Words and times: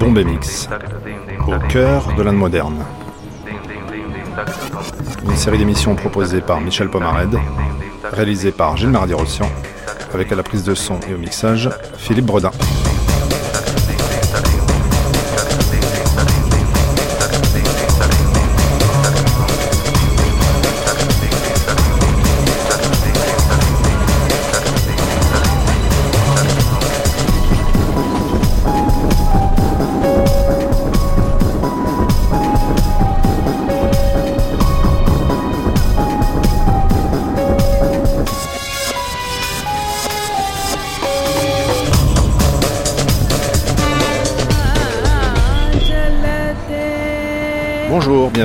Bombay 0.00 0.24
Mix, 0.24 0.68
au 1.46 1.58
cœur 1.68 2.12
de 2.16 2.22
l'Inde 2.22 2.36
moderne. 2.36 2.84
Une 5.24 5.36
série 5.36 5.58
d'émissions 5.58 5.94
proposées 5.94 6.40
par 6.40 6.60
Michel 6.60 6.88
Pomared, 6.88 7.38
réalisée 8.12 8.50
par 8.50 8.76
Gilles 8.76 8.90
Mardi-Rossian, 8.90 9.48
avec 10.12 10.32
à 10.32 10.34
la 10.34 10.42
prise 10.42 10.64
de 10.64 10.74
son 10.74 10.98
et 11.08 11.14
au 11.14 11.18
mixage 11.18 11.70
Philippe 11.96 12.26
Bredin. 12.26 12.50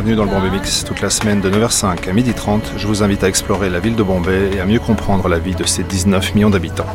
Bienvenue 0.01 0.15
dans 0.15 0.23
le 0.23 0.29
Bombay 0.29 0.49
Mix. 0.49 0.85
Toute 0.85 1.01
la 1.01 1.09
semaine 1.09 1.41
de 1.41 1.49
9h05 1.49 2.09
à 2.09 2.13
12h30, 2.13 2.61
je 2.77 2.87
vous 2.87 3.03
invite 3.03 3.21
à 3.25 3.27
explorer 3.27 3.69
la 3.69 3.81
ville 3.81 3.97
de 3.97 4.03
Bombay 4.03 4.51
et 4.53 4.61
à 4.61 4.65
mieux 4.65 4.79
comprendre 4.79 5.27
la 5.27 5.39
vie 5.39 5.55
de 5.55 5.65
ses 5.65 5.83
19 5.83 6.35
millions 6.35 6.49
d'habitants. 6.49 6.85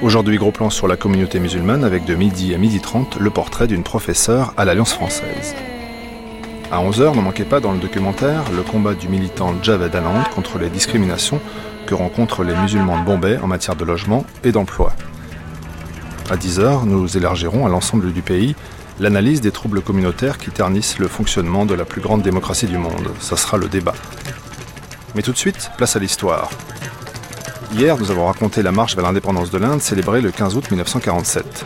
Aujourd'hui, 0.00 0.38
gros 0.38 0.50
plan 0.50 0.70
sur 0.70 0.88
la 0.88 0.96
communauté 0.96 1.38
musulmane 1.38 1.84
avec 1.84 2.06
de 2.06 2.14
midi 2.14 2.54
à 2.54 2.56
12h30 2.56 3.18
le 3.18 3.28
portrait 3.28 3.66
d'une 3.66 3.82
professeure 3.82 4.54
à 4.56 4.64
l'Alliance 4.64 4.94
française. 4.94 5.54
À 6.72 6.82
11h, 6.82 7.14
ne 7.14 7.20
manquez 7.20 7.44
pas 7.44 7.60
dans 7.60 7.72
le 7.72 7.78
documentaire 7.78 8.44
le 8.56 8.62
combat 8.62 8.94
du 8.94 9.10
militant 9.10 9.54
Javed 9.62 9.94
Anand 9.94 10.22
contre 10.34 10.58
les 10.58 10.70
discriminations 10.70 11.42
que 11.84 11.94
rencontrent 11.94 12.42
les 12.42 12.54
musulmans 12.54 12.98
de 12.98 13.04
Bombay 13.04 13.36
en 13.36 13.48
matière 13.48 13.76
de 13.76 13.84
logement 13.84 14.24
et 14.44 14.52
d'emploi. 14.52 14.94
À 16.30 16.36
10h, 16.36 16.86
nous 16.86 17.18
élargirons 17.18 17.66
à 17.66 17.68
l'ensemble 17.68 18.14
du 18.14 18.22
pays 18.22 18.56
l'analyse 19.00 19.40
des 19.40 19.52
troubles 19.52 19.80
communautaires 19.80 20.38
qui 20.38 20.50
ternissent 20.50 20.98
le 20.98 21.08
fonctionnement 21.08 21.66
de 21.66 21.74
la 21.74 21.84
plus 21.84 22.00
grande 22.00 22.22
démocratie 22.22 22.66
du 22.66 22.78
monde. 22.78 23.10
Ça 23.20 23.36
sera 23.36 23.56
le 23.56 23.68
débat. 23.68 23.94
Mais 25.14 25.22
tout 25.22 25.32
de 25.32 25.38
suite, 25.38 25.70
place 25.76 25.96
à 25.96 25.98
l'histoire. 25.98 26.50
Hier, 27.72 27.96
nous 27.98 28.10
avons 28.10 28.26
raconté 28.26 28.62
la 28.62 28.72
marche 28.72 28.96
vers 28.96 29.04
l'indépendance 29.04 29.50
de 29.50 29.58
l'Inde 29.58 29.80
célébrée 29.80 30.20
le 30.20 30.30
15 30.30 30.56
août 30.56 30.70
1947. 30.70 31.64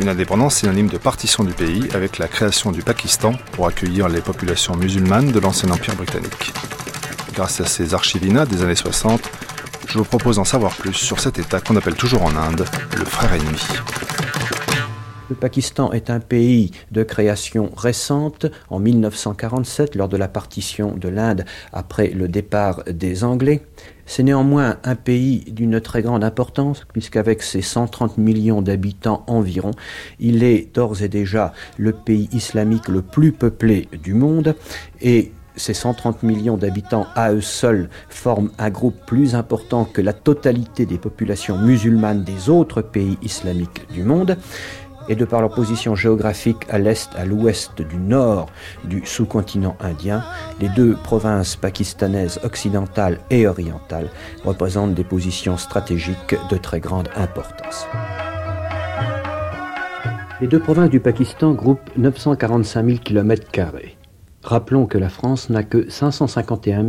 Une 0.00 0.08
indépendance 0.08 0.56
synonyme 0.56 0.88
de 0.88 0.98
partition 0.98 1.44
du 1.44 1.52
pays 1.52 1.88
avec 1.94 2.18
la 2.18 2.26
création 2.26 2.72
du 2.72 2.82
Pakistan 2.82 3.34
pour 3.52 3.68
accueillir 3.68 4.08
les 4.08 4.20
populations 4.20 4.74
musulmanes 4.76 5.30
de 5.30 5.38
l'ancien 5.38 5.70
empire 5.70 5.94
britannique. 5.94 6.52
Grâce 7.32 7.60
à 7.60 7.66
ces 7.66 7.94
archivina 7.94 8.44
des 8.44 8.62
années 8.62 8.74
60, 8.74 9.22
je 9.86 9.98
vous 9.98 10.04
propose 10.04 10.36
d'en 10.36 10.44
savoir 10.44 10.74
plus 10.74 10.94
sur 10.94 11.20
cet 11.20 11.38
État 11.38 11.60
qu'on 11.60 11.76
appelle 11.76 11.94
toujours 11.94 12.24
en 12.24 12.36
Inde 12.36 12.64
le 12.96 13.04
frère 13.04 13.32
ennemi. 13.32 13.60
Le 15.34 15.40
Pakistan 15.40 15.90
est 15.90 16.10
un 16.10 16.20
pays 16.20 16.70
de 16.92 17.02
création 17.02 17.72
récente, 17.76 18.46
en 18.70 18.78
1947, 18.78 19.96
lors 19.96 20.08
de 20.08 20.16
la 20.16 20.28
partition 20.28 20.96
de 20.96 21.08
l'Inde 21.08 21.44
après 21.72 22.10
le 22.10 22.28
départ 22.28 22.84
des 22.84 23.24
Anglais. 23.24 23.66
C'est 24.06 24.22
néanmoins 24.22 24.76
un 24.84 24.94
pays 24.94 25.40
d'une 25.50 25.80
très 25.80 26.02
grande 26.02 26.22
importance, 26.22 26.84
puisqu'avec 26.92 27.42
ses 27.42 27.62
130 27.62 28.16
millions 28.16 28.62
d'habitants 28.62 29.24
environ, 29.26 29.72
il 30.20 30.44
est 30.44 30.72
d'ores 30.72 31.02
et 31.02 31.08
déjà 31.08 31.52
le 31.78 31.90
pays 31.90 32.28
islamique 32.30 32.86
le 32.86 33.02
plus 33.02 33.32
peuplé 33.32 33.88
du 34.04 34.14
monde, 34.14 34.54
et 35.00 35.32
ces 35.56 35.74
130 35.74 36.22
millions 36.22 36.56
d'habitants 36.56 37.06
à 37.14 37.32
eux 37.32 37.40
seuls 37.40 37.88
forment 38.08 38.50
un 38.58 38.70
groupe 38.70 38.96
plus 39.06 39.34
important 39.34 39.84
que 39.84 40.00
la 40.00 40.12
totalité 40.12 40.86
des 40.86 40.98
populations 40.98 41.58
musulmanes 41.58 42.24
des 42.24 42.48
autres 42.50 42.82
pays 42.82 43.18
islamiques 43.22 43.86
du 43.92 44.02
monde 44.02 44.36
et 45.08 45.14
de 45.14 45.24
par 45.24 45.40
leur 45.40 45.50
position 45.50 45.94
géographique 45.94 46.64
à 46.68 46.78
l'est, 46.78 47.10
à 47.16 47.24
l'ouest, 47.24 47.80
du 47.82 47.96
nord 47.96 48.46
du 48.84 49.02
sous-continent 49.04 49.76
indien, 49.80 50.24
les 50.60 50.68
deux 50.70 50.94
provinces 50.94 51.56
pakistanaises 51.56 52.40
occidentales 52.44 53.18
et 53.30 53.46
orientales 53.46 54.10
représentent 54.44 54.94
des 54.94 55.04
positions 55.04 55.56
stratégiques 55.56 56.36
de 56.50 56.56
très 56.56 56.80
grande 56.80 57.08
importance. 57.16 57.86
Les 60.40 60.48
deux 60.48 60.60
provinces 60.60 60.90
du 60.90 61.00
Pakistan 61.00 61.52
groupent 61.52 61.90
945 61.96 62.86
000 62.86 62.98
km. 62.98 63.42
Rappelons 64.42 64.86
que 64.86 64.98
la 64.98 65.08
France 65.08 65.48
n'a 65.48 65.62
que 65.62 65.88
551 65.88 66.84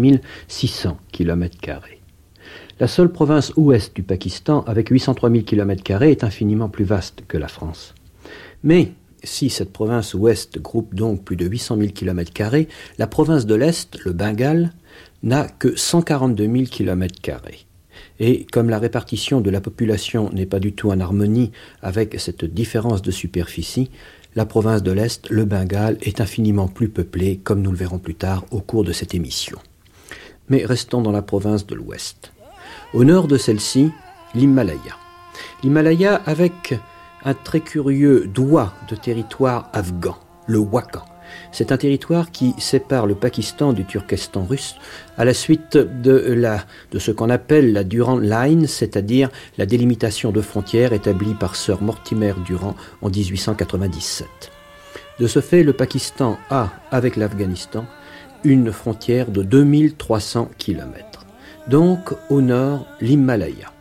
600 0.48 0.98
km. 1.12 1.58
La 2.80 2.88
seule 2.88 3.12
province 3.12 3.54
ouest 3.56 3.96
du 3.96 4.04
Pakistan, 4.04 4.66
avec 4.68 4.90
803 4.90 5.30
000 5.30 5.44
km, 5.44 6.02
est 6.02 6.24
infiniment 6.26 6.68
plus 6.68 6.84
vaste 6.84 7.24
que 7.28 7.38
la 7.38 7.48
France. 7.48 7.96
Mais 8.66 8.92
si 9.24 9.50
cette 9.50 9.72
province 9.72 10.14
ouest 10.14 10.60
groupe 10.60 10.94
donc 10.94 11.24
plus 11.24 11.36
de 11.36 11.46
800 11.46 11.78
000 11.78 11.92
km, 11.94 12.32
la 12.98 13.08
province 13.08 13.46
de 13.46 13.56
l'Est, 13.56 13.98
le 14.04 14.12
Bengale, 14.12 14.74
n'a 15.24 15.48
que 15.48 15.76
142 15.76 16.44
000 16.44 16.66
km. 16.66 17.14
Et 18.20 18.46
comme 18.52 18.70
la 18.70 18.80
répartition 18.80 19.40
de 19.40 19.50
la 19.50 19.62
population 19.62 20.30
n'est 20.32 20.46
pas 20.46 20.60
du 20.60 20.74
tout 20.74 20.90
en 20.90 21.00
harmonie 21.00 21.52
avec 21.82 22.20
cette 22.20 22.46
différence 22.46 23.02
de 23.02 23.12
superficie, 23.12 23.90
la 24.36 24.46
province 24.46 24.84
de 24.84 24.92
l'Est, 24.92 25.30
le 25.30 25.46
Bengale, 25.46 25.98
est 26.02 26.20
infiniment 26.20 26.68
plus 26.68 26.90
peuplée, 26.90 27.40
comme 27.44 27.62
nous 27.62 27.72
le 27.72 27.78
verrons 27.78 28.00
plus 28.00 28.16
tard 28.16 28.46
au 28.52 28.60
cours 28.60 28.84
de 28.84 28.92
cette 28.92 29.16
émission. 29.16 29.60
Mais 30.50 30.66
restons 30.66 31.02
dans 31.02 31.12
la 31.12 31.22
province 31.22 31.66
de 31.66 31.76
l'Ouest. 31.76 32.32
Au 32.94 33.04
nord 33.04 33.28
de 33.28 33.38
celle-ci, 33.38 33.92
l'Himalaya. 34.34 34.98
L'Himalaya 35.64 36.16
avec 36.26 36.76
un 37.26 37.34
très 37.34 37.60
curieux 37.60 38.28
doigt 38.28 38.74
de 38.90 38.96
territoire 38.96 39.70
afghan, 39.74 40.16
le 40.48 40.60
Wakhan. 40.60 41.04
C'est 41.52 41.72
un 41.72 41.78
territoire 41.78 42.32
qui 42.32 42.54
sépare 42.60 43.08
le 43.08 43.16
Pakistan 43.16 43.74
du 43.74 43.84
Turkestan 43.84 44.46
russe 44.46 44.76
à 45.18 45.26
la 45.26 45.34
suite 45.34 45.76
de, 45.76 46.38
de 46.92 47.00
ce 47.00 47.12
qu'on 47.12 47.32
appelle 47.32 47.74
la 47.74 47.84
Durand 47.84 48.20
Line, 48.20 48.68
c'est-à-dire 48.68 49.30
la 49.58 49.66
délimitation 49.66 50.32
de 50.32 50.42
frontières 50.42 50.94
établie 50.94 51.34
par 51.34 51.56
Sir 51.56 51.82
Mortimer 51.82 52.34
Durand 52.46 52.76
en 53.02 53.10
1897. 53.10 54.28
De 55.20 55.28
ce 55.28 55.40
fait, 55.40 55.64
le 55.64 55.74
Pakistan 55.74 56.38
a, 56.50 56.70
avec 56.92 57.16
l'Afghanistan, 57.16 57.86
une 58.44 58.72
frontière 58.72 59.32
de 59.32 59.42
2300 59.42 60.52
km. 60.58 61.26
Donc, 61.68 62.14
au 62.30 62.42
nord, 62.42 62.86
l'Himalaya. 63.02 63.72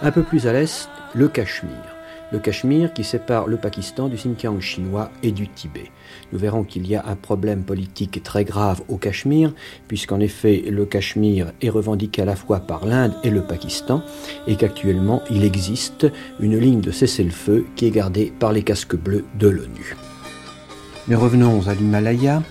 Un 0.00 0.10
peu 0.10 0.22
plus 0.22 0.46
à 0.46 0.54
l'est, 0.54 0.88
le 1.14 1.28
Cachemire 1.28 1.89
le 2.32 2.38
Cachemire 2.38 2.92
qui 2.92 3.04
sépare 3.04 3.46
le 3.46 3.56
Pakistan 3.56 4.08
du 4.08 4.16
Xinjiang 4.16 4.60
chinois 4.60 5.10
et 5.22 5.32
du 5.32 5.48
Tibet. 5.48 5.90
Nous 6.32 6.38
verrons 6.38 6.64
qu'il 6.64 6.86
y 6.86 6.94
a 6.94 7.04
un 7.06 7.16
problème 7.16 7.62
politique 7.62 8.22
très 8.22 8.44
grave 8.44 8.82
au 8.88 8.96
Cachemire, 8.96 9.52
puisqu'en 9.88 10.20
effet 10.20 10.64
le 10.70 10.86
Cachemire 10.86 11.52
est 11.60 11.70
revendiqué 11.70 12.22
à 12.22 12.24
la 12.24 12.36
fois 12.36 12.60
par 12.60 12.86
l'Inde 12.86 13.14
et 13.24 13.30
le 13.30 13.42
Pakistan, 13.42 14.02
et 14.46 14.56
qu'actuellement 14.56 15.22
il 15.30 15.44
existe 15.44 16.06
une 16.40 16.58
ligne 16.58 16.80
de 16.80 16.90
cessez-le-feu 16.90 17.66
qui 17.76 17.86
est 17.86 17.90
gardée 17.90 18.32
par 18.38 18.52
les 18.52 18.62
casques 18.62 18.96
bleus 18.96 19.24
de 19.38 19.48
l'ONU. 19.48 19.96
Mais 21.08 21.16
revenons 21.16 21.66
à 21.66 21.74
l'Himalaya. 21.74 22.42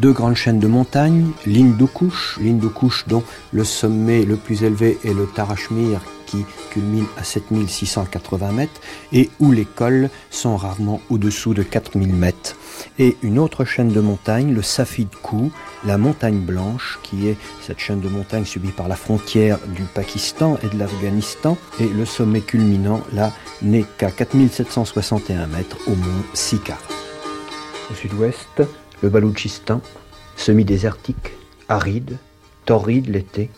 Deux 0.00 0.12
grandes 0.12 0.34
chaînes 0.34 0.58
de 0.58 0.66
montagnes, 0.66 1.30
l'Hindu-Kush, 1.46 2.38
l'Hindu-Kush 2.40 3.06
dont 3.06 3.22
le 3.52 3.62
sommet 3.62 4.24
le 4.24 4.34
plus 4.34 4.64
élevé 4.64 4.98
est 5.04 5.14
le 5.14 5.26
Tarashmir 5.26 6.00
culmine 6.70 7.06
à 7.16 7.24
7680 7.24 8.52
mètres 8.52 8.80
et 9.12 9.30
où 9.40 9.52
les 9.52 9.64
cols 9.64 10.10
sont 10.30 10.56
rarement 10.56 11.00
au-dessous 11.10 11.54
de 11.54 11.62
4000 11.62 12.12
mètres. 12.12 12.56
Et 12.98 13.16
une 13.22 13.38
autre 13.38 13.64
chaîne 13.64 13.88
de 13.88 14.00
montagnes, 14.00 14.52
le 14.52 14.62
Safid 14.62 15.08
Kou, 15.22 15.52
la 15.84 15.98
montagne 15.98 16.40
blanche, 16.40 16.98
qui 17.02 17.28
est 17.28 17.36
cette 17.60 17.78
chaîne 17.78 18.00
de 18.00 18.08
montagnes 18.08 18.44
subie 18.44 18.70
par 18.70 18.88
la 18.88 18.96
frontière 18.96 19.58
du 19.68 19.82
Pakistan 19.82 20.58
et 20.62 20.68
de 20.68 20.78
l'Afghanistan. 20.78 21.56
Et 21.80 21.86
le 21.86 22.04
sommet 22.04 22.40
culminant, 22.40 23.02
là, 23.12 23.32
n'est 23.62 23.84
qu'à 23.98 24.10
4761 24.10 25.46
mètres 25.46 25.78
au 25.86 25.94
mont 25.94 26.24
Sikar. 26.32 26.80
Au 27.90 27.94
sud-ouest, 27.94 28.62
le 29.02 29.08
Baloutchistan, 29.08 29.80
semi-désertique, 30.36 31.32
aride, 31.68 32.18
torride 32.64 33.08
l'été, 33.08 33.50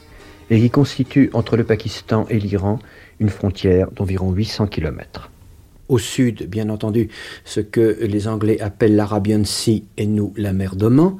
et 0.50 0.60
qui 0.60 0.70
constitue 0.70 1.30
entre 1.32 1.56
le 1.56 1.64
Pakistan 1.64 2.26
et 2.28 2.38
l'Iran 2.38 2.78
une 3.18 3.28
frontière 3.28 3.90
d'environ 3.90 4.32
800 4.32 4.66
km. 4.66 5.30
Au 5.88 5.98
sud, 5.98 6.48
bien 6.48 6.68
entendu, 6.68 7.08
ce 7.44 7.60
que 7.60 7.98
les 8.00 8.26
Anglais 8.26 8.60
appellent 8.60 8.96
l'Arabian 8.96 9.44
Sea 9.44 9.84
et 9.96 10.06
nous 10.06 10.32
la 10.36 10.52
mer 10.52 10.76
d'Oman, 10.76 11.16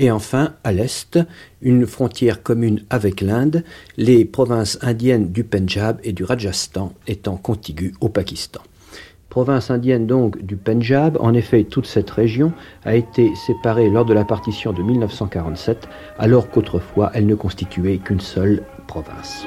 Et 0.00 0.12
enfin, 0.12 0.54
à 0.62 0.70
l'est, 0.70 1.18
une 1.60 1.84
frontière 1.84 2.44
commune 2.44 2.84
avec 2.88 3.20
l'Inde, 3.20 3.64
les 3.96 4.24
provinces 4.24 4.78
indiennes 4.80 5.32
du 5.32 5.42
Pendjab 5.42 5.98
et 6.04 6.12
du 6.12 6.22
Rajasthan 6.22 6.94
étant 7.08 7.36
contiguës 7.36 7.94
au 8.00 8.08
Pakistan. 8.08 8.60
Province 9.30 9.70
indienne 9.70 10.06
donc 10.06 10.42
du 10.42 10.56
Pendjab, 10.56 11.18
en 11.20 11.34
effet, 11.34 11.64
toute 11.64 11.86
cette 11.86 12.10
région 12.10 12.52
a 12.84 12.94
été 12.94 13.34
séparée 13.34 13.90
lors 13.90 14.06
de 14.06 14.14
la 14.14 14.24
partition 14.24 14.72
de 14.72 14.82
1947, 14.82 15.86
alors 16.18 16.48
qu'autrefois 16.48 17.10
elle 17.12 17.26
ne 17.26 17.34
constituait 17.34 17.98
qu'une 17.98 18.20
seule 18.20 18.62
province. 18.86 19.46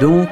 Donc, 0.00 0.28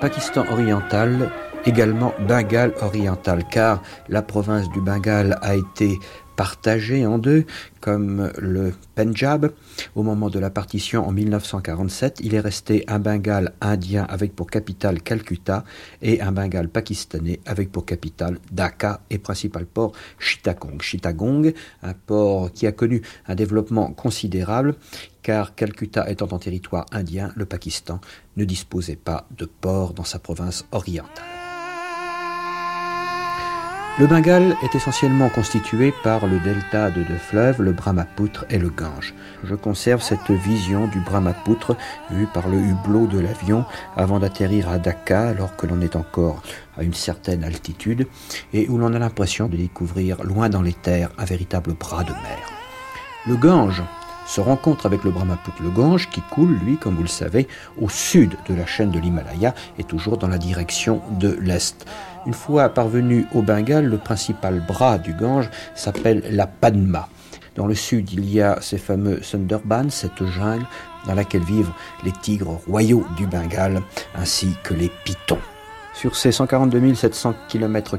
Pakistan 0.00 0.44
oriental, 0.50 1.30
également 1.66 2.14
Bengale 2.26 2.72
oriental, 2.80 3.44
car 3.50 3.82
la 4.08 4.22
province 4.22 4.68
du 4.70 4.80
Bengale 4.80 5.38
a 5.42 5.54
été 5.54 5.98
partagé 6.38 7.04
en 7.04 7.18
deux, 7.18 7.46
comme 7.80 8.30
le 8.38 8.72
Pendjab. 8.94 9.50
Au 9.96 10.04
moment 10.04 10.30
de 10.30 10.38
la 10.38 10.50
partition 10.50 11.04
en 11.04 11.10
1947, 11.10 12.20
il 12.22 12.32
est 12.32 12.40
resté 12.40 12.84
un 12.86 13.00
Bengale 13.00 13.54
indien 13.60 14.06
avec 14.08 14.36
pour 14.36 14.48
capitale 14.48 15.02
Calcutta 15.02 15.64
et 16.00 16.20
un 16.20 16.30
Bengale 16.30 16.68
pakistanais 16.68 17.40
avec 17.44 17.72
pour 17.72 17.84
capitale 17.84 18.38
Dhaka 18.52 19.00
et 19.10 19.18
principal 19.18 19.66
port 19.66 19.90
Chittagong. 20.20 20.80
Chittagong, 20.80 21.52
un 21.82 21.94
port 21.94 22.52
qui 22.52 22.68
a 22.68 22.72
connu 22.72 23.02
un 23.26 23.34
développement 23.34 23.92
considérable 23.92 24.76
car 25.24 25.56
Calcutta 25.56 26.08
étant 26.08 26.28
en 26.30 26.38
territoire 26.38 26.86
indien, 26.92 27.32
le 27.34 27.46
Pakistan 27.46 28.00
ne 28.36 28.44
disposait 28.44 28.94
pas 28.94 29.26
de 29.36 29.44
port 29.44 29.92
dans 29.92 30.04
sa 30.04 30.20
province 30.20 30.64
orientale. 30.70 31.37
Le 33.98 34.06
Bengale 34.06 34.54
est 34.62 34.76
essentiellement 34.76 35.28
constitué 35.28 35.92
par 36.04 36.28
le 36.28 36.38
delta 36.38 36.88
de 36.88 37.02
deux 37.02 37.16
fleuves, 37.16 37.60
le 37.60 37.72
Brahmapoutre 37.72 38.44
et 38.48 38.58
le 38.58 38.68
Gange. 38.68 39.12
Je 39.42 39.56
conserve 39.56 40.02
cette 40.02 40.30
vision 40.30 40.86
du 40.86 41.00
Brahmapoutre 41.00 41.76
vue 42.08 42.28
par 42.32 42.46
le 42.48 42.58
hublot 42.58 43.08
de 43.08 43.18
l'avion 43.18 43.64
avant 43.96 44.20
d'atterrir 44.20 44.68
à 44.68 44.78
Dhaka 44.78 45.30
alors 45.30 45.56
que 45.56 45.66
l'on 45.66 45.80
est 45.80 45.96
encore 45.96 46.44
à 46.76 46.84
une 46.84 46.94
certaine 46.94 47.42
altitude 47.42 48.06
et 48.52 48.68
où 48.68 48.78
l'on 48.78 48.94
a 48.94 49.00
l'impression 49.00 49.48
de 49.48 49.56
découvrir 49.56 50.22
loin 50.22 50.48
dans 50.48 50.62
les 50.62 50.74
terres 50.74 51.10
un 51.18 51.24
véritable 51.24 51.72
bras 51.74 52.04
de 52.04 52.12
mer. 52.12 52.38
Le 53.26 53.34
Gange 53.34 53.82
se 54.28 54.40
rencontre 54.40 54.86
avec 54.86 55.02
le 55.04 55.10
Brahmapoutre. 55.10 55.62
Le 55.62 55.70
Gange, 55.70 56.08
qui 56.10 56.20
coule, 56.20 56.58
lui, 56.62 56.76
comme 56.76 56.94
vous 56.94 57.02
le 57.02 57.08
savez, 57.08 57.48
au 57.80 57.88
sud 57.88 58.36
de 58.48 58.54
la 58.54 58.66
chaîne 58.66 58.90
de 58.90 59.00
l'Himalaya 59.00 59.54
et 59.78 59.84
toujours 59.84 60.18
dans 60.18 60.28
la 60.28 60.38
direction 60.38 61.00
de 61.18 61.36
l'est. 61.40 61.86
Une 62.26 62.34
fois 62.34 62.68
parvenu 62.68 63.26
au 63.34 63.40
Bengale, 63.40 63.86
le 63.86 63.96
principal 63.96 64.60
bras 64.60 64.98
du 64.98 65.14
Gange 65.14 65.48
s'appelle 65.74 66.22
la 66.30 66.46
Padma. 66.46 67.08
Dans 67.56 67.66
le 67.66 67.74
sud, 67.74 68.12
il 68.12 68.30
y 68.30 68.42
a 68.42 68.58
ces 68.60 68.78
fameux 68.78 69.22
Sundarbans, 69.22 69.90
cette 69.90 70.24
jungle 70.24 70.66
dans 71.06 71.14
laquelle 71.14 71.42
vivent 71.42 71.72
les 72.04 72.12
tigres 72.12 72.60
royaux 72.68 73.06
du 73.16 73.26
Bengale, 73.26 73.80
ainsi 74.14 74.54
que 74.62 74.74
les 74.74 74.92
pitons. 75.04 75.38
Sur 75.94 76.14
ces 76.14 76.30
142 76.30 76.94
700 76.94 77.34
km, 77.48 77.98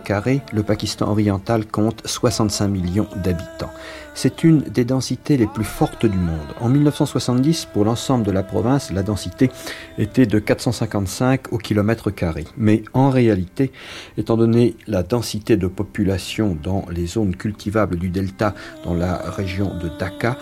le 0.53 0.63
Pakistan 0.63 1.09
oriental 1.09 1.65
compte 1.65 2.01
65 2.05 2.67
millions 2.69 3.07
d'habitants. 3.17 3.73
C'est 4.21 4.43
une 4.43 4.59
des 4.59 4.83
densités 4.83 5.37
les 5.37 5.47
plus 5.47 5.63
fortes 5.63 6.05
du 6.05 6.17
monde. 6.17 6.53
En 6.59 6.67
1970, 6.67 7.69
pour 7.71 7.85
l'ensemble 7.85 8.25
de 8.25 8.31
la 8.31 8.43
province, 8.43 8.91
la 8.91 9.01
densité 9.01 9.49
était 9.97 10.25
de 10.25 10.39
455 10.39 11.53
au 11.53 11.57
kilomètre 11.57 12.11
carré. 12.11 12.43
Mais 12.57 12.83
en 12.93 13.11
réalité, 13.11 13.71
étant 14.17 14.35
donné 14.35 14.75
la 14.87 15.03
densité 15.03 15.55
de 15.55 15.67
population 15.67 16.57
dans 16.61 16.83
les 16.91 17.05
zones 17.05 17.33
cultivables 17.33 17.95
du 17.95 18.09
delta 18.09 18.55
dans 18.83 18.93
la 18.93 19.15
région 19.15 19.73
de 19.77 19.87
Dhaka, 19.87 20.37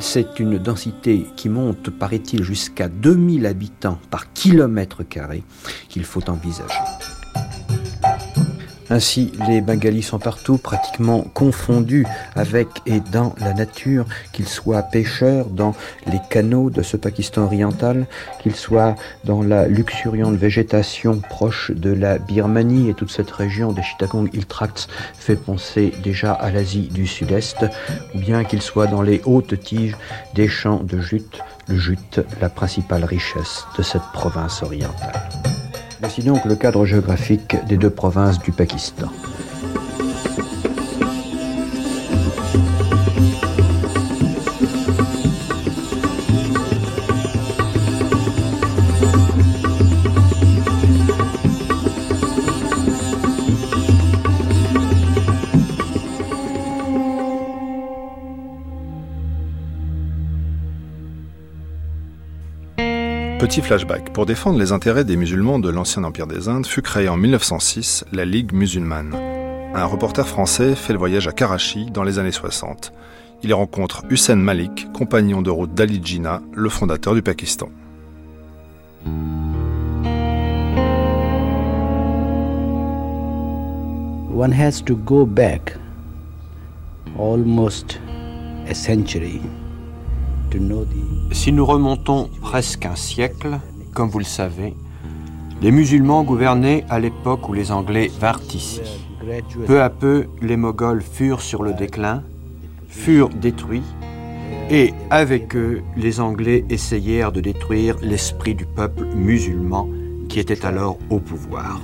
c'est 0.00 0.40
une 0.40 0.56
densité 0.56 1.26
qui 1.36 1.50
monte, 1.50 1.90
paraît-il, 1.90 2.42
jusqu'à 2.42 2.88
2000 2.88 3.44
habitants 3.44 3.98
par 4.10 4.32
kilomètre 4.32 5.02
carré 5.02 5.42
qu'il 5.90 6.04
faut 6.04 6.30
envisager. 6.30 6.78
Ainsi, 8.90 9.32
les 9.46 9.60
Bengalis 9.60 10.02
sont 10.02 10.18
partout 10.18 10.56
pratiquement 10.56 11.22
confondus 11.34 12.06
avec 12.34 12.68
et 12.86 13.00
dans 13.00 13.34
la 13.38 13.52
nature, 13.52 14.06
qu'ils 14.32 14.48
soient 14.48 14.82
pêcheurs 14.82 15.46
dans 15.46 15.74
les 16.06 16.20
canaux 16.30 16.70
de 16.70 16.82
ce 16.82 16.96
Pakistan 16.96 17.42
oriental, 17.42 18.06
qu'ils 18.42 18.56
soient 18.56 18.94
dans 19.24 19.42
la 19.42 19.68
luxuriante 19.68 20.36
végétation 20.36 21.20
proche 21.20 21.70
de 21.70 21.92
la 21.92 22.18
Birmanie 22.18 22.88
et 22.88 22.94
toute 22.94 23.10
cette 23.10 23.30
région 23.30 23.72
des 23.72 23.82
Chittagong 23.82 24.30
Hill 24.32 24.46
Tracts 24.46 24.88
fait 25.18 25.36
penser 25.36 25.92
déjà 26.02 26.32
à 26.32 26.50
l'Asie 26.50 26.88
du 26.88 27.06
Sud-Est, 27.06 27.66
ou 28.14 28.18
bien 28.18 28.44
qu'ils 28.44 28.62
soient 28.62 28.86
dans 28.86 29.02
les 29.02 29.20
hautes 29.26 29.60
tiges 29.60 29.96
des 30.34 30.48
champs 30.48 30.82
de 30.82 30.98
jute, 30.98 31.40
le 31.68 31.76
jute, 31.76 32.20
la 32.40 32.48
principale 32.48 33.04
richesse 33.04 33.64
de 33.76 33.82
cette 33.82 34.02
province 34.14 34.62
orientale. 34.62 35.12
Voici 36.00 36.22
donc 36.22 36.44
le 36.44 36.54
cadre 36.54 36.84
géographique 36.84 37.56
des 37.66 37.76
deux 37.76 37.90
provinces 37.90 38.38
du 38.38 38.52
Pakistan. 38.52 39.08
Petit 63.48 63.62
flashback. 63.62 64.12
Pour 64.12 64.26
défendre 64.26 64.58
les 64.58 64.72
intérêts 64.72 65.06
des 65.06 65.16
musulmans 65.16 65.58
de 65.58 65.70
l'ancien 65.70 66.04
empire 66.04 66.26
des 66.26 66.50
Indes, 66.50 66.66
fut 66.66 66.82
créée 66.82 67.08
en 67.08 67.16
1906 67.16 68.04
la 68.12 68.26
Ligue 68.26 68.52
musulmane. 68.52 69.14
Un 69.74 69.86
reporter 69.86 70.28
français 70.28 70.74
fait 70.74 70.92
le 70.92 70.98
voyage 70.98 71.28
à 71.28 71.32
Karachi 71.32 71.86
dans 71.86 72.02
les 72.02 72.18
années 72.18 72.30
60. 72.30 72.92
Il 73.42 73.48
y 73.48 73.54
rencontre 73.54 74.04
Hussein 74.10 74.36
Malik, 74.36 74.92
compagnon 74.92 75.40
de 75.40 75.48
route 75.48 75.72
d'Ali 75.72 75.98
Jinnah, 76.04 76.42
le 76.52 76.68
fondateur 76.68 77.14
du 77.14 77.22
Pakistan. 77.22 77.70
One 84.30 84.52
has 84.52 84.82
to 84.84 84.94
go 84.94 85.24
back 85.24 85.74
almost 87.18 87.98
a 88.68 88.74
century 88.74 89.40
si 91.32 91.52
nous 91.52 91.66
remontons 91.66 92.30
presque 92.40 92.86
un 92.86 92.96
siècle, 92.96 93.58
comme 93.94 94.08
vous 94.08 94.18
le 94.18 94.24
savez, 94.24 94.74
les 95.60 95.70
musulmans 95.70 96.22
gouvernaient 96.22 96.84
à 96.88 97.00
l'époque 97.00 97.48
où 97.48 97.52
les 97.52 97.72
Anglais 97.72 98.10
vinrent 98.20 98.40
ici. 98.54 98.80
Peu 99.66 99.82
à 99.82 99.90
peu, 99.90 100.26
les 100.40 100.56
Moghols 100.56 101.02
furent 101.02 101.42
sur 101.42 101.62
le 101.62 101.72
déclin, 101.74 102.22
furent 102.88 103.28
détruits, 103.28 103.82
et 104.70 104.92
avec 105.10 105.56
eux, 105.56 105.82
les 105.96 106.20
Anglais 106.20 106.64
essayèrent 106.70 107.32
de 107.32 107.40
détruire 107.40 107.96
l'esprit 108.02 108.54
du 108.54 108.66
peuple 108.66 109.06
musulman 109.14 109.88
qui 110.28 110.40
était 110.40 110.64
alors 110.64 110.98
au 111.10 111.18
pouvoir. 111.18 111.80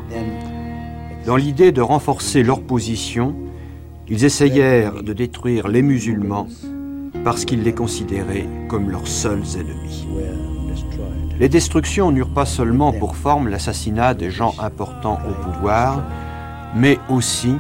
Dans 1.26 1.37
l'idée 1.37 1.73
de 1.73 1.80
renforcer 1.80 2.42
leur 2.42 2.61
position, 2.61 3.35
ils 4.09 4.25
essayèrent 4.25 5.02
de 5.02 5.12
détruire 5.12 5.68
les 5.68 5.83
musulmans 5.83 6.47
parce 7.25 7.45
qu'ils 7.45 7.62
les 7.62 7.73
considéraient 7.73 8.47
comme 8.69 8.90
leurs 8.90 9.09
seuls 9.09 9.43
ennemis. 9.57 10.07
Les 11.40 11.49
destructions 11.49 12.12
n'eurent 12.12 12.33
pas 12.33 12.47
seulement 12.47 12.93
pour 12.93 13.16
forme 13.16 13.49
l'assassinat 13.49 14.14
des 14.14 14.31
gens 14.31 14.54
importants 14.61 15.19
au 15.28 15.43
pouvoir, 15.43 16.04
mais 16.76 16.99
aussi 17.09 17.57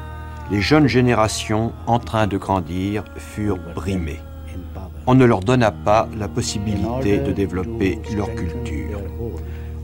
les 0.50 0.60
jeunes 0.60 0.86
générations 0.86 1.72
en 1.86 1.98
train 1.98 2.26
de 2.26 2.36
grandir 2.36 3.04
furent 3.16 3.58
brimées. 3.74 4.20
On 5.06 5.14
ne 5.14 5.24
leur 5.24 5.40
donna 5.40 5.72
pas 5.72 6.08
la 6.16 6.28
possibilité 6.28 7.18
de 7.18 7.32
développer 7.32 7.98
leur 8.14 8.32
culture. 8.34 9.00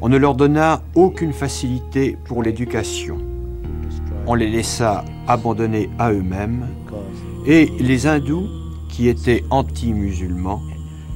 On 0.02 0.08
ne 0.08 0.16
leur 0.16 0.34
donna 0.34 0.82
aucune 0.94 1.32
facilité 1.32 2.16
pour 2.26 2.42
l'éducation. 2.42 3.18
On 4.26 4.34
les 4.34 4.48
laissa 4.48 5.04
abandonnés 5.26 5.90
à 5.98 6.12
eux-mêmes 6.12 6.66
et 7.46 7.70
les 7.80 8.06
hindous 8.06 8.59
qui 9.00 9.08
étaient 9.08 9.44
anti-musulmans 9.48 10.60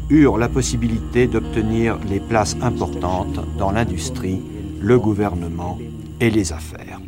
eurent 0.09 0.39
la 0.39 0.49
possibilité 0.49 1.27
d'obtenir 1.27 1.99
les 2.09 2.19
places 2.19 2.57
importantes 2.63 3.39
dans 3.59 3.73
l'industrie, 3.73 4.41
le 4.81 4.99
gouvernement 4.99 5.79
et 6.19 6.31
les 6.31 6.55
affaires. 6.55 6.99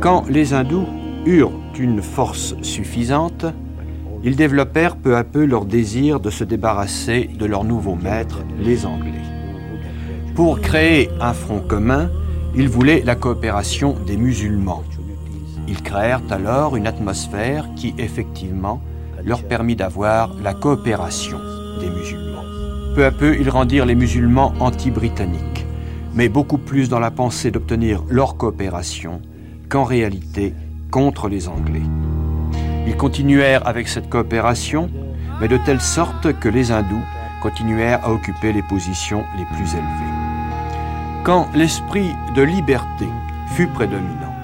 Quand 0.00 0.24
les 0.28 0.54
hindous 0.54 0.88
eurent 1.24 1.52
une 1.78 2.02
force 2.02 2.56
suffisante, 2.62 3.46
ils 4.24 4.34
développèrent 4.34 4.96
peu 4.96 5.16
à 5.16 5.22
peu 5.22 5.44
leur 5.44 5.66
désir 5.66 6.18
de 6.18 6.30
se 6.30 6.42
débarrasser 6.42 7.30
de 7.32 7.46
leur 7.46 7.62
nouveau 7.62 7.94
maître, 7.94 8.40
les 8.58 8.86
Anglais. 8.86 9.22
Pour 10.34 10.60
créer 10.60 11.10
un 11.20 11.32
front 11.32 11.60
commun, 11.60 12.10
ils 12.56 12.68
voulaient 12.68 13.04
la 13.04 13.14
coopération 13.14 13.94
des 14.04 14.16
musulmans. 14.16 14.82
Ils 15.68 15.82
créèrent 15.84 16.22
alors 16.28 16.74
une 16.74 16.88
atmosphère 16.88 17.68
qui, 17.76 17.94
effectivement, 17.98 18.82
leur 19.26 19.42
permit 19.42 19.76
d'avoir 19.76 20.34
la 20.42 20.54
coopération 20.54 21.38
des 21.80 21.90
musulmans. 21.90 22.44
Peu 22.94 23.04
à 23.04 23.10
peu, 23.10 23.36
ils 23.38 23.50
rendirent 23.50 23.84
les 23.84 23.96
musulmans 23.96 24.54
anti-britanniques, 24.60 25.66
mais 26.14 26.28
beaucoup 26.28 26.58
plus 26.58 26.88
dans 26.88 27.00
la 27.00 27.10
pensée 27.10 27.50
d'obtenir 27.50 28.04
leur 28.08 28.36
coopération 28.36 29.20
qu'en 29.68 29.84
réalité 29.84 30.54
contre 30.90 31.28
les 31.28 31.48
Anglais. 31.48 31.82
Ils 32.86 32.96
continuèrent 32.96 33.66
avec 33.66 33.88
cette 33.88 34.08
coopération, 34.08 34.88
mais 35.40 35.48
de 35.48 35.58
telle 35.58 35.80
sorte 35.80 36.32
que 36.38 36.48
les 36.48 36.70
hindous 36.70 37.02
continuèrent 37.42 38.04
à 38.04 38.12
occuper 38.12 38.52
les 38.52 38.62
positions 38.62 39.24
les 39.36 39.44
plus 39.56 39.74
élevées. 39.74 40.14
Quand 41.24 41.48
l'esprit 41.54 42.10
de 42.36 42.42
liberté 42.42 43.06
fut 43.48 43.66
prédominant 43.66 44.34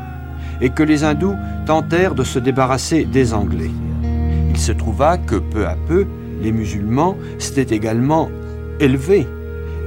et 0.60 0.70
que 0.70 0.82
les 0.82 1.04
hindous 1.04 1.36
tentèrent 1.66 2.16
de 2.16 2.24
se 2.24 2.40
débarrasser 2.40 3.04
des 3.04 3.32
Anglais, 3.32 3.70
se 4.62 4.72
trouva 4.72 5.18
que 5.18 5.36
peu 5.36 5.66
à 5.66 5.76
peu, 5.86 6.06
les 6.40 6.52
musulmans 6.52 7.16
s'étaient 7.38 7.74
également 7.74 8.30
élevés 8.80 9.26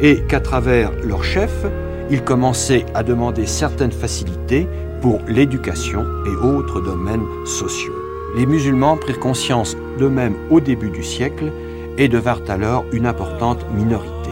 et 0.02 0.22
qu'à 0.28 0.40
travers 0.40 0.92
leur 1.04 1.24
chef, 1.24 1.66
ils 2.12 2.22
commençaient 2.22 2.86
à 2.94 3.04
demander 3.04 3.46
certaines 3.46 3.92
facilités 3.92 4.68
pour 5.02 5.20
l'éducation 5.28 6.06
et 6.26 6.46
autres 6.46 6.82
domaines 6.82 7.26
sociaux 7.46 8.06
les 8.36 8.46
musulmans 8.46 8.98
prirent 8.98 9.20
conscience 9.20 9.78
d'eux-mêmes 9.98 10.36
au 10.50 10.60
début 10.60 10.90
du 10.90 11.04
siècle 11.04 11.52
et 11.98 12.10
devinrent 12.10 12.50
alors 12.50 12.84
une 12.92 13.06
importante 13.06 13.66
minorité. 13.74 14.30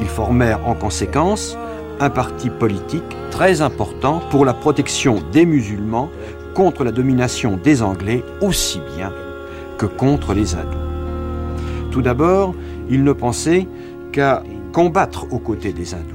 Ils 0.00 0.08
formèrent 0.08 0.66
en 0.66 0.74
conséquence 0.74 1.56
un 2.00 2.10
parti 2.10 2.50
politique 2.50 3.16
très 3.30 3.62
important 3.62 4.20
pour 4.30 4.44
la 4.44 4.54
protection 4.54 5.22
des 5.32 5.46
musulmans 5.46 6.10
contre 6.54 6.82
la 6.82 6.90
domination 6.90 7.58
des 7.62 7.82
Anglais 7.82 8.24
aussi 8.40 8.80
bien 8.96 9.12
que 9.78 9.86
contre 9.86 10.34
les 10.34 10.54
hindous. 10.54 11.90
Tout 11.90 12.02
d'abord, 12.02 12.54
ils 12.90 13.04
ne 13.04 13.12
pensaient 13.12 13.66
qu'à 14.12 14.42
combattre 14.72 15.26
aux 15.30 15.38
côtés 15.38 15.72
des 15.72 15.94
hindous. 15.94 16.14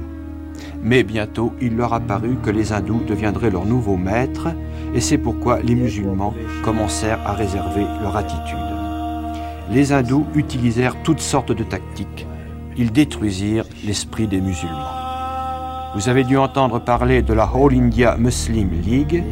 Mais 0.82 1.02
bientôt, 1.02 1.52
il 1.60 1.76
leur 1.76 1.94
apparut 1.94 2.36
que 2.42 2.50
les 2.50 2.72
hindous 2.72 3.00
deviendraient 3.06 3.50
leurs 3.50 3.66
nouveaux 3.66 3.96
maîtres 3.96 4.48
et 4.94 5.00
c'est 5.00 5.18
pourquoi 5.18 5.60
les 5.60 5.74
musulmans 5.74 6.34
commencèrent 6.62 7.26
à 7.26 7.32
réserver 7.32 7.84
leur 8.02 8.16
attitude. 8.16 8.58
Les 9.70 9.92
hindous 9.92 10.26
utilisèrent 10.34 11.02
toutes 11.02 11.20
sortes 11.20 11.52
de 11.52 11.64
tactiques. 11.64 12.26
Ils 12.76 12.92
détruisirent 12.92 13.64
l'esprit 13.84 14.26
des 14.26 14.40
musulmans. 14.40 15.04
Vous 15.94 16.08
avez 16.08 16.24
dû 16.24 16.36
entendre 16.36 16.80
parler 16.80 17.22
de 17.22 17.32
la 17.32 17.44
All 17.44 17.72
India 17.72 18.16
Muslim 18.18 18.68
League. 18.84 19.22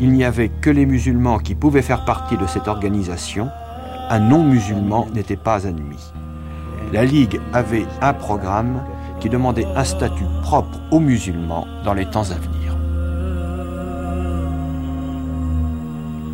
Il 0.00 0.12
n'y 0.12 0.22
avait 0.22 0.50
que 0.50 0.70
les 0.70 0.86
musulmans 0.86 1.38
qui 1.38 1.54
pouvaient 1.54 1.82
faire 1.82 2.04
partie 2.04 2.36
de 2.36 2.46
cette 2.46 2.68
organisation. 2.68 3.48
Un 4.12 4.18
non-musulman 4.18 5.06
n'était 5.14 5.36
pas 5.36 5.68
admis. 5.68 6.12
La 6.92 7.04
Ligue 7.04 7.40
avait 7.52 7.86
un 8.02 8.12
programme 8.12 8.82
qui 9.20 9.28
demandait 9.28 9.66
un 9.76 9.84
statut 9.84 10.24
propre 10.42 10.80
aux 10.90 10.98
musulmans 10.98 11.68
dans 11.84 11.94
les 11.94 12.06
temps 12.06 12.28
à 12.32 12.34
venir. 12.34 12.76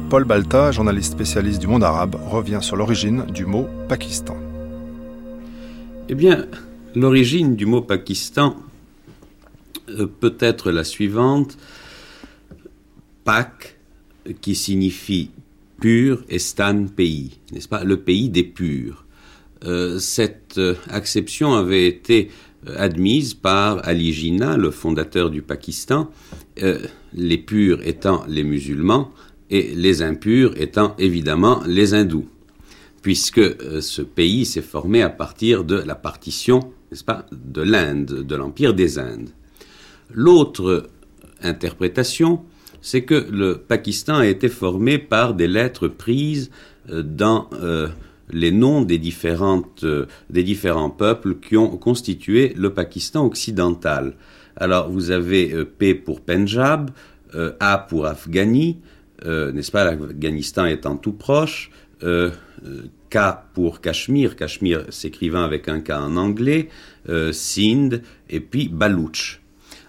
Paul 0.09 0.25
Balta, 0.25 0.73
journaliste 0.73 1.13
spécialiste 1.13 1.61
du 1.61 1.67
monde 1.67 1.85
arabe, 1.85 2.17
revient 2.31 2.61
sur 2.63 2.77
l'origine 2.77 3.27
du 3.27 3.45
mot 3.45 3.69
Pakistan. 3.91 4.39
Eh 6.09 6.15
bien, 6.15 6.47
l'origine 6.95 7.57
du 7.57 7.67
mot 7.67 7.83
Pakistan 7.83 8.57
euh, 9.91 10.07
peut 10.07 10.37
être 10.41 10.71
la 10.71 10.83
suivante. 10.83 11.59
Pak, 13.25 13.77
qui 14.41 14.55
signifie 14.55 15.31
pur, 15.81 16.25
et 16.29 16.39
Stan, 16.39 16.87
pays, 16.87 17.39
n'est-ce 17.53 17.69
pas? 17.69 17.85
Le 17.85 17.99
pays 17.99 18.29
des 18.29 18.45
purs. 18.45 19.05
Euh, 19.65 19.99
cette 19.99 20.59
euh, 20.59 20.75
acception 20.89 21.55
avait 21.55 21.87
été 21.87 22.31
admise 22.77 23.35
par 23.35 23.87
Ali 23.87 24.13
Jinnah, 24.13 24.57
le 24.57 24.73
fondateur 24.73 25.31
du 25.31 25.41
Pakistan, 25.41 26.11
les 27.13 27.39
purs 27.39 27.87
étant 27.87 28.25
les 28.27 28.43
musulmans, 28.43 29.13
et 29.51 29.75
les 29.75 30.03
impurs 30.03 30.55
étant 30.57 30.95
évidemment 30.99 31.63
les 31.67 31.95
hindous, 31.95 32.27
puisque 33.03 33.39
euh, 33.39 33.81
ce 33.81 34.03
pays 34.03 34.45
s'est 34.45 34.63
formé 34.63 35.03
à 35.03 35.11
partir 35.11 35.65
de 35.65 35.77
la 35.77 35.95
partition, 35.95 36.61
n'est-ce 36.91 37.05
pas, 37.05 37.27
de 37.31 37.63
l'Inde, 37.63 38.25
de 38.27 38.37
l'Empire 38.37 38.75
des 38.75 38.99
Indes. 38.99 39.31
L'autre 40.13 40.89
interprétation, 41.43 42.43
c'est 42.81 43.03
que 43.03 43.27
le 43.31 43.59
Pakistan 43.59 44.17
a 44.17 44.27
été 44.27 44.49
formé 44.49 44.99
par 44.99 45.35
des 45.35 45.49
lettres 45.49 45.89
prises 45.89 46.51
euh, 46.91 47.03
dans 47.03 47.49
euh, 47.53 47.89
les 48.31 48.53
noms 48.53 48.83
des, 48.83 48.99
différentes, 48.99 49.85
des 50.31 50.43
différents 50.43 50.91
peuples 50.91 51.37
qui 51.37 51.57
ont 51.57 51.77
constitué 51.77 52.53
le 52.57 52.71
Pakistan 52.75 53.25
occidental. 53.25 54.15
Alors 54.57 54.91
vous 54.91 55.11
avez 55.11 55.65
P 55.65 55.95
pour 55.95 56.21
Punjab, 56.21 56.91
A 57.61 57.79
pour 57.79 58.07
Afghani, 58.07 58.79
euh, 59.25 59.53
n'est-ce 59.53 59.73
pas, 59.73 59.85
l'Afghanistan 59.85 60.67
étant 60.67 60.97
tout 60.97 61.13
proche, 61.13 61.71
euh, 62.03 62.31
euh, 62.67 62.83
K 63.11 63.19
pour 63.55 63.81
Cachemire, 63.81 64.37
Cachemire 64.37 64.85
s'écrivant 64.91 65.43
avec 65.43 65.69
un 65.69 65.81
K 65.81 65.91
en 65.91 66.17
anglais, 66.17 66.69
Sindh, 67.33 68.03
et 68.29 68.41
puis 68.41 68.69
Baloutch. 68.69 69.41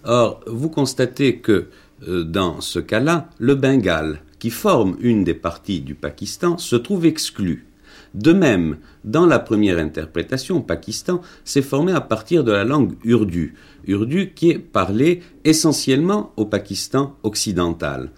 Or, 0.04 0.42
vous 0.46 0.70
constatez 0.70 1.38
que 1.38 1.66
dans 2.06 2.62
ce 2.62 2.80
cas-là, 2.80 3.30
le 3.40 3.56
Bengale, 3.56 4.22
qui 4.40 4.50
forme 4.50 4.98
une 5.00 5.24
des 5.24 5.34
parties 5.34 5.82
du 5.82 5.96
Pakistan, 5.96 6.58
se 6.58 6.76
trouve 6.76 7.06
exclu. 7.06 7.66
De 8.14 8.34
même, 8.34 8.78
dans 9.04 9.26
la 9.26 9.40
première 9.40 9.78
interprétation, 9.78 10.62
Pakistan 10.62 11.22
s'est 11.44 11.62
formé 11.62 11.92
à 11.92 12.02
partir 12.02 12.44
de 12.44 12.52
la 12.52 12.64
langue 12.64 12.94
urdu, 13.04 13.56
urdu 13.86 14.32
qui 14.34 14.52
est 14.52 14.60
parlé 14.60 15.22
essentiellement 15.44 16.34
au 16.38 16.46
Pakistan 16.46 17.16
occidental. 17.24 18.12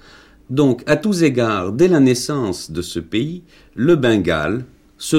Donc, 0.50 0.84
à 0.88 0.96
tous 0.96 1.24
égards, 1.24 1.72
dès 1.72 1.88
la 1.88 2.00
naissance 2.00 2.72
de 2.72 2.82
ce 2.82 3.00
pays, 3.00 3.44
le 3.76 3.96
Bengale, 3.96 4.66
se, 4.98 5.18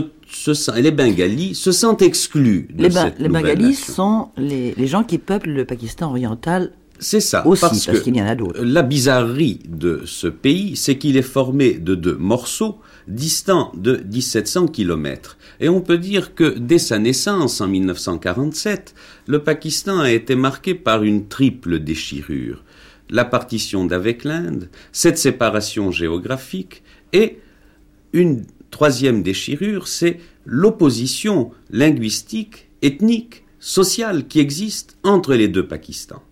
les 0.79 0.91
Bengalis 0.91 1.55
se 1.55 1.73
sentent 1.73 2.03
exclus 2.03 2.69
de 2.73 2.85
les, 2.85 2.91
cette 2.91 3.19
les 3.19 3.29
Bengalis 3.29 3.75
sont 3.75 4.29
les, 4.37 4.87
gens 4.87 5.05
qui 5.05 5.19
peuplent 5.19 5.51
le 5.51 5.65
Pakistan 5.65 6.11
oriental. 6.11 6.73
C'est 7.01 7.21
ça, 7.21 7.47
aussi, 7.47 7.61
parce, 7.63 8.01
qu'il 8.01 8.15
y 8.15 8.23
en 8.23 8.27
a 8.27 8.35
d'autres. 8.35 8.63
La 8.63 8.83
bizarrerie 8.83 9.61
de 9.67 10.03
ce 10.05 10.27
pays, 10.27 10.77
c'est 10.77 10.99
qu'il 10.99 11.17
est 11.17 11.23
formé 11.23 11.73
de 11.73 11.95
deux 11.95 12.17
morceaux 12.17 12.79
distants 13.09 13.73
de 13.75 14.03
1700 14.13 14.69
km. 14.69 15.39
Et 15.61 15.69
on 15.69 15.81
peut 15.81 15.99
dire 15.99 16.35
que 16.35 16.59
dès 16.59 16.79
sa 16.79 16.99
naissance 16.99 17.61
en 17.61 17.69
1947, 17.69 18.95
le 19.27 19.43
Pakistan 19.43 20.01
a 20.01 20.13
été 20.13 20.35
marqué 20.35 20.75
par 20.75 21.03
une 21.03 21.27
triple 21.27 21.81
déchirure 21.81 22.63
la 23.11 23.25
partition 23.25 23.85
d'avec 23.85 24.25
l'Inde, 24.25 24.69
cette 24.93 25.19
séparation 25.19 25.91
géographique 25.91 26.83
et 27.13 27.39
une 28.13 28.45
troisième 28.71 29.23
déchirure, 29.23 29.89
c'est 29.89 30.21
l'opposition 30.45 31.51
linguistique, 31.71 32.69
ethnique, 32.83 33.45
sociale 33.59 34.27
qui 34.27 34.41
existe 34.41 34.97
entre 35.03 35.35
les 35.35 35.49
deux 35.49 35.67
Pakistans. 35.67 36.23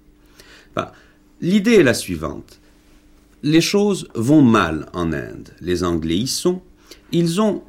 L'idée 1.41 1.75
est 1.75 1.83
la 1.83 1.95
suivante. 1.95 2.61
Les 3.43 3.61
choses 3.61 4.09
vont 4.15 4.43
mal 4.43 4.87
en 4.93 5.13
Inde. 5.13 5.51
Les 5.61 5.85
Anglais 5.85 6.17
y 6.17 6.27
sont. 6.27 6.61
Ils 7.13 7.41
ont 7.41 7.63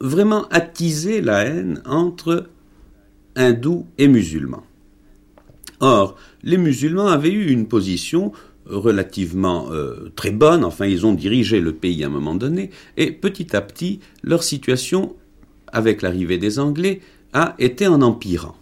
vraiment 0.00 0.48
attisé 0.48 1.20
la 1.20 1.44
haine 1.44 1.80
entre 1.86 2.48
hindous 3.36 3.86
et 3.98 4.08
musulmans. 4.08 4.64
Or, 5.80 6.16
les 6.42 6.58
musulmans 6.58 7.06
avaient 7.06 7.32
eu 7.32 7.50
une 7.50 7.66
position 7.66 8.32
relativement 8.66 9.68
euh, 9.70 10.12
très 10.14 10.30
bonne, 10.30 10.64
enfin 10.64 10.86
ils 10.86 11.06
ont 11.06 11.12
dirigé 11.12 11.60
le 11.60 11.72
pays 11.72 12.04
à 12.04 12.06
un 12.06 12.10
moment 12.10 12.34
donné, 12.34 12.70
et 12.96 13.10
petit 13.12 13.56
à 13.56 13.60
petit, 13.60 14.00
leur 14.22 14.42
situation, 14.42 15.16
avec 15.68 16.02
l'arrivée 16.02 16.38
des 16.38 16.58
Anglais, 16.58 17.00
a 17.32 17.54
été 17.58 17.86
en 17.86 18.02
empirant. 18.02 18.56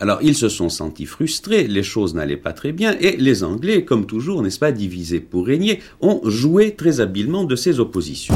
Alors 0.00 0.18
ils 0.22 0.34
se 0.36 0.48
sont 0.48 0.68
sentis 0.68 1.06
frustrés, 1.06 1.66
les 1.66 1.82
choses 1.82 2.14
n'allaient 2.14 2.36
pas 2.36 2.52
très 2.52 2.72
bien, 2.72 2.94
et 3.00 3.16
les 3.16 3.42
Anglais, 3.42 3.84
comme 3.84 4.06
toujours, 4.06 4.42
n'est-ce 4.42 4.58
pas, 4.58 4.70
divisés 4.70 5.20
pour 5.20 5.46
régner, 5.46 5.80
ont 6.00 6.20
joué 6.24 6.76
très 6.76 7.00
habilement 7.00 7.44
de 7.44 7.56
ces 7.56 7.80
oppositions. 7.80 8.34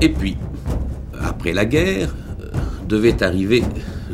Et 0.00 0.08
puis, 0.08 0.36
après 1.20 1.52
la 1.52 1.66
guerre, 1.66 2.14
euh, 2.40 2.46
devait 2.88 3.22
arriver 3.22 3.62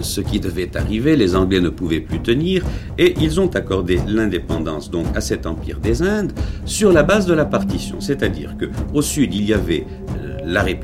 ce 0.01 0.21
qui 0.21 0.41
devait 0.41 0.77
arriver, 0.77 1.17
les 1.17 1.35
Anglais 1.35 1.61
ne 1.61 1.69
pouvaient 1.69 2.01
plus 2.01 2.21
tenir, 2.21 2.65
et 2.99 3.15
ils 3.21 3.41
ont 3.41 3.49
accordé 3.49 4.01
l'indépendance 4.07 4.91
donc 4.91 5.07
à 5.15 5.21
cet 5.21 5.47
empire 5.47 5.79
des 5.79 6.03
Indes 6.03 6.33
sur 6.65 6.93
la 6.93 7.03
base 7.03 7.27
de 7.27 7.35
la 7.35 7.45
partition, 7.45 8.01
c'est-à-dire 8.01 8.57
que 8.57 8.67
au 8.95 9.03
sud 9.03 9.35
il 9.35 9.45
y 9.45 9.53
avait 9.53 9.87
euh, 10.19 10.30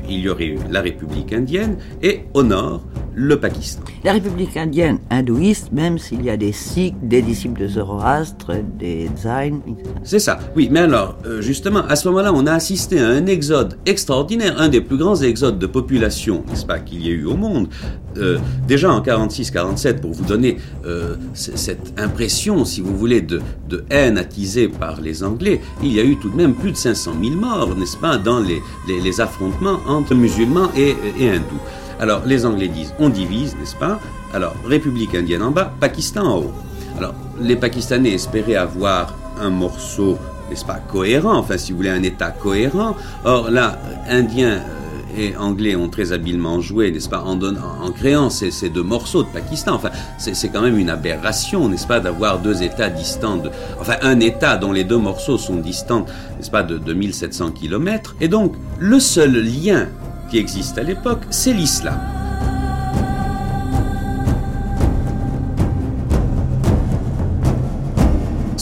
il 0.09 0.19
y 0.19 0.29
aurait 0.29 0.55
la 0.69 0.81
République 0.81 1.33
indienne 1.33 1.77
et 2.01 2.21
au 2.33 2.43
nord 2.43 2.81
le 3.17 3.39
Pakistan. 3.39 3.81
La 4.03 4.13
République 4.13 4.55
indienne 4.55 4.99
hindouiste, 5.09 5.71
même 5.71 5.97
s'il 5.97 6.23
y 6.23 6.29
a 6.29 6.37
des 6.37 6.51
Sikhs, 6.51 6.95
des 7.01 7.23
disciples 7.23 7.59
de 7.59 7.67
Zoroastre, 7.67 8.51
des 8.77 9.09
Zayn. 9.17 9.59
C'est 10.03 10.19
ça, 10.19 10.37
oui. 10.55 10.69
Mais 10.71 10.81
alors, 10.81 11.17
euh, 11.25 11.41
justement, 11.41 11.79
à 11.89 11.95
ce 11.95 12.07
moment-là, 12.09 12.31
on 12.31 12.45
a 12.45 12.53
assisté 12.53 12.99
à 12.99 13.07
un 13.07 13.25
exode 13.25 13.79
extraordinaire, 13.87 14.61
un 14.61 14.69
des 14.69 14.81
plus 14.81 14.97
grands 14.97 15.15
exodes 15.15 15.57
de 15.57 15.65
population, 15.65 16.43
n'est-ce 16.47 16.65
pas, 16.65 16.77
qu'il 16.77 17.01
y 17.01 17.09
ait 17.09 17.13
eu 17.13 17.25
au 17.25 17.35
monde. 17.35 17.69
Euh, 18.17 18.37
déjà 18.67 18.91
en 18.91 19.01
46-47, 19.01 19.99
pour 19.99 20.13
vous 20.13 20.25
donner 20.25 20.57
euh, 20.85 21.15
cette 21.33 21.99
impression, 21.99 22.65
si 22.65 22.81
vous 22.81 22.95
voulez, 22.95 23.21
de, 23.21 23.41
de, 23.67 23.83
haine 23.89 24.19
attisée 24.19 24.67
par 24.67 25.01
les 25.01 25.23
Anglais, 25.23 25.59
il 25.81 25.91
y 25.91 25.99
a 25.99 26.03
eu 26.03 26.17
tout 26.17 26.29
de 26.29 26.35
même 26.35 26.53
plus 26.53 26.71
de 26.71 26.77
500 26.77 27.13
000 27.19 27.35
morts, 27.35 27.75
n'est-ce 27.75 27.97
pas, 27.97 28.17
dans 28.17 28.39
les, 28.39 28.61
les, 28.87 29.21
affrontements 29.21 29.79
entre 29.87 30.13
musulmans 30.13 30.69
et, 30.77 30.95
et 31.19 31.29
hindous. 31.31 31.61
Alors, 31.99 32.21
les 32.25 32.45
Anglais 32.45 32.67
disent, 32.67 32.93
on 32.99 33.09
divise, 33.09 33.55
n'est-ce 33.59 33.75
pas? 33.75 33.99
Alors, 34.33 34.55
République 34.65 35.15
indienne 35.15 35.41
en 35.41 35.51
bas, 35.51 35.71
Pakistan 35.79 36.25
en 36.25 36.37
haut. 36.39 36.53
Alors, 36.97 37.13
les 37.39 37.55
Pakistanais 37.55 38.11
espéraient 38.11 38.55
avoir 38.55 39.15
un 39.39 39.49
morceau, 39.49 40.17
n'est-ce 40.49 40.65
pas, 40.65 40.79
cohérent, 40.91 41.37
enfin, 41.37 41.57
si 41.57 41.71
vous 41.71 41.77
voulez, 41.77 41.89
un 41.89 42.03
État 42.03 42.31
cohérent. 42.31 42.95
Or, 43.25 43.49
là, 43.49 43.79
Indiens 44.09 44.59
euh, 44.59 45.17
et 45.17 45.35
Anglais 45.37 45.75
ont 45.75 45.89
très 45.89 46.11
habilement 46.11 46.61
joué, 46.61 46.91
n'est-ce 46.91 47.09
pas, 47.09 47.23
en, 47.23 47.39
en 47.41 47.91
créant 47.91 48.29
ces, 48.29 48.69
deux 48.69 48.83
morceaux 48.83 49.23
de 49.23 49.29
Pakistan. 49.29 49.73
Enfin, 49.73 49.89
c'est 50.17 50.49
quand 50.49 50.61
même 50.61 50.77
une 50.77 50.89
aberration, 50.89 51.67
n'est-ce 51.69 51.87
pas, 51.87 51.99
d'avoir 51.99 52.39
deux 52.39 52.61
États 52.61 52.89
distants, 52.89 53.37
de, 53.37 53.49
enfin, 53.79 53.95
un 54.01 54.19
État 54.19 54.57
dont 54.57 54.71
les 54.71 54.83
deux 54.83 54.97
morceaux 54.97 55.37
sont 55.37 55.57
distants, 55.57 56.05
n'est-ce 56.37 56.51
pas, 56.51 56.63
de, 56.63 56.77
de 56.77 56.93
1700 56.93 57.51
kilomètres. 57.51 58.15
Et 58.21 58.27
donc, 58.27 58.53
le 58.79 58.99
seul 58.99 59.33
lien 59.33 59.87
qui 60.29 60.37
existe 60.37 60.77
à 60.77 60.83
l'époque, 60.83 61.23
c'est 61.29 61.53
l'islam. 61.53 61.99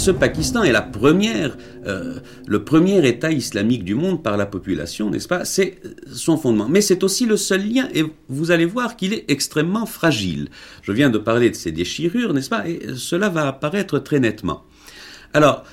Ce 0.05 0.11
Pakistan 0.11 0.61
est 0.61 0.71
la 0.71 0.87
euh, 1.87 2.19
le 2.45 2.63
premier 2.63 3.07
État 3.07 3.31
islamique 3.31 3.83
du 3.83 3.95
monde 3.95 4.21
par 4.21 4.37
la 4.37 4.45
population, 4.45 5.09
n'est-ce 5.09 5.27
pas? 5.27 5.45
C'est 5.45 5.79
son 6.13 6.37
fondement. 6.37 6.67
Mais 6.69 6.81
c'est 6.81 7.03
aussi 7.03 7.25
le 7.25 7.37
seul 7.37 7.67
lien, 7.67 7.89
et 7.91 8.03
vous 8.29 8.51
allez 8.51 8.65
voir 8.65 8.97
qu'il 8.97 9.13
est 9.13 9.25
extrêmement 9.29 9.87
fragile. 9.87 10.49
Je 10.83 10.91
viens 10.91 11.09
de 11.09 11.17
parler 11.17 11.49
de 11.49 11.55
ces 11.55 11.71
déchirures, 11.71 12.35
n'est-ce 12.35 12.49
pas? 12.51 12.67
Et 12.69 12.81
cela 12.95 13.29
va 13.29 13.47
apparaître 13.47 13.97
très 13.97 14.19
nettement. 14.19 14.63
Alors, 15.33 15.63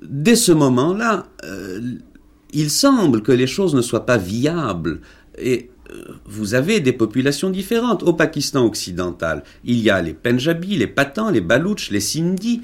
dès 0.00 0.36
ce 0.36 0.52
moment-là, 0.52 1.26
euh, 1.44 1.80
il 2.54 2.70
semble 2.70 3.22
que 3.22 3.32
les 3.32 3.46
choses 3.46 3.74
ne 3.74 3.82
soient 3.82 4.06
pas 4.06 4.16
viables 4.16 5.00
et 5.36 5.70
euh, 5.90 6.04
vous 6.24 6.54
avez 6.54 6.80
des 6.80 6.92
populations 6.92 7.50
différentes. 7.50 8.02
Au 8.04 8.12
Pakistan 8.12 8.64
occidental, 8.64 9.42
il 9.64 9.80
y 9.80 9.90
a 9.90 10.00
les 10.00 10.14
Punjabis, 10.14 10.76
les 10.76 10.86
Pathans, 10.86 11.30
les 11.30 11.40
Baloutches, 11.40 11.90
les 11.90 12.00
Sindhis, 12.00 12.62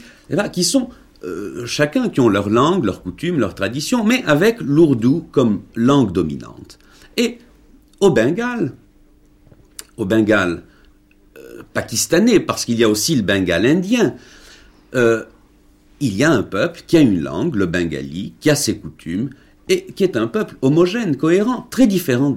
qui 0.53 0.65
sont 0.65 0.89
euh, 1.25 1.67
chacun 1.67 2.09
qui 2.09 2.21
ont 2.21 2.29
leur 2.29 2.49
langue, 2.49 2.85
leurs 2.85 3.03
coutumes, 3.03 3.39
leurs 3.39 3.55
traditions, 3.55 4.05
mais 4.05 4.23
avec 4.25 4.61
l'ourdou 4.61 5.27
comme 5.33 5.63
langue 5.75 6.13
dominante. 6.13 6.79
Et 7.17 7.39
au 7.99 8.11
Bengale, 8.11 8.73
au 9.97 10.07
Bengale 10.07 10.63
euh, 11.37 11.63
pakistanais, 11.75 12.41
parce 12.41 12.65
qu'il 12.65 12.79
y 12.79 12.85
a 12.85 12.89
aussi 12.89 13.17
le 13.17 13.23
Bengale 13.23 13.67
indien, 13.67 14.15
il 16.01 16.17
y 16.17 16.25
a 16.25 16.33
un 16.33 16.43
peuple 16.43 16.83
qui 16.87 16.97
a 16.97 17.01
une 17.01 17.21
langue, 17.21 17.55
le 17.55 17.67
bengali, 17.67 18.33
qui 18.41 18.51
a 18.51 18.57
ses 18.57 18.79
coutumes, 18.79 19.31
et 19.71 19.85
qui 19.85 20.05
est 20.05 20.17
un 20.17 20.27
peuple 20.27 20.57
homogène, 20.61 21.17
cohérent, 21.17 21.67
très 21.71 21.87
différent 21.87 22.35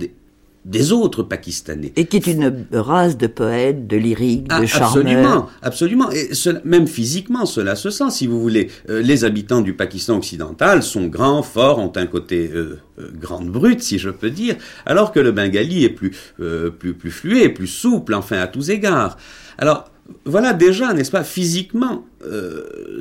des, 0.65 0.91
autres 0.91 1.23
Pakistanais. 1.23 1.91
Et 1.95 2.05
qui 2.05 2.17
est 2.17 2.27
une 2.27 2.67
race 2.71 3.17
de 3.17 3.27
poètes, 3.27 3.87
de 3.87 3.97
lyriques, 3.97 4.47
de 4.47 4.53
ah, 4.53 4.65
charmeurs. 4.67 5.49
Absolument, 5.63 6.09
absolument. 6.09 6.11
Et 6.11 6.29
même 6.63 6.87
physiquement, 6.87 7.45
cela 7.45 7.75
se 7.75 7.89
sent, 7.89 8.11
si 8.11 8.27
vous 8.27 8.39
voulez. 8.39 8.69
Euh, 8.89 9.01
les 9.01 9.25
habitants 9.25 9.61
du 9.61 9.73
Pakistan 9.73 10.17
occidental 10.17 10.83
sont 10.83 11.07
grands, 11.07 11.41
forts, 11.41 11.79
ont 11.79 11.91
un 11.95 12.05
côté 12.05 12.51
euh, 12.53 12.79
euh, 12.99 13.09
grande 13.19 13.49
brute, 13.49 13.81
si 13.81 13.97
je 13.97 14.11
peux 14.11 14.29
dire, 14.29 14.55
alors 14.85 15.11
que 15.11 15.19
le 15.19 15.31
bengali 15.31 15.83
est 15.83 15.89
plus, 15.89 16.11
plus, 16.37 16.93
plus 16.93 17.11
fluet, 17.11 17.49
plus 17.49 17.67
souple, 17.67 18.13
enfin, 18.13 18.37
à 18.37 18.47
tous 18.47 18.69
égards. 18.69 19.17
Alors, 19.57 19.89
voilà 20.23 20.53
déjà, 20.53 20.93
n'est-ce 20.93 21.11
pas, 21.11 21.23
physiquement, 21.23 22.05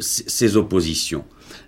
ces 0.00 0.56
oppositions. 0.56 1.24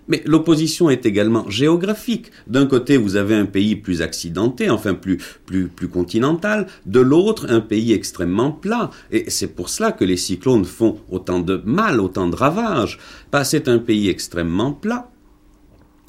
Mais 0.07 0.21
l'opposition 0.25 0.89
est 0.89 1.05
également 1.05 1.49
géographique. 1.49 2.31
D'un 2.47 2.65
côté, 2.65 2.97
vous 2.97 3.15
avez 3.15 3.35
un 3.35 3.45
pays 3.45 3.75
plus 3.75 4.01
accidenté, 4.01 4.69
enfin 4.69 4.93
plus, 4.93 5.17
plus, 5.45 5.87
continental, 5.87 6.67
de 6.85 6.99
l'autre, 6.99 7.47
un 7.49 7.61
pays 7.61 7.93
extrêmement 7.93 8.51
plat. 8.51 8.91
Et 9.11 9.29
c'est 9.29 9.55
pour 9.55 9.69
cela 9.69 9.91
que 9.91 10.05
les 10.05 10.17
cyclones 10.17 10.65
font 10.65 10.99
autant 11.09 11.39
de 11.39 11.61
mal, 11.65 11.99
autant 11.99 12.27
de 12.27 12.35
ravages. 12.35 12.99
C'est 13.43 13.67
un 13.67 13.79
pays 13.79 14.09
extrêmement 14.09 14.71
plat. 14.71 15.09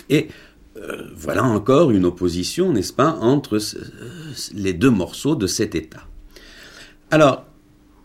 Et 0.09 0.29
euh, 0.77 1.03
voilà 1.17 1.45
encore 1.45 1.91
une 1.91 2.05
opposition, 2.05 2.73
n'est-ce 2.73 2.93
pas, 2.93 3.13
entre 3.21 3.59
les 4.55 4.73
deux 4.73 4.91
morceaux 4.91 5.35
de 5.35 5.47
cet 5.47 5.75
État. 5.75 6.03
Alors, 7.11 7.45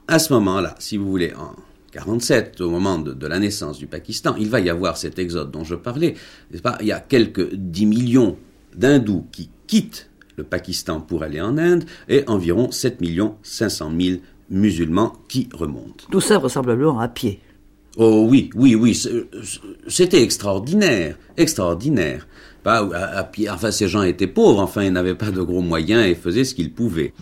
à 0.07 0.19
ce 0.19 0.33
moment-là, 0.33 0.75
si 0.79 0.97
vous 0.97 1.09
voulez, 1.09 1.33
en, 1.33 1.55
47, 1.91 2.61
au 2.61 2.69
moment 2.69 2.97
de, 2.97 3.27
la 3.27 3.39
naissance 3.39 3.77
du 3.77 3.87
Pakistan, 3.87 4.35
il 4.39 4.49
va 4.49 4.59
y 4.59 4.69
avoir 4.69 4.97
cet 4.97 5.19
exode 5.19 5.51
dont 5.51 5.63
je 5.63 5.75
parlais. 5.75 6.15
Pas? 6.63 6.77
Il 6.81 6.87
y 6.87 6.91
a 6.91 6.99
quelques 6.99 7.53
10 7.53 7.85
millions 7.85 8.37
d'hindous 8.75 9.25
qui 9.31 9.49
quittent 9.67 10.09
le 10.37 10.43
Pakistan 10.43 11.01
pour 11.01 11.23
aller 11.23 11.41
en 11.41 11.57
Inde 11.57 11.83
et 12.07 12.23
environ 12.27 12.71
7 12.71 13.01
millions 13.01 13.35
500 13.43 13.91
000 13.99 14.19
musulmans 14.49 15.13
qui 15.27 15.49
remontent. 15.53 16.05
Tout 16.09 16.21
ça 16.21 16.37
vraisemblablement 16.37 16.99
à 16.99 17.07
pied. 17.07 17.39
Oh 17.97 18.25
oui, 18.29 18.49
oui, 18.55 18.73
oui, 18.75 18.97
c'était 19.87 20.23
extraordinaire, 20.23 21.17
extraordinaire. 21.35 22.25
Pas 22.63 22.87
à, 22.93 23.23
pied, 23.25 23.49
enfin 23.49 23.71
ces 23.71 23.89
gens 23.89 24.03
étaient 24.03 24.27
pauvres, 24.27 24.61
enfin 24.61 24.83
ils 24.83 24.93
n'avaient 24.93 25.15
pas 25.15 25.31
de 25.31 25.41
gros 25.41 25.61
moyens 25.61 26.05
et 26.05 26.15
faisaient 26.15 26.45
ce 26.45 26.55
qu'ils 26.55 26.71
pouvaient. 26.71 27.13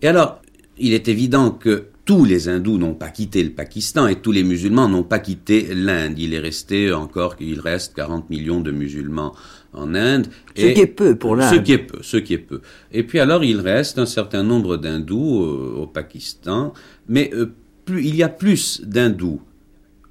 Et 0.00 0.08
alors, 0.08 0.40
il 0.78 0.94
est 0.94 1.08
évident 1.08 1.50
que 1.50 1.88
tous 2.04 2.24
les 2.24 2.48
hindous 2.48 2.76
n'ont 2.76 2.94
pas 2.94 3.08
quitté 3.08 3.42
le 3.42 3.50
Pakistan 3.50 4.06
et 4.06 4.16
tous 4.16 4.32
les 4.32 4.44
musulmans 4.44 4.88
n'ont 4.88 5.04
pas 5.04 5.18
quitté 5.18 5.74
l'Inde. 5.74 6.18
Il 6.18 6.34
est 6.34 6.38
resté 6.38 6.92
encore, 6.92 7.36
il 7.40 7.60
reste 7.60 7.94
40 7.94 8.28
millions 8.28 8.60
de 8.60 8.70
musulmans 8.70 9.34
en 9.72 9.94
Inde. 9.94 10.26
Ce 10.54 10.66
qui 10.66 10.80
est 10.80 10.86
peu 10.86 11.16
pour 11.16 11.34
l'Inde. 11.34 11.54
Ce 11.54 11.60
qui 11.60 11.72
est 11.72 11.78
peu, 11.78 12.02
ce 12.02 12.18
qui 12.18 12.34
est 12.34 12.38
peu. 12.38 12.60
Et 12.92 13.04
puis 13.04 13.20
alors 13.20 13.42
il 13.42 13.60
reste 13.60 13.98
un 13.98 14.06
certain 14.06 14.42
nombre 14.42 14.76
d'hindous 14.76 15.42
euh, 15.44 15.76
au 15.80 15.86
Pakistan, 15.86 16.74
mais 17.08 17.30
euh, 17.32 17.52
plus, 17.84 18.06
il 18.06 18.16
y 18.16 18.22
a 18.22 18.28
plus 18.28 18.82
d'hindous 18.82 19.40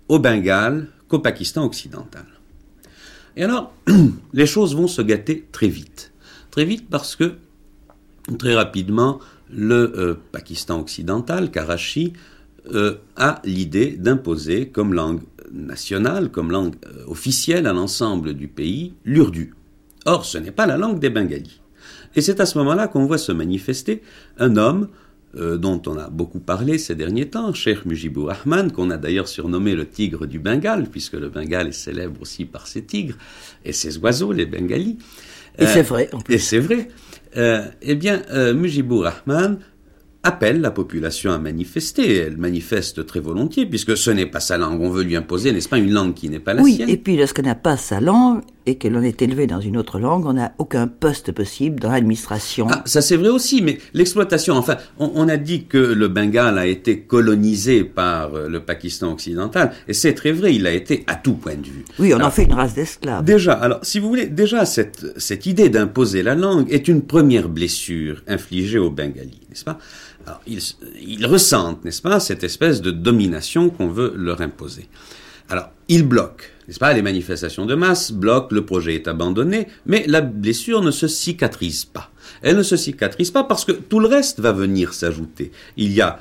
au 0.07 0.19
Bengale 0.19 0.87
qu'au 1.07 1.19
Pakistan 1.19 1.63
occidental. 1.63 2.25
Et 3.35 3.43
alors, 3.43 3.73
les 4.33 4.45
choses 4.45 4.75
vont 4.75 4.87
se 4.87 5.01
gâter 5.01 5.47
très 5.51 5.67
vite. 5.67 6.11
Très 6.51 6.65
vite 6.65 6.87
parce 6.89 7.15
que, 7.15 7.33
très 8.37 8.53
rapidement, 8.53 9.19
le 9.55 9.93
euh, 9.97 10.15
Pakistan 10.31 10.79
occidental, 10.79 11.51
Karachi, 11.51 12.13
euh, 12.73 12.95
a 13.15 13.41
l'idée 13.43 13.91
d'imposer 13.97 14.69
comme 14.69 14.93
langue 14.93 15.21
nationale, 15.51 16.29
comme 16.29 16.51
langue 16.51 16.75
euh, 16.85 17.03
officielle 17.07 17.67
à 17.67 17.73
l'ensemble 17.73 18.33
du 18.33 18.47
pays, 18.47 18.93
l'urdu. 19.05 19.53
Or, 20.05 20.25
ce 20.25 20.37
n'est 20.37 20.51
pas 20.51 20.65
la 20.65 20.77
langue 20.77 20.99
des 20.99 21.09
Bengalis. 21.09 21.61
Et 22.15 22.21
c'est 22.21 22.39
à 22.39 22.45
ce 22.45 22.57
moment-là 22.59 22.87
qu'on 22.87 23.05
voit 23.05 23.17
se 23.17 23.31
manifester 23.31 24.01
un 24.37 24.57
homme 24.57 24.89
dont 25.35 25.81
on 25.87 25.97
a 25.97 26.11
beaucoup 26.11 26.39
parlé 26.39 26.77
ces 26.77 26.93
derniers 26.93 27.27
temps, 27.27 27.55
Sheikh 27.55 27.87
Mujibur 27.87 28.27
Rahman, 28.27 28.71
qu'on 28.71 28.91
a 28.91 28.97
d'ailleurs 28.97 29.27
surnommé 29.27 29.73
le 29.73 29.87
tigre 29.87 30.27
du 30.27 30.37
Bengale, 30.37 30.87
puisque 30.91 31.13
le 31.13 31.29
Bengale 31.29 31.69
est 31.69 31.71
célèbre 31.71 32.21
aussi 32.21 32.45
par 32.45 32.67
ses 32.67 32.83
tigres 32.83 33.15
et 33.65 33.73
ses 33.73 33.97
oiseaux, 33.97 34.31
les 34.31 34.45
Bengalis. 34.45 34.99
Et 35.57 35.65
c'est 35.65 35.81
vrai. 35.81 36.11
Et 36.29 36.37
c'est 36.37 36.59
vrai. 36.59 36.87
Euh, 37.37 37.65
eh 37.81 37.95
bien, 37.95 38.21
euh, 38.31 38.53
Mujibur 38.53 39.03
Rahman 39.03 39.59
appelle 40.23 40.61
la 40.61 40.71
population 40.71 41.31
à 41.31 41.39
manifester. 41.39 42.17
Elle 42.17 42.37
manifeste 42.37 43.05
très 43.05 43.19
volontiers, 43.19 43.65
puisque 43.65 43.97
ce 43.97 44.11
n'est 44.11 44.25
pas 44.25 44.39
sa 44.39 44.57
langue. 44.57 44.81
On 44.81 44.89
veut 44.89 45.03
lui 45.03 45.15
imposer, 45.15 45.51
n'est-ce 45.51 45.69
pas, 45.69 45.77
une 45.77 45.91
langue 45.91 46.13
qui 46.13 46.29
n'est 46.29 46.39
pas 46.39 46.53
la 46.53 46.63
sienne. 46.63 46.87
Oui, 46.87 46.93
et 46.93 46.97
puis 46.97 47.17
lorsqu'elle 47.17 47.45
n'a 47.45 47.55
pas 47.55 47.77
sa 47.77 47.99
langue, 47.99 48.41
et 48.65 48.75
que 48.75 48.87
l'on 48.87 49.01
est 49.01 49.21
élevé 49.21 49.47
dans 49.47 49.59
une 49.59 49.77
autre 49.77 49.99
langue, 49.99 50.25
on 50.25 50.33
n'a 50.33 50.53
aucun 50.57 50.87
poste 50.87 51.31
possible 51.31 51.79
dans 51.79 51.91
l'administration. 51.91 52.67
Ah, 52.69 52.81
ça 52.85 53.01
c'est 53.01 53.17
vrai 53.17 53.29
aussi, 53.29 53.61
mais 53.61 53.77
l'exploitation, 53.93 54.55
enfin, 54.55 54.77
on, 54.99 55.27
a 55.27 55.37
dit 55.37 55.65
que 55.65 55.77
le 55.77 56.07
Bengale 56.07 56.57
a 56.57 56.65
été 56.65 56.99
colonisé 56.99 57.83
par 57.83 58.33
euh, 58.33 58.47
le 58.47 58.61
Pakistan 58.61 59.11
occidental, 59.11 59.73
et 59.87 59.93
c'est 59.93 60.13
très 60.13 60.31
vrai, 60.31 60.55
il 60.55 60.65
a 60.67 60.71
été 60.71 61.03
à 61.07 61.15
tout 61.15 61.33
point 61.33 61.55
de 61.55 61.65
vue. 61.65 61.85
Oui, 61.99 62.13
on 62.13 62.21
en 62.21 62.31
fait 62.31 62.43
une 62.43 62.53
race 62.53 62.73
d'esclaves. 62.73 63.23
Déjà, 63.23 63.53
alors, 63.53 63.79
si 63.83 63.99
vous 63.99 64.07
voulez, 64.07 64.27
déjà, 64.27 64.65
cette, 64.65 65.05
cette 65.17 65.45
idée 65.45 65.69
d'imposer 65.69 66.23
la 66.23 66.35
langue 66.35 66.71
est 66.71 66.87
une 66.87 67.01
première 67.01 67.49
blessure 67.49 68.23
infligée 68.27 68.79
aux 68.79 68.91
Bengalis, 68.91 69.41
n'est-ce 69.49 69.65
pas? 69.65 69.77
Alors, 70.25 70.41
ils, 70.47 70.61
ils 71.05 71.25
ressentent, 71.25 71.83
n'est-ce 71.83 72.01
pas, 72.01 72.21
cette 72.21 72.45
espèce 72.45 72.81
de 72.81 72.91
domination 72.91 73.69
qu'on 73.69 73.87
veut 73.87 74.13
leur 74.15 74.39
imposer. 74.41 74.87
Alors, 75.49 75.69
ils 75.89 76.03
bloquent 76.03 76.45
n'est-ce 76.67 76.79
pas 76.79 76.93
Les 76.93 77.01
manifestations 77.01 77.65
de 77.65 77.75
masse 77.75 78.11
bloquent, 78.11 78.53
le 78.53 78.65
projet 78.65 78.95
est 78.95 79.07
abandonné, 79.07 79.67
mais 79.85 80.05
la 80.07 80.21
blessure 80.21 80.81
ne 80.81 80.91
se 80.91 81.07
cicatrise 81.07 81.85
pas. 81.85 82.11
Elle 82.41 82.57
ne 82.57 82.63
se 82.63 82.77
cicatrise 82.77 83.31
pas 83.31 83.43
parce 83.43 83.65
que 83.65 83.71
tout 83.71 83.99
le 83.99 84.07
reste 84.07 84.39
va 84.39 84.51
venir 84.51 84.93
s'ajouter. 84.93 85.51
Il 85.77 85.91
y 85.91 86.01
a 86.01 86.19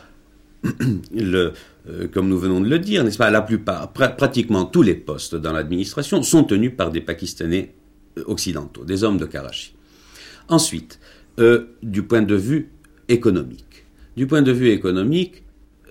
le, 1.14 1.52
euh, 1.88 2.06
comme 2.08 2.28
nous 2.28 2.38
venons 2.38 2.60
de 2.60 2.68
le 2.68 2.78
dire, 2.78 3.04
n'est-ce 3.04 3.18
pas 3.18 3.30
La 3.30 3.42
plupart, 3.42 3.92
pratiquement 3.92 4.64
tous 4.64 4.82
les 4.82 4.94
postes 4.94 5.34
dans 5.34 5.52
l'administration 5.52 6.22
sont 6.22 6.44
tenus 6.44 6.72
par 6.76 6.90
des 6.90 7.00
Pakistanais 7.00 7.74
euh, 8.18 8.24
occidentaux, 8.26 8.84
des 8.84 9.04
hommes 9.04 9.18
de 9.18 9.26
Karachi. 9.26 9.74
Ensuite, 10.48 11.00
euh, 11.40 11.74
du 11.82 12.02
point 12.02 12.22
de 12.22 12.34
vue 12.34 12.70
économique. 13.08 13.84
Du 14.16 14.26
point 14.26 14.42
de 14.42 14.52
vue 14.52 14.70
économique, 14.70 15.42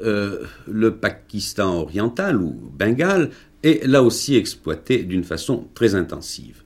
le 0.03 0.89
Pakistan 0.89 1.75
oriental 1.75 2.41
ou 2.41 2.55
Bengale 2.75 3.29
et 3.63 3.81
là 3.85 4.03
aussi 4.03 4.35
exploité 4.35 5.03
d'une 5.03 5.23
façon 5.23 5.67
très 5.73 5.95
intensive. 5.95 6.63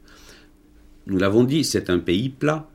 Nous 1.08 1.18
l'avons 1.18 1.44
dit, 1.44 1.64
c'est 1.64 1.90
un 1.90 2.00
pays 2.00 2.30
plat 2.30 2.70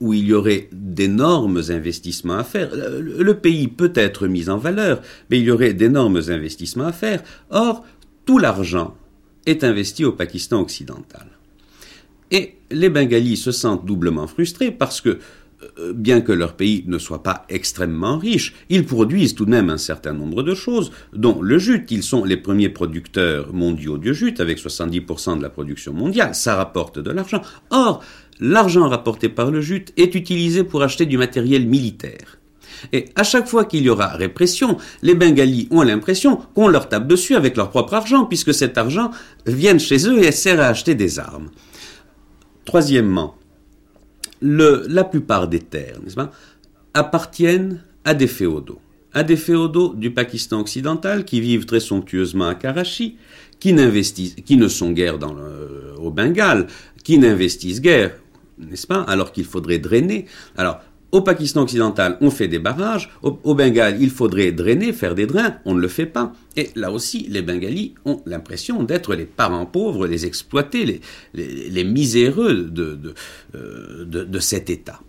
où 0.00 0.12
il 0.12 0.26
y 0.26 0.34
aurait 0.34 0.68
d'énormes 0.72 1.62
investissements 1.68 2.38
à 2.38 2.44
faire. 2.44 2.70
Le 2.74 3.34
pays 3.34 3.68
peut 3.68 3.92
être 3.94 4.26
mis 4.26 4.48
en 4.48 4.58
valeur, 4.58 5.00
mais 5.30 5.38
il 5.38 5.44
y 5.44 5.50
aurait 5.50 5.74
d'énormes 5.74 6.20
investissements 6.28 6.86
à 6.86 6.92
faire. 6.92 7.22
Or, 7.50 7.84
tout 8.24 8.38
l'argent 8.38 8.96
est 9.46 9.64
investi 9.64 10.04
au 10.04 10.12
Pakistan 10.12 10.60
occidental. 10.60 11.26
Et 12.30 12.56
les 12.70 12.88
Bengalis 12.88 13.36
se 13.36 13.52
sentent 13.52 13.84
doublement 13.84 14.26
frustrés 14.26 14.70
parce 14.70 15.00
que 15.00 15.18
bien 15.94 16.20
que 16.20 16.32
leur 16.32 16.54
pays 16.54 16.84
ne 16.86 16.98
soit 16.98 17.22
pas 17.22 17.44
extrêmement 17.48 18.18
riche, 18.18 18.54
ils 18.68 18.84
produisent 18.84 19.34
tout 19.34 19.44
de 19.44 19.50
même 19.50 19.70
un 19.70 19.78
certain 19.78 20.12
nombre 20.12 20.42
de 20.42 20.54
choses, 20.54 20.92
dont 21.12 21.40
le 21.40 21.58
jute. 21.58 21.90
Ils 21.90 22.02
sont 22.02 22.24
les 22.24 22.36
premiers 22.36 22.68
producteurs 22.68 23.52
mondiaux 23.52 23.98
de 23.98 24.12
jute, 24.12 24.40
avec 24.40 24.58
70% 24.58 25.38
de 25.38 25.42
la 25.42 25.50
production 25.50 25.92
mondiale. 25.92 26.34
Ça 26.34 26.56
rapporte 26.56 26.98
de 26.98 27.10
l'argent. 27.10 27.42
Or, 27.70 28.02
l'argent 28.40 28.88
rapporté 28.88 29.28
par 29.28 29.50
le 29.50 29.60
jute 29.60 29.92
est 29.96 30.14
utilisé 30.14 30.64
pour 30.64 30.82
acheter 30.82 31.06
du 31.06 31.18
matériel 31.18 31.66
militaire. 31.66 32.38
Et 32.92 33.06
à 33.14 33.22
chaque 33.22 33.46
fois 33.46 33.64
qu'il 33.64 33.82
y 33.82 33.90
aura 33.90 34.08
répression, 34.08 34.76
les 35.02 35.14
Bengalis 35.14 35.68
ont 35.70 35.82
l'impression 35.82 36.36
qu'on 36.54 36.68
leur 36.68 36.88
tape 36.88 37.06
dessus 37.06 37.36
avec 37.36 37.56
leur 37.56 37.70
propre 37.70 37.94
argent, 37.94 38.24
puisque 38.24 38.54
cet 38.54 38.78
argent 38.78 39.10
vient 39.46 39.78
chez 39.78 40.08
eux 40.08 40.24
et 40.24 40.32
sert 40.32 40.60
à 40.60 40.66
acheter 40.66 40.94
des 40.94 41.18
armes. 41.18 41.50
Troisièmement, 42.64 43.36
la 44.42 45.04
plupart 45.04 45.48
des 45.48 45.60
terres, 45.60 45.98
n'est-ce 46.02 46.16
appartiennent 46.94 47.82
à 48.04 48.14
des 48.14 48.26
féodaux. 48.26 48.80
À 49.14 49.22
des 49.22 49.36
féodaux 49.36 49.94
du 49.94 50.10
Pakistan 50.10 50.60
occidental 50.60 51.24
qui 51.24 51.40
vivent 51.40 51.66
très 51.66 51.80
somptueusement 51.80 52.48
à 52.48 52.54
Karachi, 52.54 53.16
qui 53.60 53.72
n'investissent, 53.72 54.34
qui 54.44 54.56
ne 54.56 54.68
sont 54.68 54.90
guère 54.90 55.18
au 55.98 56.10
Bengale, 56.10 56.66
qui 57.04 57.18
n'investissent 57.18 57.80
guère, 57.80 58.14
n'est-ce 58.58 58.86
pas, 58.86 59.02
alors 59.02 59.32
qu'il 59.32 59.44
faudrait 59.44 59.78
drainer. 59.78 60.26
Alors, 60.56 60.80
au 61.12 61.20
Pakistan 61.20 61.62
occidental, 61.62 62.16
on 62.22 62.30
fait 62.30 62.48
des 62.48 62.58
barrages. 62.58 63.10
Au, 63.22 63.54
Bengale, 63.54 63.98
il 64.00 64.10
faudrait 64.10 64.50
drainer, 64.50 64.94
faire 64.94 65.14
des 65.14 65.26
drains. 65.26 65.56
On 65.66 65.74
ne 65.74 65.80
le 65.80 65.88
fait 65.88 66.06
pas. 66.06 66.32
Et 66.56 66.70
là 66.74 66.90
aussi, 66.90 67.26
les 67.28 67.42
Bengalis 67.42 67.94
ont 68.06 68.22
l'impression 68.24 68.82
d'être 68.82 69.14
les 69.14 69.26
parents 69.26 69.66
pauvres, 69.66 70.06
les 70.06 70.24
exploités, 70.24 71.02
les, 71.34 71.84
miséreux 71.84 72.72
euh, 73.54 74.04
de, 74.04 74.38
cet 74.40 74.70
État. 74.70 75.00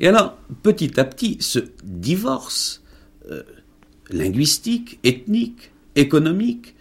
Et 0.00 0.06
alors, 0.06 0.36
petit 0.62 1.00
à 1.00 1.04
petit, 1.04 1.38
ce 1.40 1.60
divorce 1.82 2.82
euh, 3.30 3.42
linguistique, 4.10 4.98
ethnique, 5.02 5.70
économique, 5.96 6.74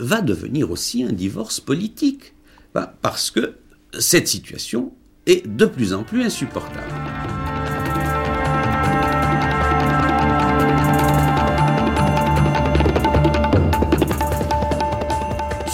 va 0.00 0.22
devenir 0.22 0.72
aussi 0.72 1.04
un 1.04 1.12
divorce 1.12 1.60
politique. 1.60 2.34
Bah, 2.74 2.96
parce 3.00 3.30
que 3.30 3.54
cette 3.96 4.26
situation 4.26 4.92
est 5.26 5.46
de 5.46 5.66
plus 5.66 5.94
en 5.94 6.02
plus 6.02 6.24
insupportable. 6.24 7.51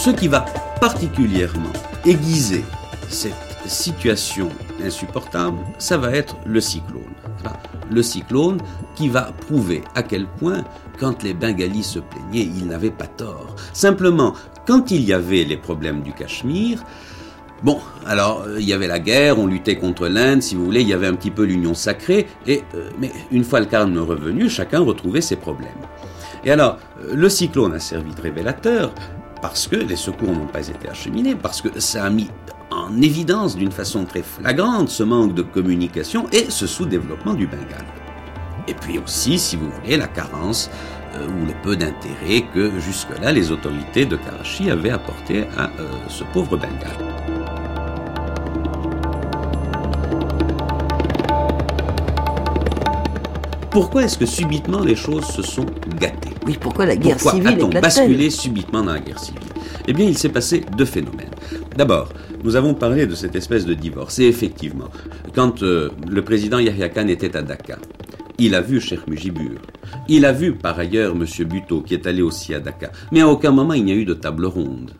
Ce 0.09 0.15
qui 0.15 0.27
va 0.27 0.43
particulièrement 0.81 1.71
aiguiser 2.03 2.65
cette 3.09 3.31
situation 3.67 4.49
insupportable, 4.83 5.59
ça 5.77 5.97
va 5.97 6.13
être 6.13 6.35
le 6.47 6.59
cyclone. 6.59 7.13
Le 7.91 8.01
cyclone 8.01 8.57
qui 8.95 9.07
va 9.07 9.31
prouver 9.45 9.83
à 9.93 10.01
quel 10.01 10.25
point, 10.25 10.63
quand 10.99 11.21
les 11.21 11.35
Bengalis 11.35 11.83
se 11.83 11.99
plaignaient, 11.99 12.49
ils 12.57 12.65
n'avaient 12.65 12.89
pas 12.89 13.05
tort. 13.05 13.55
Simplement, 13.71 14.33
quand 14.65 14.89
il 14.89 15.03
y 15.03 15.13
avait 15.13 15.43
les 15.43 15.57
problèmes 15.57 16.01
du 16.01 16.11
Cachemire, 16.11 16.83
Bon, 17.61 17.81
alors 18.05 18.45
euh, 18.47 18.55
il 18.57 18.65
y 18.65 18.71
avait 18.71 18.87
la 18.87 18.99
guerre, 18.99 19.37
on 19.37 19.45
luttait 19.45 19.75
contre 19.75 20.07
l'Inde, 20.07 20.41
si 20.41 20.55
vous 20.55 20.63
voulez, 20.63 20.79
il 20.79 20.87
y 20.87 20.93
avait 20.93 21.07
un 21.07 21.15
petit 21.15 21.29
peu 21.29 21.43
l'union 21.43 21.73
sacrée, 21.73 22.25
et 22.47 22.63
euh, 22.73 22.89
mais 22.97 23.11
une 23.31 23.43
fois 23.43 23.59
le 23.59 23.65
calme 23.65 23.97
revenu, 23.99 24.49
chacun 24.49 24.79
retrouvait 24.79 25.19
ses 25.19 25.35
problèmes. 25.35 25.67
Et 26.45 26.51
alors, 26.51 26.77
euh, 27.01 27.15
le 27.15 27.27
cyclone 27.27 27.73
a 27.73 27.79
servi 27.81 28.15
de 28.15 28.21
révélateur, 28.21 28.93
parce 29.41 29.67
que 29.67 29.75
les 29.75 29.95
secours 29.95 30.31
n'ont 30.31 30.47
pas 30.47 30.67
été 30.67 30.89
acheminés, 30.89 31.35
parce 31.35 31.61
que 31.61 31.79
ça 31.79 32.05
a 32.05 32.09
mis 32.09 32.29
en 32.71 33.01
évidence 33.01 33.55
d'une 33.55 33.71
façon 33.71 34.05
très 34.05 34.21
flagrante 34.21 34.89
ce 34.89 35.03
manque 35.03 35.33
de 35.33 35.41
communication 35.41 36.27
et 36.31 36.49
ce 36.49 36.67
sous-développement 36.67 37.33
du 37.33 37.47
Bengale. 37.47 37.85
Et 38.67 38.73
puis 38.73 38.99
aussi, 38.99 39.39
si 39.39 39.55
vous 39.55 39.69
voulez, 39.69 39.97
la 39.97 40.07
carence 40.07 40.69
euh, 41.15 41.27
ou 41.27 41.45
le 41.45 41.53
peu 41.63 41.75
d'intérêt 41.75 42.45
que 42.53 42.79
jusque-là 42.79 43.31
les 43.31 43.51
autorités 43.51 44.05
de 44.05 44.15
Karachi 44.15 44.69
avaient 44.69 44.91
apporté 44.91 45.47
à 45.57 45.71
euh, 45.79 45.89
ce 46.07 46.23
pauvre 46.25 46.57
Bengale. 46.57 47.28
Pourquoi 53.71 54.03
est-ce 54.03 54.17
que 54.17 54.25
subitement 54.25 54.81
les 54.81 54.95
choses 54.95 55.25
se 55.25 55.43
sont 55.43 55.65
gâtées? 55.99 56.29
Oui, 56.47 56.57
pourquoi 56.59 56.87
la 56.87 56.95
guerre 56.95 57.17
pourquoi 57.17 57.33
civile 57.33 57.47
a-t-on 57.49 57.69
basculé 57.69 58.29
subitement 58.31 58.83
dans 58.83 58.93
la 58.93 58.99
guerre 58.99 59.19
civile? 59.19 59.41
Eh 59.87 59.93
bien, 59.93 60.05
il 60.05 60.17
s'est 60.17 60.29
passé 60.29 60.63
deux 60.75 60.85
phénomènes. 60.85 61.29
D'abord, 61.77 62.09
nous 62.43 62.55
avons 62.55 62.73
parlé 62.73 63.05
de 63.05 63.13
cette 63.13 63.35
espèce 63.35 63.65
de 63.65 63.73
divorce. 63.75 64.17
Et 64.19 64.25
effectivement, 64.25 64.89
quand 65.35 65.61
euh, 65.61 65.89
le 66.09 66.23
président 66.23 66.57
Yahya 66.57 66.89
Khan 66.89 67.07
était 67.07 67.35
à 67.37 67.43
Dakar, 67.43 67.79
il 68.39 68.55
a 68.55 68.61
vu 68.61 68.79
Cheikh 68.81 69.07
Mujibur. 69.07 69.59
Il 70.07 70.25
a 70.25 70.31
vu 70.31 70.53
par 70.53 70.79
ailleurs 70.79 71.13
M. 71.15 71.25
Buteau 71.47 71.81
qui 71.81 71.93
est 71.93 72.07
allé 72.07 72.21
aussi 72.21 72.53
à 72.53 72.59
Dakar. 72.59 72.91
Mais 73.11 73.21
à 73.21 73.27
aucun 73.27 73.51
moment 73.51 73.73
il 73.73 73.85
n'y 73.85 73.91
a 73.91 73.95
eu 73.95 74.05
de 74.05 74.13
table 74.13 74.45
ronde. 74.45 74.91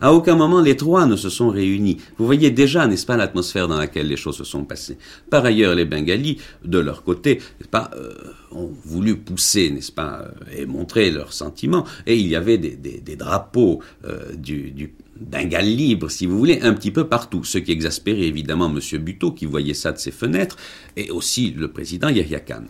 À 0.00 0.12
aucun 0.12 0.36
moment 0.36 0.60
les 0.60 0.76
trois 0.76 1.06
ne 1.06 1.16
se 1.16 1.28
sont 1.28 1.48
réunis. 1.48 1.98
Vous 2.18 2.26
voyez 2.26 2.50
déjà, 2.50 2.86
n'est-ce 2.86 3.06
pas, 3.06 3.16
l'atmosphère 3.16 3.68
dans 3.68 3.78
laquelle 3.78 4.08
les 4.08 4.16
choses 4.16 4.36
se 4.36 4.44
sont 4.44 4.64
passées. 4.64 4.98
Par 5.30 5.44
ailleurs, 5.44 5.74
les 5.74 5.84
Bengalis, 5.84 6.38
de 6.64 6.78
leur 6.78 7.02
côté, 7.02 7.40
pas, 7.70 7.90
euh, 7.96 8.14
ont 8.52 8.70
voulu 8.84 9.16
pousser, 9.16 9.70
n'est-ce 9.70 9.92
pas, 9.92 10.22
euh, 10.22 10.60
et 10.62 10.66
montrer 10.66 11.10
leurs 11.10 11.32
sentiments. 11.32 11.84
Et 12.06 12.16
il 12.16 12.26
y 12.26 12.36
avait 12.36 12.58
des, 12.58 13.16
drapeaux 13.16 13.80
euh, 14.04 14.34
du, 14.34 14.70
du 14.70 14.92
Bengale 15.18 15.66
libre, 15.66 16.10
si 16.10 16.26
vous 16.26 16.38
voulez, 16.38 16.60
un 16.62 16.74
petit 16.74 16.90
peu 16.90 17.08
partout. 17.08 17.44
Ce 17.44 17.58
qui 17.58 17.72
exaspérait 17.72 18.22
évidemment 18.22 18.72
M. 18.74 18.98
Buteau, 18.98 19.32
qui 19.32 19.46
voyait 19.46 19.74
ça 19.74 19.92
de 19.92 19.98
ses 19.98 20.10
fenêtres, 20.10 20.56
et 20.96 21.10
aussi 21.10 21.50
le 21.50 21.68
président 21.68 22.08
Yahya 22.08 22.40
Khan. 22.40 22.64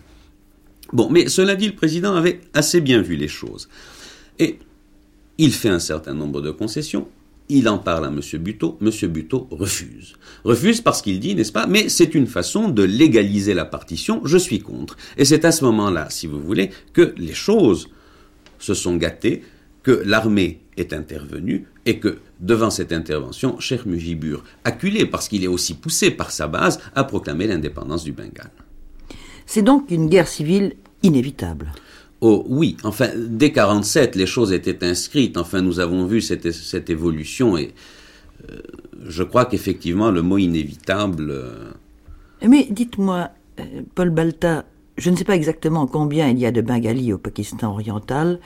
Bon, 0.93 1.11
mais 1.11 1.29
cela 1.29 1.57
dit, 1.57 1.67
le 1.67 1.75
président 1.75 2.15
avait 2.15 2.41
assez 2.55 2.81
bien 2.81 3.03
vu 3.03 3.17
les 3.17 3.29
choses. 3.29 3.69
Et 4.39 4.59
il 5.39 5.53
fait 5.53 5.69
un 5.69 5.79
certain 5.79 6.15
nombre 6.15 6.41
de 6.41 6.51
concessions, 6.51 7.09
il 7.49 7.69
en 7.69 7.79
parle 7.79 8.05
à 8.07 8.09
M. 8.09 8.21
Buteau, 8.41 8.77
M. 8.81 8.91
Buteau 9.09 9.47
refuse. 9.51 10.15
Refuse 10.45 10.81
parce 10.81 11.01
qu'il 11.03 11.21
dit, 11.21 11.35
n'est-ce 11.35 11.53
pas, 11.53 11.67
mais 11.67 11.89
c'est 11.89 12.15
une 12.15 12.27
façon 12.27 12.69
de 12.69 12.83
légaliser 12.83 13.55
la 13.55 13.65
partition, 13.65 14.21
je 14.25 14.37
suis 14.37 14.59
contre. 14.59 14.97
Et 15.17 15.25
c'est 15.25 15.45
à 15.45 15.53
ce 15.53 15.65
moment-là, 15.65 16.09
si 16.11 16.27
vous 16.27 16.41
voulez, 16.41 16.71
que 16.93 17.15
les 17.17 17.35
choses 17.35 17.89
se 18.59 18.75
sont 18.75 18.97
gâtées, 18.97 19.43
que 19.83 20.03
l'armée 20.05 20.61
est 20.77 20.93
intervenue 20.93 21.67
et 21.85 22.01
que, 22.01 22.19
devant 22.41 22.71
cette 22.71 22.93
intervention, 22.93 23.61
Cheikh 23.61 23.87
Mujibur, 23.87 24.43
acculé 24.65 25.07
parce 25.07 25.29
qu'il 25.29 25.45
est 25.45 25.49
aussi 25.49 25.75
poussé 25.75 26.11
par 26.11 26.33
sa 26.33 26.49
base, 26.49 26.81
a 26.97 27.05
proclamé 27.05 27.47
l'indépendance 27.47 28.03
du 28.03 28.13
Bengale. 28.13 28.51
C'est 29.47 29.63
donc 29.63 29.93
une 29.93 30.09
guerre 30.09 30.27
civile 30.27 30.75
inévitable. 31.05 31.73
Oh 32.29 32.43
oui, 32.49 32.77
enfin, 32.83 33.11
dès 33.17 33.53
47, 33.53 34.17
les 34.17 34.27
choses 34.27 34.53
étaient 34.53 34.85
inscrites. 34.85 35.37
Enfin, 35.37 35.63
nous 35.63 35.79
avons 35.79 36.07
vu 36.07 36.21
cette, 36.21 36.51
cette 36.51 36.91
évolution 36.91 37.57
et 37.57 37.73
euh, 38.51 38.57
je 39.07 39.23
crois 39.23 39.45
qu'effectivement, 39.45 40.11
le 40.11 40.23
mot 40.23 40.37
inévitable. 40.37 41.29
Euh, 41.31 41.71
Mais 42.45 42.67
dites-moi, 42.69 43.31
euh, 43.61 43.83
Paul 43.95 44.11
Balta, 44.11 44.65
je 44.99 45.11
ne 45.11 45.15
sais 45.15 45.23
pas 45.23 45.37
exactement 45.37 45.87
combien 45.87 46.29
il 46.29 46.41
y 46.41 46.47
a 46.47 46.51
de 46.51 46.61
Bengalis 46.63 47.13
au 47.13 47.19
Pakistan 47.19 47.71
oriental. 47.71 48.41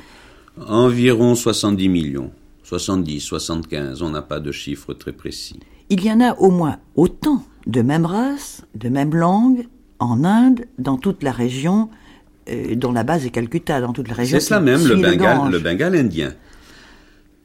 Environ 0.67 1.35
70 1.35 1.89
millions. 1.89 2.33
70, 2.65 3.19
75, 3.21 4.03
on 4.03 4.11
n'a 4.11 4.21
pas 4.21 4.41
de 4.41 4.53
chiffre 4.53 4.93
très 4.93 5.13
précis. 5.13 5.59
Il 5.89 6.05
y 6.05 6.13
en 6.13 6.21
a 6.21 6.35
au 6.35 6.51
moins 6.51 6.77
autant 6.97 7.45
de 7.67 7.81
même 7.81 8.05
race, 8.05 8.63
de 8.75 8.91
même 8.91 9.15
langue, 9.15 9.67
en 10.01 10.23
Inde, 10.23 10.67
dans 10.79 10.99
toute 10.99 11.23
la 11.23 11.33
région, 11.33 11.89
dont 12.77 12.93
la 12.93 13.05
base 13.05 13.27
est 13.27 13.31
Calcutta, 13.31 13.81
dans 13.81 13.93
toute 13.93 14.09
la 14.09 14.15
région. 14.15 14.39
C'est 14.39 14.47
cela 14.47 14.61
même, 14.61 14.87
le 14.87 14.97
Bengale, 14.97 15.51
le 15.51 15.59
Bengale 15.59 15.97
indien. 15.97 16.35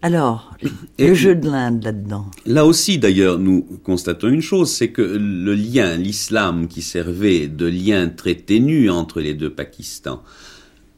Alors, 0.01 0.55
le 0.99 1.13
jeu 1.15 1.33
de 1.35 1.49
l'Inde 1.49 1.83
là-dedans. 1.83 2.25
Là 2.45 2.65
aussi, 2.65 2.99
d'ailleurs, 2.99 3.39
nous 3.39 3.63
constatons 3.83 4.27
une 4.27 4.41
chose, 4.41 4.71
c'est 4.71 4.89
que 4.89 5.01
le 5.01 5.55
lien, 5.55 5.97
l'islam 5.97 6.67
qui 6.67 6.83
servait 6.83 7.47
de 7.47 7.65
lien 7.65 8.09
très 8.09 8.35
ténu 8.35 8.89
entre 8.89 9.19
les 9.19 9.33
deux 9.33 9.49
Pakistans, 9.49 10.21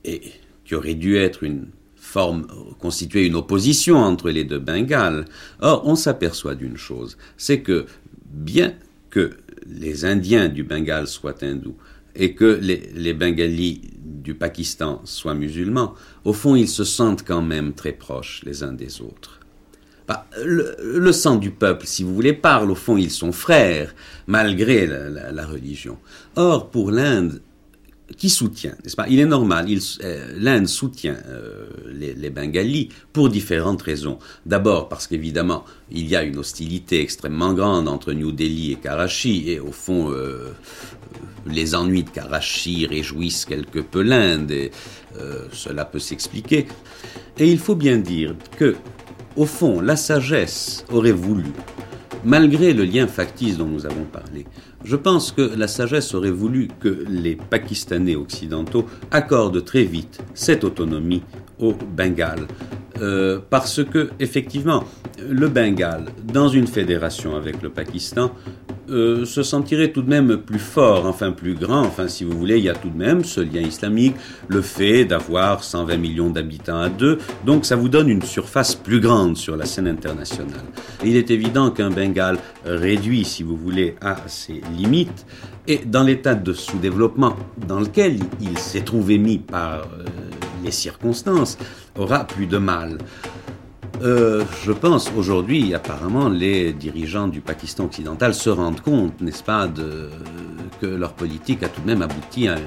et 0.04 0.22
qui 0.66 0.76
aurait 0.76 0.96
dû 0.96 1.16
être 1.16 1.44
une 1.44 1.68
forme, 1.96 2.48
constituer 2.80 3.26
une 3.26 3.36
opposition 3.36 3.98
entre 3.98 4.30
les 4.30 4.44
deux 4.44 4.60
Bengales. 4.60 5.26
Or, 5.62 5.84
on 5.86 5.96
s'aperçoit 5.96 6.56
d'une 6.56 6.78
chose, 6.78 7.18
c'est 7.38 7.62
que 7.62 7.86
bien 8.30 8.74
que 9.10 9.38
les 9.70 10.04
Indiens 10.04 10.50
du 10.50 10.64
Bengale 10.64 11.08
soient 11.08 11.44
hindous, 11.44 11.78
et 12.18 12.34
que 12.34 12.60
les, 12.62 13.14
Bengalis 13.14 13.82
du 14.04 14.34
Pakistan 14.34 15.02
soient 15.06 15.36
musulmans, 15.36 15.94
au 16.26 16.34
fond, 16.34 16.56
ils 16.56 16.68
se 16.68 16.84
sentent 16.84 17.24
quand 17.24 17.42
même 17.42 17.74
très 17.74 17.94
proches 17.94 18.42
les 18.46 18.64
uns 18.64 18.74
des 18.74 19.02
autres. 19.02 19.40
Bah, 20.08 20.26
le, 20.44 21.12
sang 21.12 21.36
du 21.36 21.52
peuple, 21.52 21.86
si 21.86 22.04
vous 22.04 22.14
voulez, 22.16 22.34
parle, 22.34 22.72
au 22.72 22.76
fond, 22.76 22.98
ils 22.98 23.12
sont 23.12 23.32
frères, 23.32 23.94
malgré 24.26 24.88
la 24.88 25.46
religion. 25.46 25.98
Or, 26.36 26.70
pour 26.70 26.92
l'Inde, 26.92 27.42
qui 28.16 28.30
soutient, 28.30 28.76
n'est-ce 28.84 28.96
pas? 28.96 29.08
Il 29.10 29.20
est 29.20 29.26
normal, 29.26 29.68
euh, 30.04 30.32
l'Inde 30.38 30.68
soutient 30.68 31.18
euh, 31.28 31.68
les, 31.92 32.30
Bengalis 32.30 32.90
pour 33.12 33.30
différentes 33.30 33.82
raisons. 33.82 34.20
D'abord 34.46 34.88
parce 34.88 35.08
qu'évidemment, 35.08 35.66
il 35.92 36.08
y 36.08 36.16
a 36.16 36.24
une 36.24 36.38
hostilité 36.38 37.02
extrêmement 37.02 37.54
grande 37.54 37.88
entre 37.88 38.14
New 38.14 38.32
Delhi 38.32 38.74
et 38.74 38.76
Karachi, 38.76 39.52
et 39.52 39.60
au 39.60 39.72
fond, 39.72 40.10
euh, 40.12 40.52
les 41.48 41.76
ennuis 41.76 42.04
de 42.04 42.10
Karachi 42.10 42.86
réjouissent 42.86 43.46
quelque 43.46 43.80
peu 43.80 44.02
l'Inde, 44.02 44.52
et 44.52 44.72
cela 45.52 45.84
peut 45.84 46.00
s'expliquer. 46.00 46.68
Et 47.40 47.52
il 47.52 47.58
faut 47.58 47.76
bien 47.76 47.98
dire 47.98 48.36
que, 48.58 48.76
au 49.36 49.48
fond, 49.48 49.82
la 49.82 49.96
sagesse 49.96 50.86
aurait 50.92 51.12
voulu, 51.12 51.46
malgré 52.24 52.74
le 52.74 52.84
lien 52.84 53.08
factice 53.08 53.58
dont 53.58 53.68
nous 53.68 53.86
avons 53.86 54.06
parlé, 54.06 54.46
je 54.84 54.96
pense 54.96 55.32
que 55.32 55.42
la 55.42 55.68
sagesse 55.68 56.14
aurait 56.14 56.32
voulu 56.32 56.68
que 56.80 57.06
les 57.10 57.36
Pakistanais 57.36 58.16
occidentaux 58.16 58.86
accordent 59.12 59.64
très 59.64 59.84
vite 59.84 60.20
cette 60.34 60.64
autonomie 60.64 61.24
au 61.60 61.74
Bengale. 61.74 62.48
Euh, 63.02 63.40
parce 63.50 63.84
que, 63.84 64.10
effectivement, 64.20 64.84
le 65.28 65.48
Bengale, 65.48 66.06
dans 66.24 66.48
une 66.48 66.68
fédération 66.68 67.36
avec 67.36 67.62
le 67.62 67.70
Pakistan, 67.70 68.32
euh, 68.90 69.26
se 69.26 69.44
sentirait 69.44 69.92
tout 69.92 70.02
de 70.02 70.10
même 70.10 70.38
plus 70.38 70.60
fort, 70.60 71.06
enfin 71.06 71.32
plus 71.32 71.56
grand, 71.56 71.82
enfin 71.82 72.08
si 72.08 72.24
vous 72.24 72.38
voulez, 72.38 72.58
il 72.58 72.64
y 72.64 72.70
a 72.70 72.74
tout 72.74 72.90
de 72.90 72.98
même 72.98 73.26
ce 73.26 73.42
lien 73.42 73.60
islamique, 73.60 74.16
le 74.48 74.62
fait 74.62 75.04
d'avoir 75.04 75.66
120 75.66 75.98
millions 75.98 76.30
d'habitants 76.30 76.80
à 76.80 76.88
deux, 76.88 77.18
donc 77.46 77.66
ça 77.66 77.76
vous 77.76 77.90
donne 77.90 78.08
une 78.08 78.22
surface 78.22 78.76
plus 78.76 79.02
grande 79.02 79.36
sur 79.36 79.58
la 79.58 79.66
scène 79.66 79.88
internationale. 79.88 80.64
il 81.04 81.18
est 81.18 81.32
évident 81.32 81.70
qu'un 81.70 81.90
Bengale 81.90 82.38
réduit, 82.64 83.26
si 83.26 83.44
vous 83.44 83.58
voulez, 83.58 83.96
à 84.00 84.16
ses 84.28 84.62
limites, 84.78 85.26
et 85.68 85.80
dans 85.86 86.04
l'état 86.04 86.36
de 86.36 86.54
sous-développement 86.54 87.36
dans 87.68 87.80
lequel 87.80 88.20
il 88.42 88.58
s'est 88.58 88.82
trouvé 88.82 89.18
mis 89.18 89.38
par 89.38 89.82
euh, 89.82 90.06
les 90.64 90.72
circonstances, 90.72 91.58
aura 91.98 92.26
plus 92.26 92.48
de 92.48 92.58
mal. 92.58 92.98
Euh, 94.02 94.44
je 94.64 94.72
pense 94.72 95.12
aujourd'hui, 95.16 95.74
apparemment, 95.74 96.30
les 96.30 96.74
dirigeants 96.74 97.28
du 97.28 97.42
Pakistan 97.42 97.86
occidental 97.86 98.34
se 98.34 98.50
rendent 98.50 98.82
compte, 98.82 99.20
n'est-ce 99.22 99.44
pas, 99.44 99.68
de, 99.68 100.10
que 100.80 100.86
leur 100.86 101.14
politique 101.14 101.64
a 101.64 101.70
tout 101.70 101.82
de 101.82 101.88
même 101.88 102.02
abouti 102.02 102.48
à, 102.48 102.58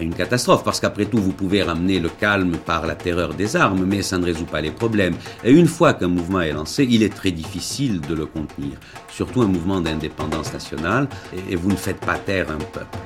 une 0.00 0.14
catastrophe. 0.14 0.64
Parce 0.64 0.80
qu'après 0.80 1.06
tout, 1.06 1.18
vous 1.18 1.32
pouvez 1.32 1.62
ramener 1.62 2.00
le 2.00 2.08
calme 2.08 2.56
par 2.56 2.86
la 2.86 2.94
terreur 2.94 3.34
des 3.34 3.56
armes, 3.56 3.84
mais 3.84 4.02
ça 4.02 4.18
ne 4.18 4.24
résout 4.24 4.44
pas 4.44 4.60
les 4.60 4.70
problèmes. 4.70 5.14
Et 5.44 5.52
une 5.52 5.66
fois 5.66 5.94
qu'un 5.94 6.08
mouvement 6.08 6.40
est 6.40 6.52
lancé, 6.52 6.86
il 6.88 7.02
est 7.02 7.14
très 7.14 7.30
difficile 7.30 8.00
de 8.00 8.14
le 8.14 8.26
contenir. 8.26 8.78
Surtout 9.08 9.42
un 9.42 9.46
mouvement 9.46 9.80
d'indépendance 9.80 10.52
nationale, 10.52 11.08
et 11.48 11.56
vous 11.56 11.70
ne 11.70 11.76
faites 11.76 12.00
pas 12.00 12.18
taire 12.18 12.50
un 12.50 12.58
peuple. 12.58 12.98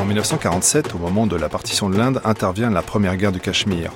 En 0.00 0.04
1947, 0.04 0.94
au 0.94 0.98
moment 0.98 1.26
de 1.26 1.36
la 1.36 1.48
partition 1.48 1.90
de 1.90 1.96
l'Inde, 1.96 2.20
intervient 2.24 2.70
la 2.70 2.82
première 2.82 3.16
guerre 3.16 3.32
du 3.32 3.40
Cachemire, 3.40 3.90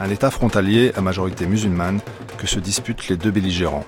un 0.00 0.10
État 0.10 0.30
frontalier 0.30 0.92
à 0.96 1.00
majorité 1.00 1.46
musulmane 1.46 2.00
que 2.38 2.46
se 2.48 2.58
disputent 2.58 3.08
les 3.08 3.16
deux 3.16 3.30
belligérants. 3.30 3.84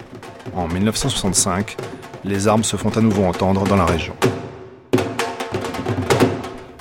En 0.55 0.69
1965, 0.69 1.77
les 2.25 2.47
armes 2.47 2.65
se 2.65 2.77
font 2.77 2.91
à 2.91 3.01
nouveau 3.01 3.25
entendre 3.25 3.65
dans 3.65 3.77
la 3.77 3.85
région. 3.85 4.15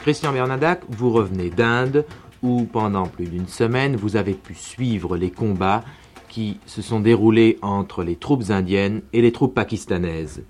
Christian 0.06 0.34
Bernadac, 0.34 0.82
vous 0.88 1.10
revenez 1.10 1.50
d'Inde 1.50 2.06
où 2.44 2.66
pendant 2.66 3.08
plus 3.08 3.26
d'une 3.26 3.48
semaine 3.48 3.96
vous 3.96 4.18
avez 4.18 4.36
pu 4.36 4.54
suivre 4.54 5.18
les 5.18 5.32
combats 5.32 5.84
qui 6.30 6.60
se 6.68 6.84
sont 6.84 7.00
déroulés 7.00 7.58
entre 7.64 8.04
les 8.04 8.16
troupes 8.16 8.52
indiennes 8.52 9.02
et 9.14 9.24
les 9.24 9.32
troupes 9.32 9.56
pakistanaises. 9.56 10.44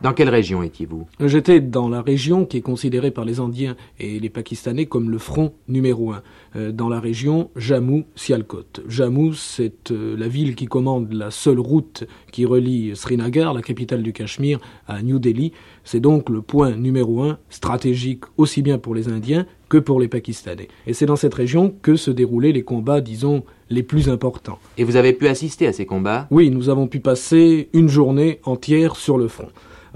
Dans 0.00 0.12
quelle 0.12 0.28
région 0.28 0.62
étiez-vous? 0.62 1.08
J'étais 1.18 1.60
dans 1.60 1.88
la 1.88 2.02
région 2.02 2.46
qui 2.46 2.58
est 2.58 2.62
considérée 2.62 3.10
par 3.10 3.24
les 3.24 3.40
Indiens 3.40 3.74
et 3.98 4.20
les 4.20 4.28
Pakistanais 4.28 4.86
comme 4.86 5.10
le 5.10 5.18
front 5.18 5.54
numéro 5.66 6.12
un, 6.12 6.22
euh, 6.54 6.70
dans 6.70 6.88
la 6.88 7.00
région 7.00 7.50
Jammu-Sialkot. 7.56 8.82
Jammu, 8.86 9.34
c'est 9.34 9.90
euh, 9.90 10.16
la 10.16 10.28
ville 10.28 10.54
qui 10.54 10.66
commande 10.66 11.12
la 11.12 11.32
seule 11.32 11.58
route 11.58 12.04
qui 12.30 12.46
relie 12.46 12.94
Srinagar, 12.94 13.52
la 13.54 13.60
capitale 13.60 14.04
du 14.04 14.12
Cachemire, 14.12 14.60
à 14.86 15.02
New 15.02 15.18
Delhi. 15.18 15.50
C'est 15.82 15.98
donc 15.98 16.28
le 16.30 16.42
point 16.42 16.76
numéro 16.76 17.22
un 17.22 17.38
stratégique 17.50 18.22
aussi 18.36 18.62
bien 18.62 18.78
pour 18.78 18.94
les 18.94 19.08
Indiens 19.08 19.46
que 19.68 19.78
pour 19.78 19.98
les 19.98 20.06
Pakistanais. 20.06 20.68
Et 20.86 20.92
c'est 20.92 21.06
dans 21.06 21.16
cette 21.16 21.34
région 21.34 21.74
que 21.82 21.96
se 21.96 22.12
déroulaient 22.12 22.52
les 22.52 22.62
combats, 22.62 23.00
disons, 23.00 23.42
les 23.68 23.82
plus 23.82 24.08
importants. 24.08 24.60
Et 24.78 24.84
vous 24.84 24.94
avez 24.94 25.12
pu 25.12 25.26
assister 25.26 25.66
à 25.66 25.72
ces 25.72 25.86
combats? 25.86 26.28
Oui, 26.30 26.50
nous 26.50 26.68
avons 26.68 26.86
pu 26.86 27.00
passer 27.00 27.68
une 27.72 27.88
journée 27.88 28.38
entière 28.44 28.94
sur 28.94 29.18
le 29.18 29.26
front. 29.26 29.48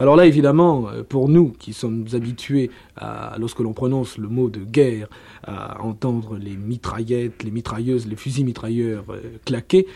Alors 0.03 0.17
là, 0.17 0.27
évidemment, 0.27 0.89
euh, 0.89 1.05
pour 1.05 1.29
nous 1.29 1.53
qui 1.61 1.73
sommes 1.73 2.07
habitués, 2.13 2.73
à, 2.97 3.37
lorsque 3.39 3.61
l'on 3.61 3.73
prononce 3.73 4.19
le 4.19 4.27
mot 4.27 4.51
de 4.51 4.59
guerre, 4.59 5.07
à 5.45 5.81
entendre 5.81 6.37
les 6.39 6.57
mitraillettes, 6.57 7.45
les 7.45 7.53
mitrailleuses, 7.53 8.09
les 8.09 8.17
fusils 8.17 8.45
mitrailleurs 8.45 9.05
euh, 9.11 9.21
claquer, 9.45 9.87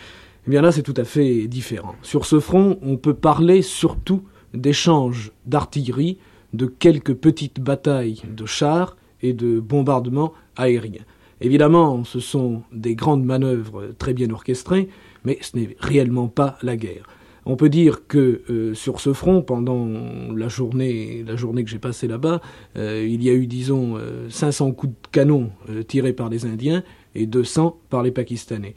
eh 0.47 0.51
bien 0.51 0.63
là, 0.63 0.71
c'est 0.71 0.85
tout 0.85 0.95
à 0.97 1.03
fait 1.03 1.49
différent. 1.49 1.97
Sur 2.03 2.25
ce 2.25 2.39
front, 2.39 2.79
on 2.83 2.97
peut 2.99 3.15
parler 3.15 3.63
surtout 3.63 4.23
d'échanges 4.55 5.33
d'artillerie, 5.45 6.19
de 6.53 6.67
quelques 6.67 7.15
petites 7.15 7.59
batailles 7.59 8.23
de 8.31 8.47
chars 8.47 8.97
et 9.23 9.33
de 9.33 9.59
bombardements 9.59 10.33
aériens. 10.55 11.03
Évidemment, 11.41 12.05
ce 12.05 12.21
sont 12.21 12.63
des 12.71 12.95
grandes 12.95 13.25
manœuvres 13.25 13.89
très 13.99 14.15
bien 14.15 14.31
orchestrées, 14.31 14.89
mais 15.25 15.37
ce 15.41 15.57
n'est 15.57 15.77
réellement 15.81 16.29
pas 16.29 16.59
la 16.63 16.77
guerre. 16.77 17.09
On 17.49 17.55
peut 17.55 17.69
dire 17.69 18.09
que 18.09 18.43
euh, 18.51 18.75
sur 18.75 18.99
ce 18.99 19.13
front, 19.13 19.41
pendant 19.41 19.89
la 20.35 20.49
journée, 20.49 21.25
la 21.25 21.37
journée 21.37 21.63
que 21.63 21.71
j'ai 21.71 21.79
passée 21.79 22.09
là-bas, 22.09 22.41
euh, 22.77 23.07
il 23.09 23.23
y 23.23 23.31
a 23.31 23.35
eu, 23.35 23.47
disons, 23.47 23.97
500 24.29 24.69
euh, 24.69 24.73
coups 24.73 24.93
de 24.93 25.09
canon 25.13 25.51
tirés 25.87 26.13
par 26.13 26.29
les 26.29 26.45
Indiens 26.45 26.83
et 27.15 27.27
200 27.27 27.79
par 27.89 28.03
les 28.03 28.11
Pakistanais. 28.11 28.75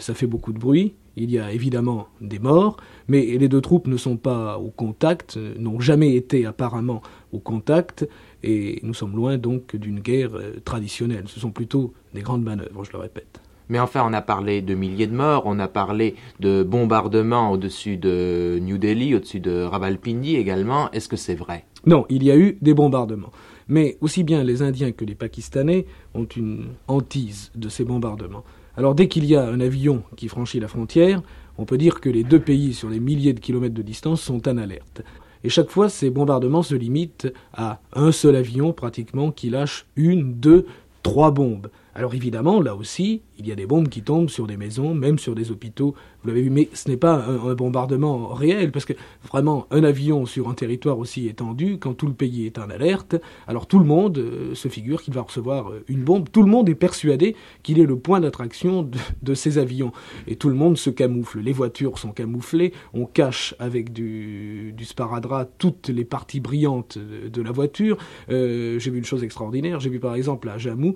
ça 0.00 0.14
fait 0.14 0.26
beaucoup 0.26 0.52
de 0.52 0.58
bruit. 0.58 0.94
Il 1.16 1.30
y 1.30 1.38
a 1.38 1.52
évidemment 1.52 2.08
des 2.20 2.38
morts, 2.38 2.76
mais 3.06 3.24
les 3.24 3.48
deux 3.48 3.60
troupes 3.60 3.86
ne 3.86 3.96
sont 3.96 4.16
pas 4.16 4.58
au 4.58 4.70
contact, 4.70 5.36
n'ont 5.58 5.80
jamais 5.80 6.14
été 6.14 6.44
apparemment 6.44 7.02
au 7.32 7.38
contact, 7.38 8.08
et 8.42 8.80
nous 8.82 8.94
sommes 8.94 9.16
loin 9.16 9.38
donc 9.38 9.74
d'une 9.74 10.00
guerre 10.00 10.32
traditionnelle. 10.64 11.24
Ce 11.26 11.40
sont 11.40 11.50
plutôt 11.50 11.92
des 12.14 12.22
grandes 12.22 12.44
manœuvres, 12.44 12.84
je 12.84 12.92
le 12.92 12.98
répète. 12.98 13.40
Mais 13.68 13.78
enfin, 13.78 14.02
on 14.06 14.12
a 14.12 14.22
parlé 14.22 14.62
de 14.62 14.74
milliers 14.74 15.06
de 15.06 15.14
morts, 15.14 15.42
on 15.46 15.58
a 15.58 15.68
parlé 15.68 16.14
de 16.40 16.62
bombardements 16.62 17.50
au-dessus 17.52 17.96
de 17.96 18.58
New 18.62 18.78
Delhi, 18.78 19.14
au-dessus 19.14 19.40
de 19.40 19.62
Rawalpindi 19.62 20.36
également. 20.36 20.90
Est-ce 20.92 21.08
que 21.08 21.16
c'est 21.16 21.34
vrai? 21.34 21.64
Non, 21.86 22.06
il 22.08 22.22
y 22.22 22.30
a 22.30 22.36
eu 22.36 22.58
des 22.62 22.74
bombardements. 22.74 23.32
Mais 23.68 23.98
aussi 24.00 24.24
bien 24.24 24.42
les 24.44 24.62
Indiens 24.62 24.92
que 24.92 25.04
les 25.04 25.14
Pakistanais 25.14 25.86
ont 26.14 26.24
une 26.24 26.68
hantise 26.88 27.50
de 27.54 27.68
ces 27.68 27.84
bombardements. 27.84 28.44
Alors 28.76 28.94
dès 28.94 29.08
qu'il 29.08 29.24
y 29.24 29.36
a 29.36 29.46
un 29.46 29.60
avion 29.60 30.02
qui 30.16 30.28
franchit 30.28 30.60
la 30.60 30.68
frontière, 30.68 31.22
on 31.58 31.64
peut 31.64 31.76
dire 31.76 32.00
que 32.00 32.08
les 32.08 32.24
deux 32.24 32.40
pays 32.40 32.72
sur 32.72 32.88
les 32.88 33.00
milliers 33.00 33.32
de 33.32 33.40
kilomètres 33.40 33.74
de 33.74 33.82
distance 33.82 34.22
sont 34.22 34.48
en 34.48 34.56
alerte. 34.56 35.02
Et 35.44 35.48
chaque 35.48 35.70
fois, 35.70 35.88
ces 35.88 36.10
bombardements 36.10 36.62
se 36.62 36.74
limitent 36.74 37.32
à 37.52 37.80
un 37.92 38.12
seul 38.12 38.36
avion 38.36 38.72
pratiquement 38.72 39.30
qui 39.30 39.50
lâche 39.50 39.86
une, 39.96 40.34
deux, 40.34 40.66
trois 41.02 41.30
bombes 41.30 41.68
Alors 41.98 42.14
évidemment, 42.14 42.60
là 42.60 42.76
aussi, 42.76 43.22
il 43.38 43.48
y 43.48 43.50
a 43.50 43.56
des 43.56 43.66
bombes 43.66 43.88
qui 43.88 44.02
tombent 44.02 44.30
sur 44.30 44.46
des 44.46 44.56
maisons, 44.56 44.94
même 44.94 45.18
sur 45.18 45.34
des 45.34 45.50
hôpitaux, 45.50 45.96
vous 46.22 46.28
l'avez 46.28 46.42
vu, 46.42 46.50
mais 46.50 46.68
ce 46.72 46.88
n'est 46.88 46.96
pas 46.96 47.24
un, 47.26 47.54
bombardement 47.54 48.28
réel, 48.28 48.70
parce 48.70 48.84
que 48.84 48.92
vraiment, 49.28 49.66
un 49.72 49.82
avion 49.82 50.24
sur 50.24 50.48
un 50.48 50.54
territoire 50.54 50.98
aussi 51.00 51.26
étendu, 51.26 51.78
quand 51.80 51.94
tout 51.94 52.06
le 52.06 52.12
pays 52.12 52.46
est 52.46 52.58
en 52.60 52.70
alerte, 52.70 53.16
alors 53.48 53.66
tout 53.66 53.80
le 53.80 53.84
monde 53.84 54.18
euh, 54.18 54.54
se 54.54 54.68
figure 54.68 55.02
qu'il 55.02 55.12
va 55.12 55.22
recevoir 55.22 55.72
euh, 55.72 55.84
une 55.88 56.04
bombe, 56.04 56.28
tout 56.30 56.42
le 56.44 56.48
monde 56.48 56.68
est 56.68 56.76
persuadé 56.76 57.34
qu'il 57.64 57.80
est 57.80 57.86
le 57.86 57.98
point 57.98 58.20
d'attraction 58.20 58.88
de, 59.22 59.34
ces 59.34 59.58
avions, 59.58 59.90
et 60.28 60.36
tout 60.36 60.50
le 60.50 60.54
monde 60.54 60.78
se 60.78 60.90
camoufle, 60.90 61.40
les 61.40 61.52
voitures 61.52 61.98
sont 61.98 62.12
camouflées, 62.12 62.72
on 62.94 63.06
cache 63.06 63.56
avec 63.58 63.92
du, 63.92 64.72
sparadrap 64.82 65.50
toutes 65.58 65.88
les 65.88 66.04
parties 66.04 66.38
brillantes 66.38 66.96
de, 66.98 67.42
la 67.42 67.50
voiture, 67.50 67.98
euh, 68.30 68.78
j'ai 68.78 68.92
vu 68.92 68.98
une 68.98 69.04
chose 69.04 69.24
extraordinaire, 69.24 69.80
j'ai 69.80 69.90
vu 69.90 69.98
par 69.98 70.14
exemple 70.14 70.48
à 70.48 70.58
Jamou, 70.58 70.94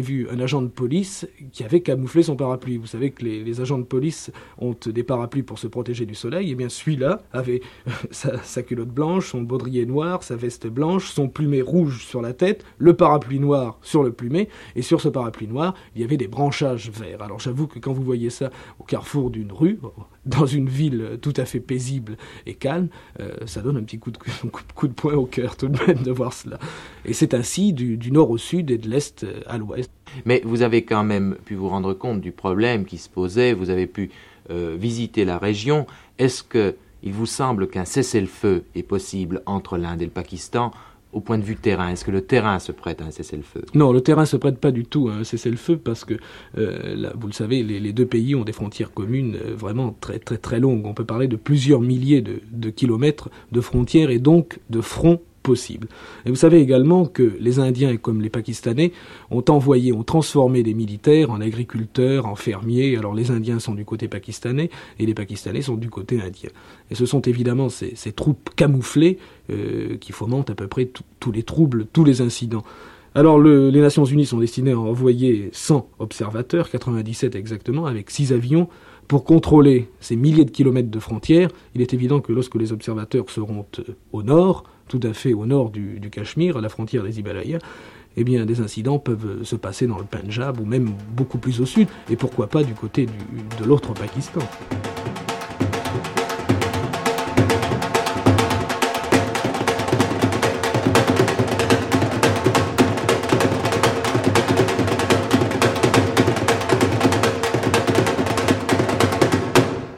vu 0.00 0.28
un 0.30 0.40
agent 0.40 0.62
de 0.62 0.68
police 0.68 1.26
qui 1.52 1.64
avait 1.64 1.80
camouflé 1.80 2.22
son 2.22 2.36
parapluie. 2.36 2.76
Vous 2.76 2.86
savez 2.86 3.10
que 3.10 3.24
les, 3.24 3.60
agents 3.60 3.78
de 3.78 3.84
police 3.84 4.30
ont 4.58 4.74
des 4.86 5.02
parapluies 5.02 5.42
pour 5.42 5.58
se 5.58 5.66
protéger 5.66 6.06
du 6.06 6.14
soleil. 6.14 6.48
Et 6.48 6.52
eh 6.52 6.54
bien 6.54 6.68
celui-là 6.68 7.22
avait 7.32 7.60
sa, 8.10 8.62
culotte 8.62 8.88
blanche, 8.88 9.30
son 9.30 9.42
baudrier 9.42 9.86
noir, 9.86 10.22
sa 10.22 10.36
veste 10.36 10.66
blanche, 10.66 11.10
son 11.10 11.28
plumet 11.28 11.62
rouge 11.62 12.04
sur 12.04 12.22
la 12.22 12.32
tête, 12.32 12.64
le 12.78 12.94
parapluie 12.94 13.40
noir 13.40 13.78
sur 13.82 14.02
le 14.02 14.12
plumet. 14.12 14.48
Et 14.76 14.82
sur 14.82 15.00
ce 15.00 15.08
parapluie 15.08 15.48
noir, 15.48 15.74
il 15.94 16.02
y 16.02 16.04
avait 16.04 16.16
des 16.16 16.28
branchages 16.28 16.90
verts. 16.90 17.22
Alors 17.22 17.38
j'avoue 17.38 17.66
que 17.66 17.78
quand 17.78 17.92
vous 17.92 18.04
voyez 18.04 18.30
ça 18.30 18.50
au 18.78 18.84
carrefour 18.84 19.30
d'une 19.30 19.52
rue, 19.52 19.78
dans 20.28 20.46
une 20.46 20.68
ville 20.68 21.18
tout 21.20 21.34
à 21.36 21.44
fait 21.44 21.60
paisible 21.60 22.16
et 22.46 22.54
calme, 22.54 22.88
euh, 23.20 23.32
ça 23.46 23.62
donne 23.62 23.76
un 23.76 23.82
petit 23.82 23.98
coup 23.98 24.10
de, 24.10 24.18
coup 24.74 24.88
de 24.88 24.92
poing 24.92 25.14
au 25.14 25.26
cœur 25.26 25.56
tout 25.56 25.68
de 25.68 25.78
même 25.86 26.02
de 26.02 26.12
voir 26.12 26.32
cela. 26.32 26.58
Et 27.04 27.12
c'est 27.12 27.34
ainsi 27.34 27.72
du, 27.72 27.98
nord 28.12 28.30
au 28.30 28.38
sud 28.38 28.70
et 28.70 28.78
de 28.78 28.88
l'est 28.88 29.26
à 29.46 29.58
l'ouest. 29.58 29.90
Mais 30.24 30.42
vous 30.44 30.62
avez 30.62 30.84
quand 30.84 31.04
même 31.04 31.36
pu 31.44 31.54
vous 31.54 31.68
rendre 31.68 31.94
compte 31.94 32.20
du 32.20 32.32
problème 32.32 32.84
qui 32.84 32.98
se 32.98 33.08
posait, 33.08 33.52
vous 33.52 33.70
avez 33.70 33.86
pu 33.86 34.10
euh, 34.50 34.76
visiter 34.78 35.24
la 35.24 35.38
région. 35.38 35.86
Est-ce 36.18 36.42
qu'il 36.42 37.12
vous 37.12 37.26
semble 37.26 37.68
qu'un 37.68 37.84
cessez-le-feu 37.84 38.64
est 38.74 38.82
possible 38.82 39.42
entre 39.46 39.76
l'Inde 39.76 40.02
et 40.02 40.06
le 40.06 40.10
Pakistan 40.10 40.70
au 41.12 41.20
point 41.20 41.38
de 41.38 41.42
vue 41.42 41.56
terrain 41.56 41.88
Est-ce 41.88 42.04
que 42.04 42.10
le 42.10 42.20
terrain 42.20 42.58
se 42.58 42.72
prête 42.72 43.00
à 43.00 43.04
un 43.04 43.10
cessez-le-feu? 43.10 43.62
Non, 43.74 43.92
le 43.92 44.00
terrain 44.00 44.22
ne 44.22 44.26
se 44.26 44.36
prête 44.36 44.58
pas 44.58 44.70
du 44.70 44.84
tout 44.84 45.08
à 45.08 45.14
un 45.14 45.24
cessez-le-feu 45.24 45.78
parce 45.78 46.04
que, 46.04 46.14
euh, 46.56 47.10
vous 47.18 47.26
le 47.26 47.32
savez, 47.32 47.62
les, 47.62 47.92
deux 47.92 48.06
pays 48.06 48.34
ont 48.34 48.44
des 48.44 48.52
frontières 48.52 48.92
communes 48.92 49.36
euh, 49.36 49.54
vraiment 49.54 49.96
très 50.00 50.18
très 50.18 50.38
très 50.38 50.60
longues. 50.60 50.86
On 50.86 50.94
peut 50.94 51.04
parler 51.04 51.28
de 51.28 51.36
plusieurs 51.36 51.80
milliers 51.80 52.20
de 52.22 52.70
kilomètres 52.70 53.30
de 53.52 53.60
frontières 53.60 54.10
et 54.10 54.18
donc 54.18 54.58
de 54.70 54.80
fronts 54.80 55.20
possible. 55.42 55.88
Et 56.26 56.30
vous 56.30 56.36
savez 56.36 56.60
également 56.60 57.06
que 57.06 57.36
les 57.40 57.58
Indiens, 57.58 57.96
comme 57.96 58.20
les 58.20 58.30
Pakistanais, 58.30 58.92
ont 59.30 59.44
envoyé, 59.48 59.92
ont 59.92 60.04
transformé 60.04 60.62
des 60.62 60.74
militaires 60.74 61.30
en 61.30 61.40
agriculteurs, 61.40 62.26
en 62.26 62.34
fermiers. 62.34 62.96
Alors 62.96 63.14
les 63.14 63.30
Indiens 63.30 63.58
sont 63.58 63.74
du 63.74 63.84
côté 63.84 64.08
pakistanais 64.08 64.70
et 64.98 65.06
les 65.06 65.14
Pakistanais 65.14 65.62
sont 65.62 65.76
du 65.76 65.90
côté 65.90 66.20
indien. 66.20 66.50
Et 66.90 66.94
ce 66.94 67.06
sont 67.06 67.22
évidemment 67.22 67.68
ces, 67.68 68.12
troupes 68.12 68.50
camouflées 68.56 69.18
euh, 69.50 69.96
qui 69.96 70.12
fomentent 70.12 70.50
à 70.50 70.54
peu 70.54 70.66
près 70.66 70.90
tous 71.20 71.32
les 71.32 71.42
troubles, 71.42 71.86
tous 71.92 72.04
les 72.04 72.20
incidents. 72.20 72.64
Alors 73.14 73.40
les 73.40 73.80
Nations 73.80 74.04
Unies 74.04 74.26
sont 74.26 74.38
destinées 74.38 74.72
à 74.72 74.78
envoyer 74.78 75.48
100 75.52 75.88
observateurs, 75.98 76.70
97 76.70 77.34
exactement, 77.34 77.86
avec 77.86 78.10
6 78.10 78.32
avions, 78.32 78.68
pour 79.08 79.24
contrôler 79.24 79.88
ces 80.00 80.14
milliers 80.16 80.44
de 80.44 80.50
kilomètres 80.50 80.90
de 80.90 81.00
frontières. 81.00 81.50
Il 81.74 81.80
est 81.80 81.94
évident 81.94 82.20
que 82.20 82.32
lorsque 82.32 82.54
les 82.56 82.72
observateurs 82.72 83.30
seront 83.30 83.64
euh, 83.78 83.94
au 84.12 84.22
nord, 84.22 84.64
tout 84.88 85.00
à 85.02 85.12
fait 85.12 85.34
au 85.34 85.46
nord 85.46 85.70
du, 85.70 86.00
Cachemire, 86.10 86.56
à 86.56 86.60
la 86.60 86.68
frontière 86.68 87.02
des 87.02 87.20
Himalayas, 87.20 87.58
eh 88.16 88.24
bien, 88.24 88.46
des 88.46 88.60
incidents 88.60 88.98
peuvent 88.98 89.44
se 89.44 89.54
passer 89.54 89.86
dans 89.86 89.98
le 89.98 90.04
Punjab 90.04 90.58
ou 90.60 90.64
même 90.64 90.92
beaucoup 91.14 91.38
plus 91.38 91.60
au 91.60 91.66
sud, 91.66 91.88
et 92.10 92.16
pourquoi 92.16 92.48
pas 92.48 92.64
du 92.64 92.74
côté 92.74 93.06
de 93.06 93.64
l'autre 93.64 93.92
Pakistan. 93.92 94.40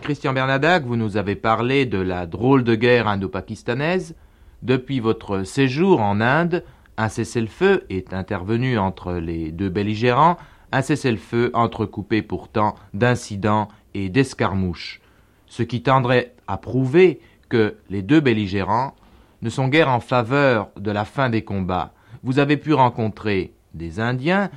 Christian 0.03 0.33
Bernadac, 0.33 0.85
vous 0.85 0.97
nous 0.97 1.17
avez 1.17 1.37
parlé 1.37 1.87
de 1.87 1.99
la 1.99 2.27
drôle 2.27 2.65
de 2.65 2.75
guerre 2.75 3.07
indo-pakistanaise, 3.07 4.17
depuis 4.63 5.01
votre 5.01 5.45
séjour 5.45 6.01
en 6.01 6.21
Inde, 6.21 6.65
un 6.97 7.09
cessez-le-feu 7.09 7.85
est 7.89 8.13
intervenu 8.13 8.79
entre 8.79 9.15
les 9.15 9.53
deux 9.53 9.69
belligérants, 9.69 10.37
un 10.73 10.83
cessez-le-feu 10.83 11.51
entrecoupé 11.55 12.23
pourtant 12.23 12.75
d'incidents 12.95 13.69
et 13.95 14.09
d'escarmouches, 14.09 15.01
ce 15.47 15.63
qui 15.63 15.83
tendrait 15.83 16.35
à 16.47 16.59
prouver 16.59 17.21
que 17.49 17.77
les 17.89 18.03
deux 18.03 18.21
belligérants 18.21 18.95
ne 19.43 19.51
sont 19.51 19.69
guère 19.69 19.89
en 19.89 20.01
faveur 20.01 20.69
de 20.77 20.91
la 20.91 21.05
fin 21.05 21.31
des 21.31 21.43
combats. 21.43 21.93
Vous 22.23 22.39
avez 22.39 22.57
pu 22.57 22.75
rencontrer 22.75 23.55
des 23.75 23.99
Indiens, 23.99 24.51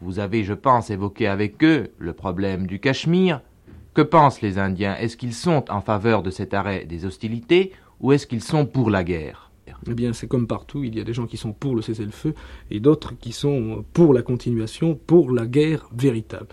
vous 0.00 0.20
avez, 0.20 0.44
je 0.44 0.52
pense, 0.54 0.90
évoqué 0.90 1.26
avec 1.26 1.64
eux 1.64 1.92
le 1.98 2.12
problème 2.12 2.66
du 2.66 2.78
Cachemire. 2.78 3.40
Que 3.94 4.02
pensent 4.02 4.42
les 4.42 4.58
Indiens? 4.58 4.94
Est-ce 4.96 5.16
qu'ils 5.16 5.34
sont 5.34 5.64
en 5.70 5.80
faveur 5.80 6.22
de 6.22 6.30
cet 6.30 6.54
arrêt 6.54 6.84
des 6.84 7.04
hostilités 7.04 7.72
ou 8.00 8.12
est-ce 8.12 8.26
qu'ils 8.26 8.42
sont 8.42 8.66
pour 8.66 8.90
la 8.90 9.04
guerre? 9.04 9.48
Eh 9.86 9.94
bien, 9.94 10.12
c'est 10.12 10.26
comme 10.26 10.46
partout, 10.46 10.84
il 10.84 10.96
y 10.96 11.00
a 11.00 11.04
des 11.04 11.12
gens 11.12 11.26
qui 11.26 11.36
sont 11.36 11.52
pour 11.52 11.76
le 11.76 11.82
cessez-le-feu 11.82 12.34
et 12.70 12.80
d'autres 12.80 13.16
qui 13.18 13.32
sont 13.32 13.84
pour 13.92 14.12
la 14.12 14.22
continuation, 14.22 14.94
pour 14.94 15.30
la 15.30 15.46
guerre 15.46 15.88
véritable. 15.96 16.48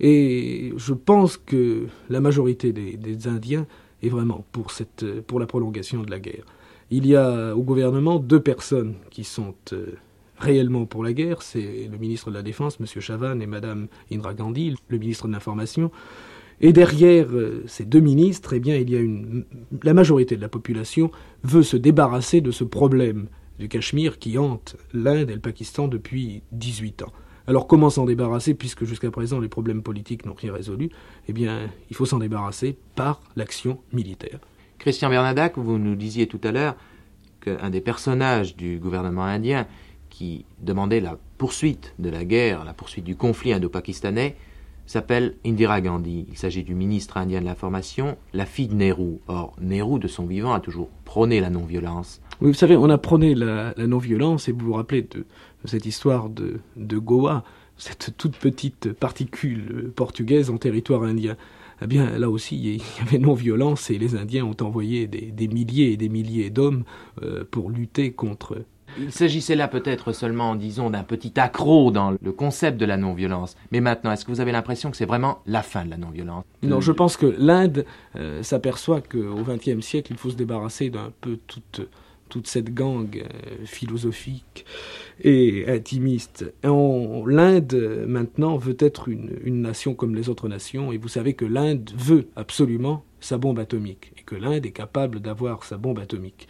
Et 0.00 0.72
je 0.76 0.92
pense 0.92 1.36
que 1.36 1.86
la 2.10 2.20
majorité 2.20 2.72
des, 2.72 3.28
Indiens 3.28 3.66
est 4.02 4.08
vraiment 4.08 4.44
pour, 4.52 4.70
cette, 4.70 5.20
pour 5.22 5.38
la 5.38 5.46
prolongation 5.46 6.02
de 6.02 6.10
la 6.10 6.18
guerre. 6.18 6.44
Il 6.90 7.06
y 7.06 7.16
a 7.16 7.54
au 7.54 7.62
gouvernement 7.62 8.18
deux 8.18 8.40
personnes 8.40 8.94
qui 9.10 9.24
sont 9.24 9.54
euh, 9.72 9.94
réellement 10.38 10.84
pour 10.84 11.04
la 11.04 11.12
guerre, 11.12 11.42
c'est 11.42 11.88
le 11.90 11.96
ministre 11.96 12.30
de 12.30 12.34
la 12.34 12.42
Défense, 12.42 12.78
M. 12.80 12.86
Chavan, 12.86 13.40
et 13.40 13.46
Mme 13.46 13.86
Indra 14.12 14.34
Gandhi, 14.34 14.74
le 14.88 14.98
ministre 14.98 15.26
de 15.28 15.32
l'Information. 15.32 15.90
Et 16.60 16.72
derrière 16.72 17.26
euh, 17.32 17.62
ces 17.66 17.84
deux 17.84 18.00
ministres, 18.00 18.52
eh 18.54 18.60
bien, 18.60 18.76
il 18.76 18.90
y 18.90 18.96
a 18.96 19.00
la 19.82 19.94
majorité 19.94 20.36
de 20.36 20.40
la 20.40 20.48
population 20.48 21.10
veut 21.42 21.62
se 21.62 21.76
débarrasser 21.76 22.40
de 22.40 22.50
ce 22.50 22.64
problème 22.64 23.26
du 23.58 23.68
Cachemire 23.68 24.18
qui 24.18 24.38
hante 24.38 24.76
l'Inde 24.92 25.30
et 25.30 25.34
le 25.34 25.40
Pakistan 25.40 25.88
depuis 25.88 26.42
18 26.52 27.02
ans. 27.02 27.12
Alors 27.46 27.66
comment 27.66 27.90
s'en 27.90 28.06
débarrasser 28.06 28.54
puisque 28.54 28.84
jusqu'à 28.84 29.10
présent 29.10 29.38
les 29.38 29.48
problèmes 29.48 29.82
politiques 29.82 30.24
n'ont 30.24 30.34
rien 30.34 30.52
résolu? 30.52 30.88
Eh 31.28 31.32
bien, 31.32 31.68
il 31.90 31.96
faut 31.96 32.06
s'en 32.06 32.18
débarrasser 32.18 32.78
par 32.94 33.20
l'action 33.36 33.80
militaire. 33.92 34.38
Christian 34.78 35.10
Bernadac, 35.10 35.58
vous 35.58 35.78
nous 35.78 35.94
disiez 35.94 36.26
tout 36.26 36.40
à 36.42 36.52
l'heure 36.52 36.76
qu'un 37.40 37.70
des 37.70 37.82
personnages 37.82 38.56
du 38.56 38.78
gouvernement 38.78 39.24
indien 39.24 39.66
qui 40.08 40.46
demandait 40.60 41.00
la 41.00 41.18
poursuite 41.38 41.94
de 41.98 42.08
la 42.08 42.24
guerre, 42.24 42.64
la 42.64 42.72
poursuite 42.72 43.04
du 43.04 43.16
conflit 43.16 43.52
indo-pakistanais, 43.52 44.36
s'appelle 44.86 45.34
Indira 45.44 45.80
Gandhi. 45.80 46.26
Il 46.28 46.36
s'agit 46.36 46.62
du 46.62 46.74
ministre 46.74 47.16
indien 47.16 47.40
de 47.40 47.46
l'information, 47.46 48.16
la 48.32 48.46
fille 48.46 48.68
de 48.68 48.74
Nehru. 48.74 49.18
Or, 49.28 49.54
Nehru, 49.60 49.98
de 49.98 50.08
son 50.08 50.26
vivant, 50.26 50.52
a 50.52 50.60
toujours 50.60 50.88
prôné 51.04 51.40
la 51.40 51.50
non-violence. 51.50 52.20
Oui, 52.40 52.48
vous 52.48 52.54
savez, 52.54 52.76
on 52.76 52.90
a 52.90 52.98
prôné 52.98 53.34
la, 53.34 53.74
non-violence, 53.78 54.48
et 54.48 54.52
vous 54.52 54.66
vous 54.66 54.72
rappelez 54.74 55.02
de, 55.02 55.24
cette 55.64 55.86
histoire 55.86 56.28
de, 56.28 56.60
Goa, 56.76 57.44
cette 57.76 58.16
toute 58.16 58.36
petite 58.36 58.92
particule 58.92 59.92
portugaise 59.94 60.50
en 60.50 60.58
territoire 60.58 61.02
indien. 61.02 61.36
Eh 61.82 61.86
bien, 61.86 62.18
là 62.18 62.30
aussi, 62.30 62.56
il 62.56 62.76
y 62.76 62.82
avait 63.02 63.18
non-violence, 63.18 63.90
et 63.90 63.98
les 63.98 64.16
Indiens 64.16 64.44
ont 64.44 64.56
envoyé 64.60 65.06
des, 65.06 65.48
milliers 65.48 65.92
et 65.92 65.96
des 65.96 66.08
milliers 66.08 66.50
d'hommes 66.50 66.84
euh, 67.22 67.44
pour 67.50 67.70
lutter 67.70 68.12
contre 68.12 68.58
il 68.98 69.12
s'agissait 69.12 69.54
là 69.54 69.68
peut-être 69.68 70.12
seulement, 70.12 70.54
disons, 70.54 70.90
d'un 70.90 71.02
petit 71.02 71.38
accroc 71.38 71.90
dans 71.90 72.14
le 72.20 72.32
concept 72.32 72.78
de 72.78 72.84
la 72.84 72.96
non-violence. 72.96 73.56
Mais 73.72 73.80
maintenant, 73.80 74.12
est-ce 74.12 74.24
que 74.24 74.30
vous 74.30 74.40
avez 74.40 74.52
l'impression 74.52 74.90
que 74.90 74.96
c'est 74.96 75.06
vraiment 75.06 75.40
la 75.46 75.62
fin 75.62 75.84
de 75.84 75.90
la 75.90 75.96
non-violence? 75.96 76.44
Non, 76.62 76.80
je 76.80 76.92
pense 76.92 77.16
que 77.16 77.26
l'Inde 77.38 77.84
euh, 78.16 78.42
s'aperçoit 78.42 79.00
qu'au 79.00 79.42
XXe 79.42 79.84
siècle, 79.84 80.12
il 80.12 80.18
faut 80.18 80.30
se 80.30 80.36
débarrasser 80.36 80.90
d'un 80.90 81.12
peu 81.20 81.38
toute, 81.46 81.88
cette 82.44 82.74
gangue 82.74 83.24
euh, 83.24 83.64
philosophique 83.64 84.64
et 85.22 85.66
intimiste. 85.68 86.52
L'Inde, 86.64 88.04
maintenant, 88.08 88.56
veut 88.56 88.76
être 88.80 89.08
une, 89.08 89.38
une 89.44 89.62
nation 89.62 89.94
comme 89.94 90.16
les 90.16 90.28
autres 90.28 90.48
nations, 90.48 90.90
et 90.90 90.98
vous 90.98 91.06
savez 91.06 91.34
que 91.34 91.44
l'Inde 91.44 91.90
veut 91.96 92.26
absolument 92.34 93.04
sa 93.20 93.38
bombe 93.38 93.60
atomique, 93.60 94.12
et 94.18 94.22
que 94.22 94.34
l'Inde 94.34 94.66
est 94.66 94.72
capable 94.72 95.20
d'avoir 95.20 95.62
sa 95.62 95.76
bombe 95.76 96.00
atomique. 96.00 96.48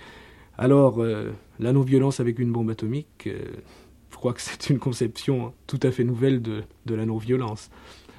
Alors, 0.56 1.02
euh, 1.02 1.30
la 1.60 1.72
non-violence 1.72 2.20
avec 2.20 2.38
une 2.38 2.52
bombe 2.52 2.70
atomique, 2.70 3.26
euh, 3.26 3.38
je 4.10 4.16
crois 4.16 4.32
que 4.32 4.40
c'est 4.40 4.70
une 4.70 4.78
conception 4.78 5.52
tout 5.66 5.80
à 5.82 5.90
fait 5.90 6.04
nouvelle 6.04 6.40
de, 6.42 6.62
la 6.88 7.06
non-violence. 7.06 7.70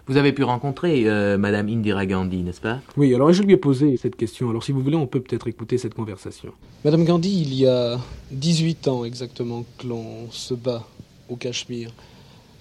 Vous 0.07 0.17
avez 0.17 0.33
pu 0.33 0.43
rencontrer 0.43 1.09
euh, 1.09 1.37
Madame 1.37 1.67
Indira 1.67 2.05
Gandhi, 2.05 2.43
n'est-ce 2.43 2.61
pas? 2.61 2.79
Oui, 2.95 3.15
alors 3.15 3.33
je 3.33 3.41
lui 3.41 3.53
ai 3.53 3.57
posé 3.57 3.97
cette 3.97 4.15
question. 4.15 4.49
Alors 4.51 4.63
si 4.63 4.71
vous 4.71 4.81
voulez, 4.81 4.97
on 4.97 5.07
peut 5.07 5.19
peut-être 5.19 5.47
écouter 5.47 5.79
cette 5.79 5.95
conversation. 5.95 6.53
Madame 6.83 7.05
Gandhi, 7.05 7.41
il 7.41 7.55
y 7.55 7.65
a 7.65 7.99
18 8.31 8.87
ans 8.87 9.03
exactement 9.03 9.65
que 9.79 9.87
l'on 9.87 10.29
se 10.29 10.53
bat 10.53 10.87
au 11.27 11.35
Cachemire. 11.35 11.91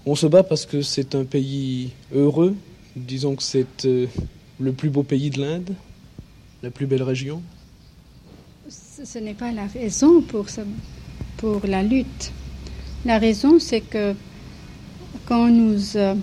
On 0.06 0.14
se 0.14 0.26
bat 0.26 0.42
parce 0.42 0.64
que 0.64 0.80
c'est 0.80 1.14
un 1.14 1.24
pays 1.24 1.90
heureux. 2.14 2.54
Disons 2.96 3.36
que 3.36 3.42
c'est 3.42 3.84
euh, 3.84 4.06
le 4.60 4.72
plus 4.72 4.88
beau 4.88 5.02
pays 5.02 5.30
de 5.30 5.40
l'Inde, 5.40 5.74
la 6.62 6.70
plus 6.70 6.86
belle 6.86 7.02
région. 7.02 7.42
Ce 9.02 9.18
n'est 9.18 9.34
pas 9.34 9.50
la 9.50 9.66
raison 9.66 10.22
pour, 10.22 10.46
la 11.66 11.82
lutte. 11.82 12.30
La 13.04 13.18
raison, 13.18 13.58
c'est 13.58 13.80
que 13.80 14.14
quand 15.26 15.48
nous 15.48 15.96
euh, 15.96 16.14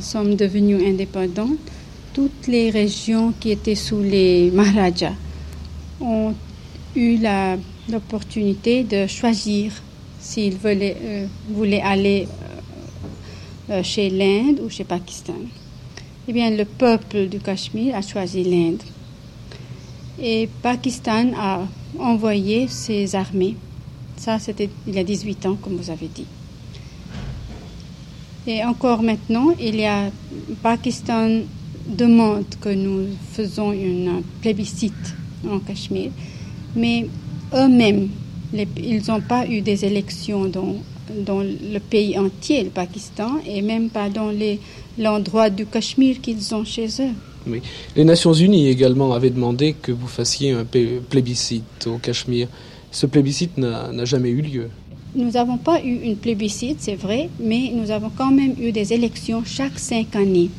sommes 0.00 0.34
devenus 0.34 0.82
indépendants, 0.82 1.50
toutes 2.14 2.46
les 2.46 2.70
régions 2.70 3.34
qui 3.38 3.50
étaient 3.50 3.74
sous 3.74 4.00
les 4.00 4.50
Maharajas 4.50 5.12
ont 6.00 6.32
eu 6.96 7.18
l'opportunité 7.90 8.82
de 8.84 9.06
choisir 9.06 9.72
s'ils 10.18 10.56
voulaient, 10.56 10.96
euh, 11.02 11.26
voulaient 11.50 11.82
aller 11.82 12.28
euh, 13.68 13.82
chez 13.82 14.08
l'Inde 14.08 14.60
ou 14.64 14.70
chez 14.70 14.84
Pakistan. 14.84 15.36
Eh 16.28 16.32
bien, 16.32 16.50
le 16.50 16.64
peuple 16.64 17.26
du 17.26 17.40
Cachemire 17.40 17.94
a 17.94 18.00
choisi 18.00 18.42
l'Inde. 18.42 18.82
Et 20.20 20.48
Pakistan 20.62 21.32
a 21.36 21.60
envoyé 21.98 22.66
ses 22.68 23.14
armées. 23.14 23.56
Ça, 24.16 24.38
c'était 24.38 24.68
il 24.86 24.94
y 24.94 24.98
a 24.98 25.04
18 25.04 25.46
ans, 25.46 25.56
comme 25.60 25.76
vous 25.76 25.90
avez 25.90 26.08
dit. 26.08 26.26
Et 28.46 28.64
encore 28.64 29.02
maintenant, 29.02 29.50
il 29.60 29.76
y 29.76 29.84
a 29.84 30.10
Pakistan 30.62 31.42
demande 31.86 32.46
que 32.60 32.70
nous 32.70 33.06
faisons 33.32 33.72
une 33.72 34.22
plébiscite 34.40 35.14
en 35.48 35.58
Cachemire, 35.58 36.10
mais 36.74 37.06
eux-mêmes, 37.54 38.08
ils 38.52 39.02
n'ont 39.06 39.20
pas 39.20 39.46
eu 39.46 39.60
des 39.60 39.84
élections 39.84 40.46
dans, 40.46 40.76
dans 41.14 41.40
le 41.42 41.78
pays 41.78 42.18
entier, 42.18 42.64
le 42.64 42.70
Pakistan, 42.70 43.38
et 43.46 43.62
même 43.62 43.88
pas 43.90 44.08
dans 44.08 44.32
l'endroit 44.98 45.50
du 45.50 45.66
Cachemire 45.66 46.20
qu'ils 46.20 46.54
ont 46.54 46.64
chez 46.64 46.88
eux. 47.00 47.14
Les 47.96 48.04
Nations 48.04 48.32
Unies 48.32 48.68
également 48.68 49.12
avaient 49.12 49.30
demandé 49.30 49.74
que 49.80 49.92
vous 49.92 50.08
fassiez 50.08 50.52
un 50.52 50.64
plébiscite 50.64 51.86
au 51.86 51.98
Cachemire. 51.98 52.48
Ce 52.90 53.06
plébiscite 53.06 53.58
n'a 53.58 54.04
jamais 54.04 54.30
eu 54.30 54.42
lieu. 54.42 54.68
Nous 55.14 55.30
n'avons 55.30 55.56
pas 55.56 55.82
eu 55.82 56.00
une 56.04 56.16
plébiscite, 56.16 56.78
c'est 56.80 56.94
vrai, 56.94 57.30
mais 57.40 57.72
nous 57.74 57.90
avons 57.90 58.10
quand 58.14 58.30
même 58.30 58.54
eu 58.60 58.72
des 58.72 58.92
élections 58.92 59.42
chaque 59.44 59.78
cinq 59.78 60.14
années. 60.14 60.50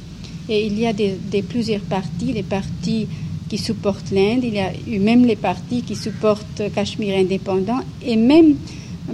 Et 0.49 0.65
il 0.65 0.79
y 0.79 0.87
a 0.87 0.93
des, 0.93 1.43
plusieurs 1.47 1.81
partis, 1.81 2.33
les 2.33 2.43
partis 2.43 3.07
qui 3.47 3.57
supportent 3.57 4.11
l'Inde, 4.11 4.43
il 4.43 4.55
y 4.55 4.59
a 4.59 4.71
eu 4.87 4.99
même 4.99 5.25
les 5.25 5.35
partis 5.35 5.83
qui 5.83 5.95
supportent 5.95 6.63
Cachemire 6.73 7.17
indépendant 7.17 7.79
et 8.03 8.15
même 8.15 8.55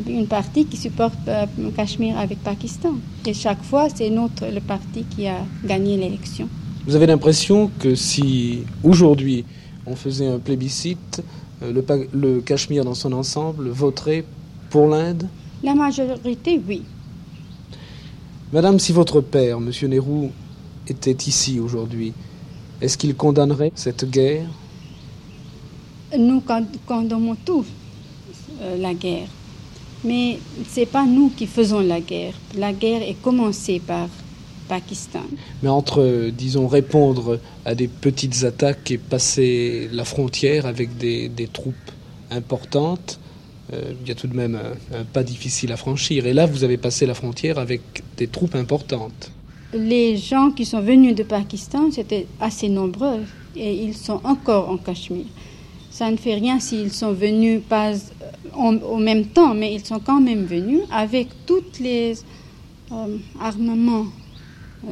une 0.07 0.27
partie 0.27 0.65
qui 0.65 0.77
supporte 0.77 1.27
euh, 1.27 1.45
Cachemire 1.75 2.17
avec 2.17 2.39
Pakistan. 2.39 2.95
Et 3.25 3.33
chaque 3.33 3.63
fois, 3.63 3.87
c'est 3.93 4.09
notre 4.09 4.45
le 4.47 4.59
parti 4.59 5.05
qui 5.15 5.27
a 5.27 5.37
gagné 5.65 5.97
l'élection. 5.97 6.49
Vous 6.85 6.95
avez 6.95 7.07
l'impression 7.07 7.71
que 7.79 7.95
si 7.95 8.59
aujourd'hui 8.83 9.43
on 9.87 9.95
faisait 9.95 10.27
un 10.27 10.37
plébiscite, 10.37 11.23
euh, 11.63 11.71
le, 11.73 11.83
le 12.13 12.41
Cachemire 12.41 12.85
dans 12.85 12.93
son 12.93 13.11
ensemble 13.13 13.69
voterait 13.69 14.23
pour 14.69 14.87
l'Inde? 14.87 15.27
La 15.63 15.73
majorité, 15.73 16.61
oui. 16.67 16.83
Madame, 18.53 18.77
si 18.77 18.93
votre 18.93 19.19
père, 19.21 19.57
M. 19.57 19.71
Nehru, 19.89 20.29
était 20.87 21.17
ici 21.27 21.59
aujourd'hui, 21.59 22.13
est-ce 22.79 22.97
qu'il 22.99 23.15
condamnerait 23.15 23.71
cette 23.73 24.07
guerre? 24.07 24.47
Nous 26.15 26.43
condamnons 26.85 27.35
tous 27.43 27.65
euh, 28.61 28.77
la 28.77 28.93
guerre. 28.93 29.27
Mais 30.03 30.37
ce 30.71 30.81
n'est 30.81 30.85
pas 30.85 31.07
nous 31.07 31.29
qui 31.35 31.47
faisons 31.47 31.79
la 31.79 31.99
guerre. 31.99 32.35
La 32.55 32.73
guerre 32.73 33.01
est 33.01 33.19
commencée 33.23 33.79
par 33.79 34.07
Pakistan. 34.67 35.23
Mais 35.63 35.69
entre, 35.69 36.29
disons, 36.29 36.67
répondre 36.67 37.39
à 37.65 37.75
des 37.75 37.87
petites 37.87 38.43
attaques 38.43 38.91
et 38.91 38.97
passer 38.97 39.89
la 39.91 40.05
frontière 40.05 40.65
avec 40.65 40.97
des, 40.97 41.49
troupes 41.51 41.75
importantes, 42.31 43.19
euh, 43.73 43.93
il 44.01 44.07
y 44.07 44.11
a 44.11 44.15
tout 44.15 44.27
de 44.27 44.35
même 44.35 44.55
un, 44.93 45.03
pas 45.05 45.23
difficile 45.23 45.71
à 45.71 45.77
franchir. 45.77 46.25
Et 46.25 46.33
là, 46.33 46.45
vous 46.45 46.63
avez 46.63 46.77
passé 46.77 47.05
la 47.05 47.13
frontière 47.13 47.57
avec 47.57 47.81
des 48.17 48.27
troupes 48.27 48.55
importantes 48.55 49.31
les 49.75 50.17
gens 50.17 50.51
qui 50.51 50.65
sont 50.65 50.81
venus 50.81 51.15
de 51.15 51.23
Pakistan, 51.23 51.91
c'était 51.91 52.27
assez 52.39 52.69
nombreux 52.69 53.21
et 53.55 53.73
ils 53.73 53.93
sont 53.93 54.19
encore 54.23 54.69
en 54.69 54.77
Cachemire. 54.77 55.25
Ça 55.89 56.11
ne 56.11 56.17
fait 56.17 56.35
rien 56.35 56.59
s'ils 56.59 56.91
sont 56.91 57.13
venus 57.13 57.61
pas 57.67 57.93
au 58.57 58.97
même 58.97 59.25
temps, 59.25 59.53
mais 59.53 59.73
ils 59.73 59.85
sont 59.85 59.99
quand 59.99 60.19
même 60.19 60.45
venus 60.45 60.81
avec 60.91 61.29
tous 61.45 61.79
les 61.79 62.15
euh, 62.91 63.17
armements 63.39 64.07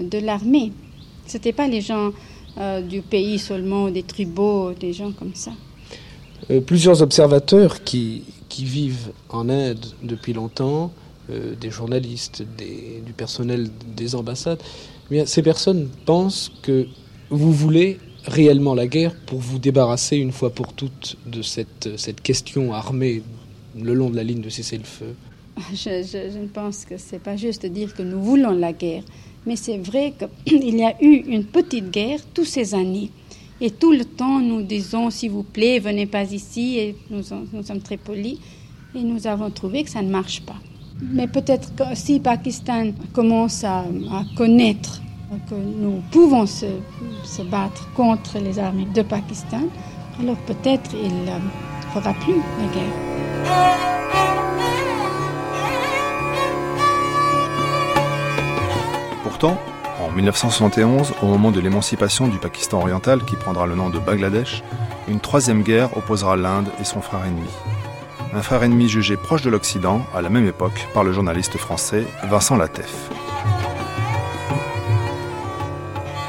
de 0.01 0.17
l'armée. 0.19 0.71
Ce 1.27 1.37
n'étaient 1.37 1.53
pas 1.53 1.67
les 1.67 1.81
gens 1.81 2.11
euh, 2.57 2.81
du 2.81 3.01
pays 3.01 3.39
seulement, 3.39 3.89
des 3.89 4.03
tribaux, 4.03 4.73
des 4.73 4.93
gens 4.93 5.11
comme 5.11 5.33
ça. 5.33 5.51
Euh, 6.51 6.61
plusieurs 6.61 7.01
observateurs 7.01 7.83
qui, 7.83 8.23
qui, 8.47 8.65
vivent 8.65 9.11
en 9.29 9.49
Inde 9.49 9.85
depuis 10.03 10.33
longtemps 10.33 10.91
euh, 11.31 11.55
des 11.59 11.71
journalistes, 11.71 12.43
du 12.57 13.13
personnel 13.13 13.69
des 13.95 14.13
ambassades, 14.13 14.61
eh 15.09 15.25
ces 15.25 15.41
personnes 15.41 15.89
pensent 16.05 16.51
que 16.61 16.87
vous 17.29 17.51
voulez 17.51 17.97
réellement 18.25 18.75
la 18.75 18.87
guerre 18.87 19.15
pour 19.25 19.39
vous 19.39 19.57
débarrasser 19.57 20.17
une 20.17 20.31
fois 20.31 20.51
pour 20.51 20.73
toutes 20.73 21.17
de 21.25 21.41
cette, 21.41 21.97
cette 21.97 22.21
question 22.21 22.73
armée 22.73 23.23
le 23.79 23.93
long 23.93 24.09
de 24.09 24.15
la 24.15 24.23
ligne 24.23 24.41
de 24.41 24.49
cessez-le-feu 24.49 25.15
je, 25.73 26.03
je, 26.03 26.31
je, 26.31 26.47
pense 26.51 26.85
que 26.85 26.97
c'est 26.97 27.19
pas 27.19 27.35
juste 27.35 27.63
de 27.63 27.67
dire 27.67 27.93
que 27.93 28.01
nous 28.01 28.21
voulons 28.21 28.51
la 28.51 28.73
guerre, 28.73 29.03
mais 29.45 29.55
c'est 29.55 29.77
vrai 29.77 30.13
qu'il 30.45 30.75
y 30.75 30.83
a 30.83 30.95
eu 31.01 31.15
une 31.27 31.45
petite 31.45 31.91
guerre 31.91 32.19
toutes 32.33 32.45
ces 32.45 32.73
années. 32.73 33.09
Et 33.61 33.71
tout 33.71 33.91
le 33.91 34.03
temps, 34.03 34.39
nous 34.39 34.61
disons, 34.61 35.09
s'il 35.09 35.31
vous 35.31 35.43
plaît, 35.43 35.79
venez 35.79 36.05
pas 36.05 36.23
ici, 36.23 36.77
et 36.79 36.95
nous, 37.09 37.23
sommes 37.23 37.81
très 37.83 37.97
polis. 37.97 38.37
Et 38.95 39.01
nous 39.01 39.25
avons 39.25 39.49
trouvé 39.49 39.83
que 39.83 39.89
ça 39.89 40.01
ne 40.01 40.09
marche 40.09 40.41
pas. 40.41 40.57
Mais 41.01 41.27
peut-être 41.27 41.73
que 41.75 41.83
si 41.93 42.19
Pakistan 42.19 42.91
commence 43.13 43.63
à, 43.63 43.85
connaître 44.35 45.01
que 45.49 45.55
nous 45.55 46.01
pouvons 46.11 46.45
se, 46.45 46.65
battre 47.49 47.91
contre 47.95 48.37
les 48.39 48.59
armées 48.59 48.87
de 48.93 49.01
Pakistan, 49.01 49.63
alors 50.19 50.37
peut-être 50.45 50.91
il 50.93 51.09
ne 51.09 51.31
euh, 51.31 51.39
fera 51.93 52.13
plus 52.13 52.35
la 52.35 52.67
guerre. 52.73 54.02
Pourtant, 59.43 59.61
en 59.99 60.09
1971, 60.09 61.15
au 61.21 61.25
moment 61.25 61.51
de 61.51 61.59
l'émancipation 61.59 62.29
du 62.29 62.37
Pakistan 62.37 62.79
oriental 62.79 63.25
qui 63.25 63.35
prendra 63.35 63.67
le 63.67 63.75
nom 63.75 63.89
de 63.89 63.99
Bangladesh, 63.99 64.63
une 65.09 65.19
troisième 65.19 65.63
guerre 65.63 65.97
opposera 65.97 66.37
l'Inde 66.37 66.69
et 66.79 66.85
son 66.85 67.01
frère 67.01 67.25
ennemi 67.25 67.49
un 68.33 68.41
frère 68.41 68.63
ennemi 68.63 68.87
jugé 68.87 69.17
proche 69.17 69.41
de 69.41 69.49
l'Occident 69.49 70.05
à 70.15 70.21
la 70.21 70.29
même 70.29 70.47
époque 70.47 70.87
par 70.93 71.03
le 71.03 71.11
journaliste 71.11 71.57
français 71.57 72.05
Vincent 72.23 72.55
Lattef. 72.55 73.09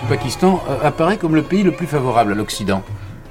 Le 0.03 0.09
Pakistan 0.09 0.61
euh, 0.69 0.79
apparaît 0.83 1.17
comme 1.17 1.37
le 1.37 1.43
pays 1.43 1.63
le 1.63 1.71
plus 1.71 1.87
favorable 1.87 2.33
à 2.33 2.35
l'Occident. 2.35 2.83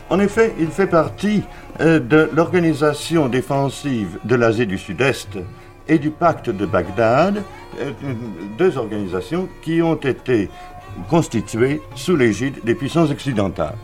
En 0.10 0.22
effet, 0.22 0.56
il 0.60 0.70
fait 0.70 0.88
partie 0.88 1.44
euh, 1.82 2.00
de 2.00 2.30
l'organisation 2.34 3.28
défensive 3.28 4.18
de 4.24 4.36
l'Asie 4.36 4.66
du 4.66 4.78
Sud-Est 4.78 5.38
et 5.88 6.00
du 6.00 6.10
pacte 6.10 6.50
de 6.50 6.66
Bagdad, 6.66 7.44
euh, 7.80 7.92
deux 8.58 8.78
organisations 8.78 9.48
qui 9.62 9.82
ont 9.82 9.96
été 9.96 10.50
constituées 11.10 11.82
sous 11.96 12.16
l'égide 12.16 12.64
des 12.64 12.76
puissances 12.76 13.10
occidentales. 13.10 13.78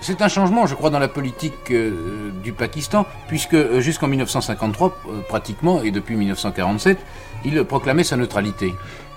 C'est 0.00 0.20
un 0.20 0.28
changement, 0.28 0.66
je 0.66 0.74
crois, 0.74 0.90
dans 0.90 0.98
la 0.98 1.08
politique 1.08 1.70
euh, 1.70 2.30
du 2.42 2.52
Pakistan, 2.52 3.06
puisque 3.28 3.54
euh, 3.54 3.80
jusqu'en 3.80 4.08
1953, 4.08 4.88
euh, 5.08 5.20
pratiquement, 5.26 5.82
et 5.82 5.90
depuis 5.90 6.16
1947, 6.16 6.98
il 7.44 7.64
proclamait 7.64 8.04
sa 8.04 8.16
neutralité. 8.16 8.74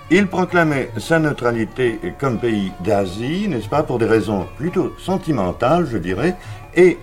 Il 0.10 0.28
proclamait 0.28 0.89
sa 0.97 1.20
neutralité 1.20 1.99
comme 2.18 2.39
pays 2.39 2.72
d'Asie, 2.84 3.47
n'est-ce 3.47 3.70
pas, 3.70 3.84
pour 3.84 3.99
des 3.99 4.07
raisons 4.07 4.47
plutôt 4.57 4.93
sentimentales, 4.97 5.88
je 5.91 5.97
dirais, 5.97 6.36
et 6.76 6.97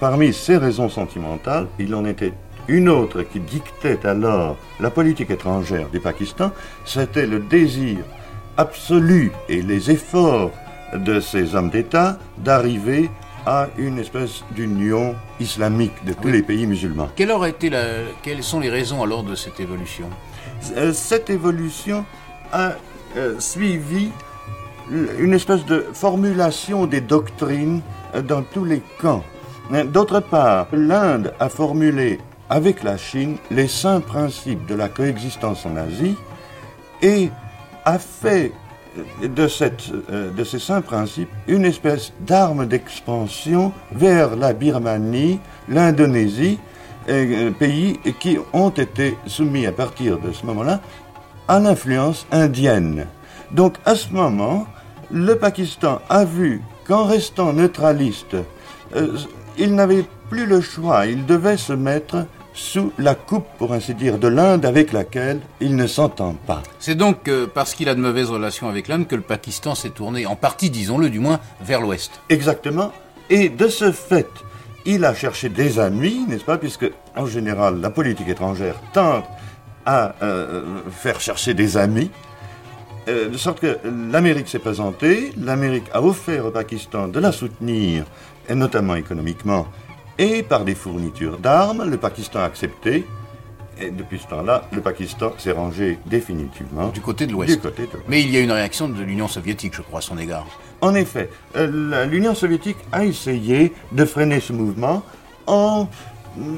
parmi 0.00 0.32
ces 0.32 0.56
raisons 0.56 0.88
sentimentales, 0.88 1.66
il 1.78 1.94
en 1.94 2.06
était 2.06 2.32
une 2.68 2.88
autre 2.88 3.22
qui 3.22 3.40
dictait 3.40 4.04
alors 4.06 4.56
la 4.80 4.90
politique 4.90 5.30
étrangère 5.30 5.88
du 5.88 6.00
Pakistan, 6.00 6.52
c'était 6.84 7.26
le 7.26 7.40
désir 7.40 7.98
absolu 8.56 9.32
et 9.48 9.62
les 9.62 9.90
efforts 9.90 10.50
de 10.94 11.20
ces 11.20 11.54
hommes 11.54 11.70
d'État 11.70 12.18
d'arriver 12.38 13.10
à 13.46 13.68
une 13.78 13.98
espèce 13.98 14.42
d'union 14.50 15.14
islamique 15.38 16.04
de 16.04 16.12
tous 16.12 16.28
les 16.28 16.42
pays 16.42 16.66
musulmans. 16.66 17.08
Quelle 17.14 17.32
été 17.46 17.70
quelles 18.22 18.42
sont 18.42 18.60
les 18.60 18.70
raisons 18.70 19.02
alors 19.02 19.22
de 19.22 19.34
cette 19.36 19.60
évolution? 19.60 20.08
Euh, 20.76 20.92
Cette 20.92 21.30
évolution 21.30 22.04
a 22.52 22.72
euh, 23.16 23.38
suivi 23.38 24.10
une 24.90 25.32
espèce 25.32 25.64
de 25.64 25.86
formulation 25.92 26.86
des 26.86 27.00
doctrines 27.00 27.82
euh, 28.14 28.22
dans 28.22 28.42
tous 28.42 28.64
les 28.64 28.82
camps. 29.00 29.24
D'autre 29.92 30.20
part, 30.20 30.68
l'Inde 30.72 31.34
a 31.40 31.48
formulé 31.48 32.20
avec 32.50 32.82
la 32.82 32.96
Chine 32.96 33.36
les 33.50 33.68
saints 33.68 34.00
principes 34.00 34.66
de 34.66 34.74
la 34.74 34.88
coexistence 34.88 35.66
en 35.66 35.76
Asie 35.76 36.16
et 37.02 37.30
a 37.84 37.98
fait 37.98 38.52
de, 39.22 39.48
cette, 39.48 39.90
euh, 40.10 40.30
de 40.30 40.44
ces 40.44 40.58
saints 40.58 40.80
principes 40.80 41.28
une 41.46 41.64
espèce 41.64 42.12
d'arme 42.20 42.66
d'expansion 42.66 43.72
vers 43.92 44.36
la 44.36 44.52
Birmanie, 44.52 45.40
l'Indonésie, 45.68 46.58
euh, 47.08 47.50
pays 47.52 48.00
qui 48.18 48.38
ont 48.52 48.70
été 48.70 49.16
soumis 49.26 49.66
à 49.66 49.72
partir 49.72 50.18
de 50.18 50.32
ce 50.32 50.44
moment-là 50.46 50.80
à 51.48 51.60
l'influence 51.60 52.26
indienne. 52.32 53.06
Donc 53.52 53.74
à 53.84 53.94
ce 53.94 54.12
moment, 54.12 54.66
le 55.10 55.36
Pakistan 55.36 56.00
a 56.08 56.24
vu 56.24 56.62
qu'en 56.86 57.04
restant 57.04 57.52
neutraliste, 57.52 58.36
euh, 58.96 59.16
il 59.56 59.74
n'avait 59.74 60.04
plus 60.28 60.46
le 60.46 60.60
choix, 60.60 61.06
il 61.06 61.26
devait 61.26 61.56
se 61.56 61.72
mettre 61.72 62.26
sous 62.56 62.92
la 62.98 63.14
coupe, 63.14 63.46
pour 63.58 63.72
ainsi 63.72 63.94
dire, 63.94 64.18
de 64.18 64.26
l'Inde 64.26 64.64
avec 64.64 64.92
laquelle 64.92 65.40
il 65.60 65.76
ne 65.76 65.86
s'entend 65.86 66.34
pas. 66.46 66.62
C'est 66.80 66.94
donc 66.94 67.28
euh, 67.28 67.46
parce 67.46 67.74
qu'il 67.74 67.88
a 67.88 67.94
de 67.94 68.00
mauvaises 68.00 68.30
relations 68.30 68.68
avec 68.68 68.88
l'Inde 68.88 69.06
que 69.06 69.14
le 69.14 69.22
Pakistan 69.22 69.74
s'est 69.74 69.90
tourné, 69.90 70.26
en 70.26 70.34
partie, 70.34 70.70
disons-le 70.70 71.10
du 71.10 71.20
moins, 71.20 71.38
vers 71.60 71.80
l'Ouest. 71.80 72.20
Exactement. 72.30 72.92
Et 73.30 73.50
de 73.50 73.68
ce 73.68 73.92
fait, 73.92 74.28
il 74.86 75.04
a 75.04 75.14
cherché 75.14 75.48
des 75.48 75.78
amis, 75.78 76.24
n'est-ce 76.26 76.44
pas, 76.44 76.58
puisque 76.58 76.90
en 77.14 77.26
général, 77.26 77.80
la 77.80 77.90
politique 77.90 78.28
étrangère 78.28 78.76
tente 78.92 79.26
à 79.84 80.14
euh, 80.22 80.64
faire 80.90 81.20
chercher 81.20 81.54
des 81.54 81.76
amis. 81.76 82.10
Euh, 83.08 83.28
de 83.28 83.36
sorte 83.36 83.60
que 83.60 83.78
l'Amérique 84.10 84.48
s'est 84.48 84.58
présentée, 84.58 85.32
l'Amérique 85.36 85.86
a 85.92 86.02
offert 86.02 86.46
au 86.46 86.50
Pakistan 86.50 87.06
de 87.06 87.20
la 87.20 87.32
soutenir, 87.32 88.04
et 88.48 88.54
notamment 88.54 88.96
économiquement, 88.96 89.66
et 90.18 90.42
par 90.42 90.64
des 90.64 90.74
fournitures 90.74 91.38
d'armes. 91.38 91.88
Le 91.88 91.96
Pakistan 91.96 92.40
a 92.40 92.44
accepté. 92.44 93.04
Et 93.78 93.90
depuis 93.90 94.18
ce 94.18 94.26
temps-là, 94.28 94.68
le 94.72 94.80
Pakistan 94.80 95.32
s'est 95.36 95.52
rangé 95.52 95.98
définitivement 96.06 96.88
du 96.88 97.02
côté 97.02 97.26
de 97.26 97.32
l'Ouest. 97.32 97.60
Mais 98.08 98.22
il 98.22 98.30
y 98.30 98.38
a 98.38 98.40
une 98.40 98.52
réaction 98.52 98.88
de 98.88 99.02
l'Union 99.02 99.28
soviétique, 99.28 99.74
je 99.74 99.82
crois, 99.82 99.98
à 99.98 100.02
son 100.02 100.16
égard. 100.16 100.46
En 100.80 100.94
effet, 100.94 101.28
euh, 101.56 102.06
l'Union 102.06 102.34
soviétique 102.34 102.78
a 102.92 103.04
essayé 103.04 103.74
de 103.92 104.04
freiner 104.06 104.40
ce 104.40 104.54
mouvement 104.54 105.02
en 105.46 105.88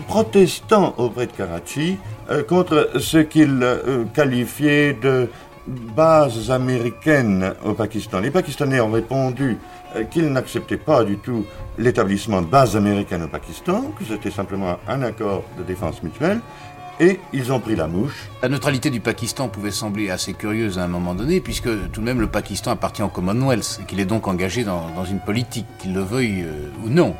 protestant 0.06 0.94
auprès 0.96 1.26
de 1.26 1.32
Karachi 1.32 1.98
euh, 2.30 2.42
contre 2.42 2.90
ce 2.98 3.18
qu'il 3.18 3.60
euh, 3.62 4.04
qualifiait 4.14 4.92
de 4.92 5.28
bases 5.68 6.50
américaines 6.50 7.54
au 7.64 7.74
Pakistan. 7.74 8.20
Les 8.20 8.30
Pakistanais 8.30 8.80
ont 8.80 8.90
répondu 8.90 9.58
euh, 9.96 10.04
qu'ils 10.04 10.28
n'acceptaient 10.32 10.78
pas 10.78 11.04
du 11.04 11.18
tout 11.18 11.44
l'établissement 11.78 12.42
de 12.42 12.46
bases 12.46 12.76
américaines 12.76 13.22
au 13.22 13.28
Pakistan, 13.28 13.92
que 13.98 14.04
c'était 14.04 14.30
simplement 14.30 14.78
un 14.88 15.02
accord 15.02 15.44
de 15.58 15.62
défense 15.62 16.02
mutuelle, 16.02 16.40
et 17.00 17.20
ils 17.32 17.52
ont 17.52 17.60
pris 17.60 17.76
la 17.76 17.86
mouche. 17.86 18.28
La 18.42 18.48
neutralité 18.48 18.90
du 18.90 19.00
Pakistan 19.00 19.48
pouvait 19.48 19.70
sembler 19.70 20.10
assez 20.10 20.32
curieuse 20.32 20.78
à 20.78 20.84
un 20.84 20.88
moment 20.88 21.14
donné, 21.14 21.40
puisque 21.40 21.68
tout 21.92 22.00
de 22.00 22.04
même 22.04 22.20
le 22.20 22.26
Pakistan 22.26 22.72
appartient 22.72 23.02
au 23.02 23.08
Commonwealth, 23.08 23.80
et 23.82 23.84
qu'il 23.84 24.00
est 24.00 24.04
donc 24.04 24.26
engagé 24.26 24.64
dans, 24.64 24.90
dans 24.90 25.04
une 25.04 25.20
politique, 25.20 25.66
qu'il 25.78 25.94
le 25.94 26.00
veuille 26.00 26.44
ou 26.84 26.88
non. 26.88 27.14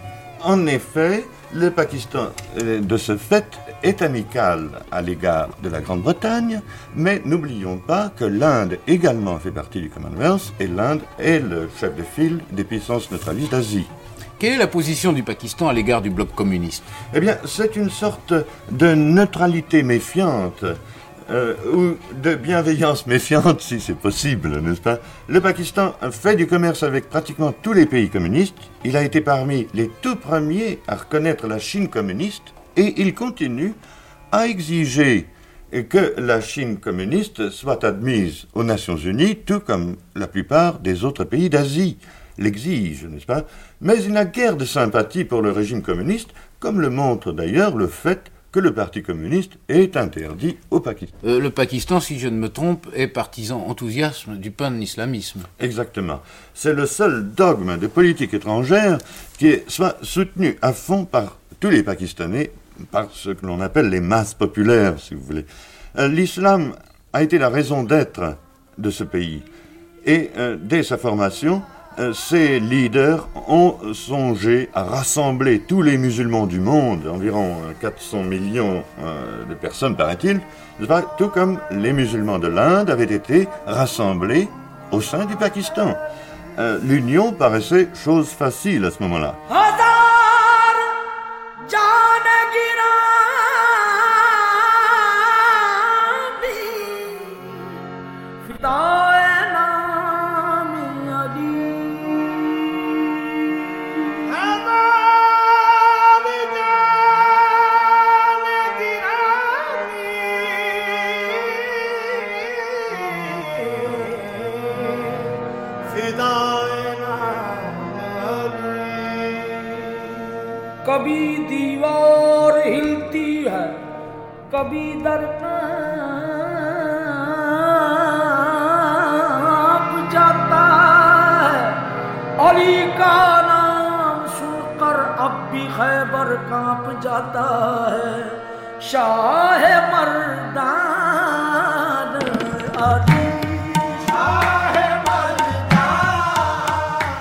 En 0.44 0.66
effet, 0.66 1.24
le 1.52 1.70
Pakistan, 1.70 2.28
euh, 2.62 2.80
de 2.80 2.96
ce 2.96 3.16
fait, 3.16 3.58
est 3.82 4.02
amical 4.02 4.70
à 4.92 5.02
l'égard 5.02 5.48
de 5.62 5.68
la 5.68 5.80
Grande-Bretagne, 5.80 6.60
mais 6.94 7.20
n'oublions 7.24 7.78
pas 7.78 8.12
que 8.16 8.24
l'Inde 8.24 8.78
également 8.86 9.38
fait 9.38 9.50
partie 9.50 9.80
du 9.80 9.90
Commonwealth 9.90 10.52
et 10.60 10.68
l'Inde 10.68 11.00
est 11.18 11.40
le 11.40 11.68
chef 11.80 11.96
de 11.96 12.02
file 12.02 12.40
des 12.52 12.64
puissances 12.64 13.10
neutralistes 13.10 13.50
d'Asie. 13.50 13.86
Quelle 14.38 14.52
est 14.52 14.58
la 14.58 14.68
position 14.68 15.12
du 15.12 15.24
Pakistan 15.24 15.66
à 15.66 15.72
l'égard 15.72 16.02
du 16.02 16.10
bloc 16.10 16.32
communiste? 16.32 16.84
Eh 17.12 17.18
bien, 17.18 17.38
c'est 17.44 17.74
une 17.74 17.90
sorte 17.90 18.32
de 18.70 18.94
neutralité 18.94 19.82
méfiante 19.82 20.64
euh, 21.30 21.54
ou 21.72 21.96
de 22.22 22.34
bienveillance 22.34 23.06
méfiante, 23.06 23.60
si 23.60 23.80
c'est 23.80 23.98
possible, 23.98 24.60
n'est-ce 24.60 24.80
pas? 24.80 24.98
Le 25.28 25.40
Pakistan 25.40 25.94
fait 26.10 26.36
du 26.36 26.46
commerce 26.46 26.82
avec 26.82 27.08
pratiquement 27.08 27.52
tous 27.52 27.72
les 27.72 27.86
pays 27.86 28.08
communistes. 28.08 28.56
Il 28.84 28.96
a 28.96 29.02
été 29.02 29.20
parmi 29.20 29.66
les 29.74 29.90
tout 30.00 30.16
premiers 30.16 30.78
à 30.88 30.96
reconnaître 30.96 31.46
la 31.46 31.58
Chine 31.58 31.88
communiste 31.88 32.54
et 32.76 33.00
il 33.02 33.14
continue 33.14 33.74
à 34.32 34.46
exiger 34.46 35.26
que 35.90 36.14
la 36.16 36.40
Chine 36.40 36.78
communiste 36.78 37.50
soit 37.50 37.84
admise 37.84 38.46
aux 38.54 38.64
Nations 38.64 38.96
Unies, 38.96 39.36
tout 39.36 39.60
comme 39.60 39.96
la 40.14 40.26
plupart 40.26 40.78
des 40.78 41.04
autres 41.04 41.24
pays 41.24 41.50
d'Asie 41.50 41.98
l'exigent, 42.38 43.08
n'est-ce 43.08 43.26
pas? 43.26 43.44
Mais 43.80 44.02
il 44.02 44.12
n'a 44.12 44.24
guère 44.24 44.56
de 44.56 44.64
sympathie 44.64 45.24
pour 45.24 45.42
le 45.42 45.50
régime 45.50 45.82
communiste, 45.82 46.30
comme 46.60 46.80
le 46.80 46.88
montre 46.88 47.32
d'ailleurs 47.32 47.76
le 47.76 47.88
fait 47.88 48.30
que 48.58 48.62
le 48.64 48.74
Parti 48.74 49.04
communiste 49.04 49.52
est 49.68 49.96
interdit 49.96 50.56
au 50.72 50.80
Pakistan. 50.80 51.16
Euh, 51.24 51.38
le 51.38 51.50
Pakistan, 51.50 52.00
si 52.00 52.18
je 52.18 52.26
ne 52.26 52.36
me 52.36 52.48
trompe, 52.48 52.88
est 52.92 53.06
partisan 53.06 53.64
enthousiasme 53.68 54.36
du 54.36 54.50
pan-islamisme. 54.50 55.42
Exactement. 55.60 56.20
C'est 56.54 56.72
le 56.72 56.84
seul 56.84 57.30
dogme 57.30 57.78
de 57.78 57.86
politique 57.86 58.34
étrangère 58.34 58.98
qui 59.38 59.46
est 59.46 59.70
soit 59.70 59.96
soutenu 60.02 60.58
à 60.60 60.72
fond 60.72 61.04
par 61.04 61.38
tous 61.60 61.70
les 61.70 61.84
Pakistanais, 61.84 62.50
par 62.90 63.12
ce 63.12 63.30
que 63.30 63.46
l'on 63.46 63.60
appelle 63.60 63.90
les 63.90 64.00
masses 64.00 64.34
populaires, 64.34 64.98
si 64.98 65.14
vous 65.14 65.22
voulez. 65.22 65.46
Euh, 65.96 66.08
l'islam 66.08 66.74
a 67.12 67.22
été 67.22 67.38
la 67.38 67.50
raison 67.50 67.84
d'être 67.84 68.38
de 68.76 68.90
ce 68.90 69.04
pays. 69.04 69.44
Et 70.04 70.30
euh, 70.36 70.56
dès 70.60 70.82
sa 70.82 70.98
formation, 70.98 71.62
ces 72.12 72.60
leaders 72.60 73.28
ont 73.48 73.76
songé 73.92 74.68
à 74.74 74.84
rassembler 74.84 75.60
tous 75.60 75.82
les 75.82 75.98
musulmans 75.98 76.46
du 76.46 76.60
monde, 76.60 77.06
environ 77.12 77.56
400 77.80 78.22
millions 78.22 78.82
euh, 79.02 79.44
de 79.44 79.54
personnes 79.54 79.96
paraît-il, 79.96 80.40
tout 81.16 81.28
comme 81.28 81.58
les 81.70 81.92
musulmans 81.92 82.38
de 82.38 82.48
l'Inde 82.48 82.90
avaient 82.90 83.04
été 83.04 83.48
rassemblés 83.66 84.48
au 84.92 85.00
sein 85.00 85.24
du 85.24 85.36
Pakistan. 85.36 85.94
Euh, 86.58 86.78
l'union 86.82 87.32
paraissait 87.32 87.88
chose 87.94 88.28
facile 88.28 88.84
à 88.84 88.90
ce 88.90 89.02
moment-là. 89.02 89.34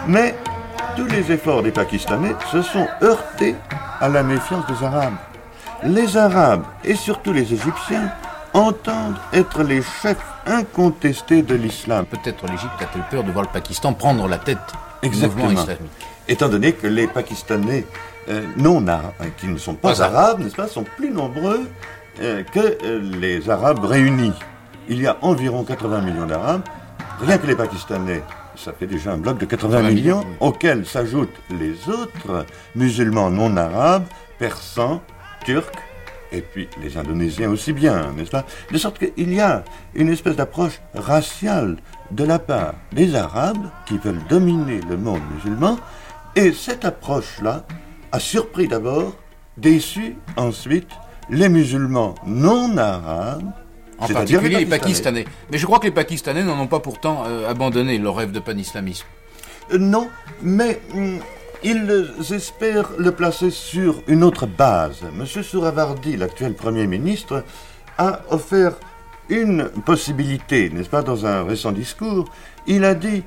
Mais 0.07 0.35
tous 0.95 1.05
les 1.05 1.31
efforts 1.31 1.63
des 1.63 1.71
Pakistanais 1.71 2.33
se 2.51 2.61
sont 2.61 2.87
heurtés 3.01 3.55
à 3.99 4.07
la 4.07 4.23
méfiance 4.23 4.65
des 4.67 4.85
Arabes. 4.85 5.15
Les 5.83 6.15
Arabes, 6.15 6.63
et 6.83 6.95
surtout 6.95 7.33
les 7.33 7.53
Égyptiens, 7.53 8.09
entendent 8.53 9.17
être 9.33 9.63
les 9.63 9.81
chefs 9.81 10.23
incontestés 10.45 11.41
de 11.41 11.55
l'islam. 11.55 12.05
Peut-être 12.05 12.45
l'Égypte 12.47 12.73
a-t-elle 12.79 13.03
peur 13.11 13.23
de 13.23 13.31
voir 13.31 13.45
le 13.45 13.51
Pakistan 13.51 13.93
prendre 13.93 14.27
la 14.27 14.37
tête 14.37 14.57
Exactement. 15.03 15.65
Étant 16.27 16.49
donné 16.49 16.73
que 16.73 16.87
les 16.87 17.07
Pakistanais 17.07 17.85
non 18.57 18.87
arabes, 18.87 19.13
hein, 19.19 19.27
qui 19.37 19.47
ne 19.47 19.57
sont 19.57 19.75
pas, 19.75 20.01
arabes, 20.01 20.39
n'est-ce 20.39 20.55
pas, 20.55 20.67
sont 20.67 20.83
plus 20.83 21.11
nombreux 21.11 21.67
euh, 22.21 22.43
que 22.43 22.77
euh, 22.83 22.99
les 23.19 23.47
Arabes 23.49 23.85
réunis. 23.85 24.33
Il 24.89 24.99
y 24.99 25.05
a 25.05 25.17
environ 25.21 25.63
80 25.63 26.01
millions 26.01 26.25
d'Arabes. 26.25 26.63
Rien 27.21 27.37
que 27.37 27.45
les 27.45 27.55
Pakistanais, 27.55 28.23
ça 28.55 28.73
fait 28.73 28.87
déjà 28.87 29.11
un 29.11 29.17
bloc 29.17 29.37
de 29.37 29.45
80, 29.45 29.83
millions, 29.83 30.23
auxquels 30.39 30.85
s'ajoutent 30.85 31.39
les 31.51 31.75
autres 31.89 32.45
musulmans 32.75 33.29
non 33.29 33.55
arabes, 33.55 34.05
persans, 34.39 35.01
turcs, 35.45 35.71
et 36.31 36.41
puis 36.41 36.67
les 36.81 36.97
Indonésiens 36.97 37.49
aussi 37.49 37.71
bien, 37.71 38.11
n'est-ce 38.15 38.31
pas 38.31 38.45
De 38.71 38.77
sorte 38.77 38.97
qu'il 38.97 39.33
y 39.33 39.39
a 39.39 39.63
une 39.93 40.09
espèce 40.09 40.35
d'approche 40.35 40.79
raciale 40.95 41.77
de 42.11 42.23
la 42.23 42.39
part 42.39 42.73
des 42.93 43.15
Arabes 43.15 43.69
qui 43.85 43.97
veulent 43.97 44.23
dominer 44.27 44.79
le 44.89 44.97
monde 44.97 45.21
musulman, 45.35 45.77
et 46.35 46.51
cette 46.51 46.85
approche-là 46.85 47.63
a 48.11 48.19
surpris 48.19 48.67
d'abord, 48.67 49.15
déçu 49.57 50.15
ensuite 50.35 50.89
les 51.29 51.49
musulmans 51.49 52.15
non 52.25 52.77
arabes 52.77 53.51
En 53.99 54.07
particulier 54.07 54.59
les 54.59 54.65
Pakistanais. 54.65 55.23
Pakistanais. 55.23 55.25
Mais 55.51 55.57
je 55.57 55.65
crois 55.65 55.79
que 55.79 55.85
les 55.85 55.91
Pakistanais 55.91 56.43
n'en 56.43 56.59
ont 56.59 56.67
pas 56.67 56.79
pourtant 56.79 57.23
euh, 57.27 57.49
abandonné 57.49 57.97
leur 57.97 58.15
rêve 58.15 58.31
de 58.31 58.39
panislamisme. 58.39 59.05
Euh, 59.73 59.77
Non, 59.77 60.07
mais 60.41 60.79
hum, 60.93 61.19
ils 61.63 62.13
espèrent 62.31 62.91
le 62.97 63.11
placer 63.11 63.49
sur 63.49 64.01
une 64.07 64.23
autre 64.23 64.45
base. 64.45 65.01
Monsieur 65.13 65.43
Souravardi, 65.43 66.15
l'actuel 66.15 66.53
Premier 66.53 66.87
ministre, 66.87 67.43
a 67.97 68.21
offert 68.29 68.73
une 69.29 69.69
possibilité, 69.85 70.69
n'est-ce 70.69 70.89
pas, 70.89 71.01
dans 71.01 71.25
un 71.25 71.43
récent 71.43 71.71
discours. 71.71 72.29
Il 72.67 72.85
a 72.85 72.93
dit 72.93 73.23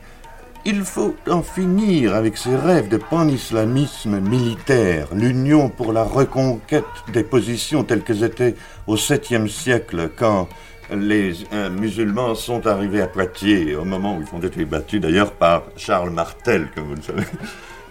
il 0.64 0.82
faut 0.82 1.14
en 1.28 1.42
finir 1.42 2.14
avec 2.14 2.36
ces 2.36 2.54
rêves 2.54 2.88
de 2.88 2.98
panislamisme 2.98 4.20
militaire, 4.20 5.08
l'union 5.14 5.68
pour 5.68 5.92
la 5.92 6.04
reconquête 6.04 6.84
des 7.12 7.24
positions 7.24 7.84
telles 7.84 8.02
qu'elles 8.02 8.24
étaient 8.24 8.54
au 8.86 8.96
7e 8.96 9.48
siècle 9.48 10.10
quand 10.16 10.48
les 10.92 11.34
euh, 11.52 11.70
musulmans 11.70 12.34
sont 12.34 12.66
arrivés 12.66 13.00
à 13.00 13.06
Poitiers, 13.06 13.74
au 13.76 13.84
moment 13.84 14.16
où 14.16 14.22
ils 14.22 14.36
ont 14.36 14.40
été 14.40 14.64
battus 14.64 15.00
d'ailleurs 15.00 15.32
par 15.32 15.62
Charles 15.76 16.10
Martel, 16.10 16.68
comme 16.74 16.88
vous 16.88 16.96
le 16.96 17.02
savez. 17.02 17.24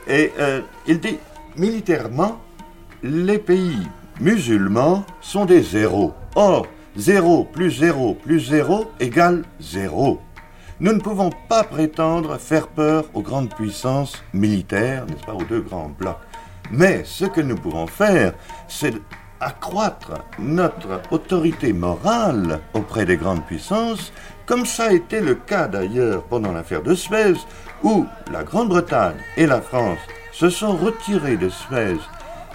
Et 0.07 0.31
euh, 0.39 0.61
il 0.85 0.99
dit, 0.99 1.17
militairement, 1.55 2.41
les 3.03 3.37
pays 3.37 3.87
musulmans 4.19 5.05
sont 5.21 5.45
des 5.45 5.61
zéros. 5.61 6.13
Or, 6.35 6.67
0 6.97 7.45
plus 7.45 7.71
0 7.71 8.15
plus 8.15 8.39
0 8.41 8.91
égale 8.99 9.43
0. 9.61 10.19
Nous 10.81 10.93
ne 10.93 10.99
pouvons 10.99 11.29
pas 11.49 11.65
prétendre 11.65 12.37
faire 12.37 12.69
peur 12.69 13.03
aux 13.13 13.21
grandes 13.21 13.53
puissances 13.53 14.23
militaires, 14.33 15.05
n'est-ce 15.05 15.25
pas, 15.25 15.33
aux 15.33 15.43
deux 15.43 15.59
grands 15.59 15.89
blocs. 15.89 16.15
Mais 16.71 17.03
ce 17.03 17.25
que 17.25 17.41
nous 17.41 17.57
pouvons 17.57 17.85
faire, 17.85 18.33
c'est 18.69 18.93
accroître 19.41 20.13
notre 20.37 21.01
autorité 21.11 21.73
morale 21.73 22.61
auprès 22.73 23.05
des 23.05 23.17
grandes 23.17 23.43
puissances, 23.43 24.13
comme 24.45 24.65
ça 24.65 24.85
a 24.85 24.93
été 24.93 25.19
le 25.19 25.35
cas 25.35 25.67
d'ailleurs 25.67 26.23
pendant 26.23 26.53
l'affaire 26.53 26.81
de 26.81 26.95
Suez, 26.95 27.35
où 27.83 28.05
la 28.31 28.43
Grande-Bretagne 28.45 29.17
et 29.35 29.47
la 29.47 29.59
France 29.59 29.99
se 30.31 30.49
sont 30.49 30.77
retirées 30.77 31.35
de 31.35 31.49
Suez 31.49 31.97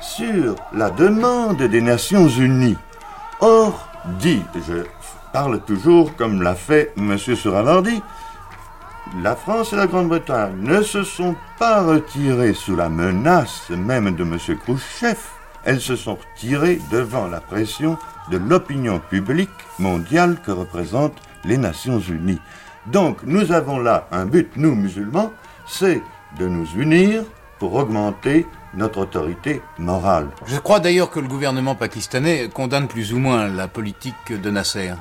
sur 0.01 0.55
la 0.72 0.89
demande 0.89 1.59
des 1.59 1.83
Nations 1.83 2.29
Unies. 2.29 2.79
Or, 3.41 3.87
dit, 4.18 4.43
je 4.66 4.85
parle 5.35 5.59
toujours 5.62 6.14
comme 6.14 6.43
l'a 6.43 6.55
fait 6.55 6.93
M. 6.97 7.18
Suravardi, 7.18 8.01
la 9.20 9.35
France 9.35 9.72
et 9.72 9.76
la 9.76 9.89
Grande-Bretagne 9.89 10.55
ne 10.61 10.80
se 10.80 11.03
sont 11.03 11.35
pas 11.59 11.82
retirées 11.82 12.55
sous 12.55 12.76
la 12.76 12.89
menace 12.89 13.68
même 13.70 14.14
de 14.14 14.22
M. 14.22 14.39
Khrouchtchev, 14.62 15.18
elles 15.64 15.80
se 15.80 15.97
sont 15.97 16.14
retirées 16.14 16.78
devant 16.93 17.26
la 17.26 17.41
pression 17.41 17.99
de 18.30 18.37
l'opinion 18.37 19.01
publique 19.01 19.51
mondiale 19.80 20.37
que 20.47 20.53
représentent 20.53 21.20
les 21.45 21.59
Nations 21.59 21.99
Unies. 21.99 22.41
Donc 22.87 23.24
nous 23.24 23.51
avons 23.51 23.80
là 23.80 24.07
un 24.12 24.26
but, 24.26 24.53
nous 24.55 24.76
musulmans, 24.76 25.32
c'est 25.66 26.01
de 26.39 26.47
nous 26.47 26.68
unir 26.76 27.24
pour 27.59 27.74
augmenter 27.74 28.47
notre 28.77 29.01
autorité 29.01 29.62
morale. 29.79 30.29
Je 30.47 30.59
crois 30.59 30.81
d'ailleurs 30.81 31.11
que 31.11 31.20
le 31.20 31.29
gouvernement 31.29 31.75
pakistanais 31.75 32.49
condamne 32.53 32.89
plus 32.89 33.12
ou 33.12 33.18
moins 33.18 33.49
la 33.49 33.68
politique 33.68 34.14
de 34.31 34.51
Nasser. 34.51 34.93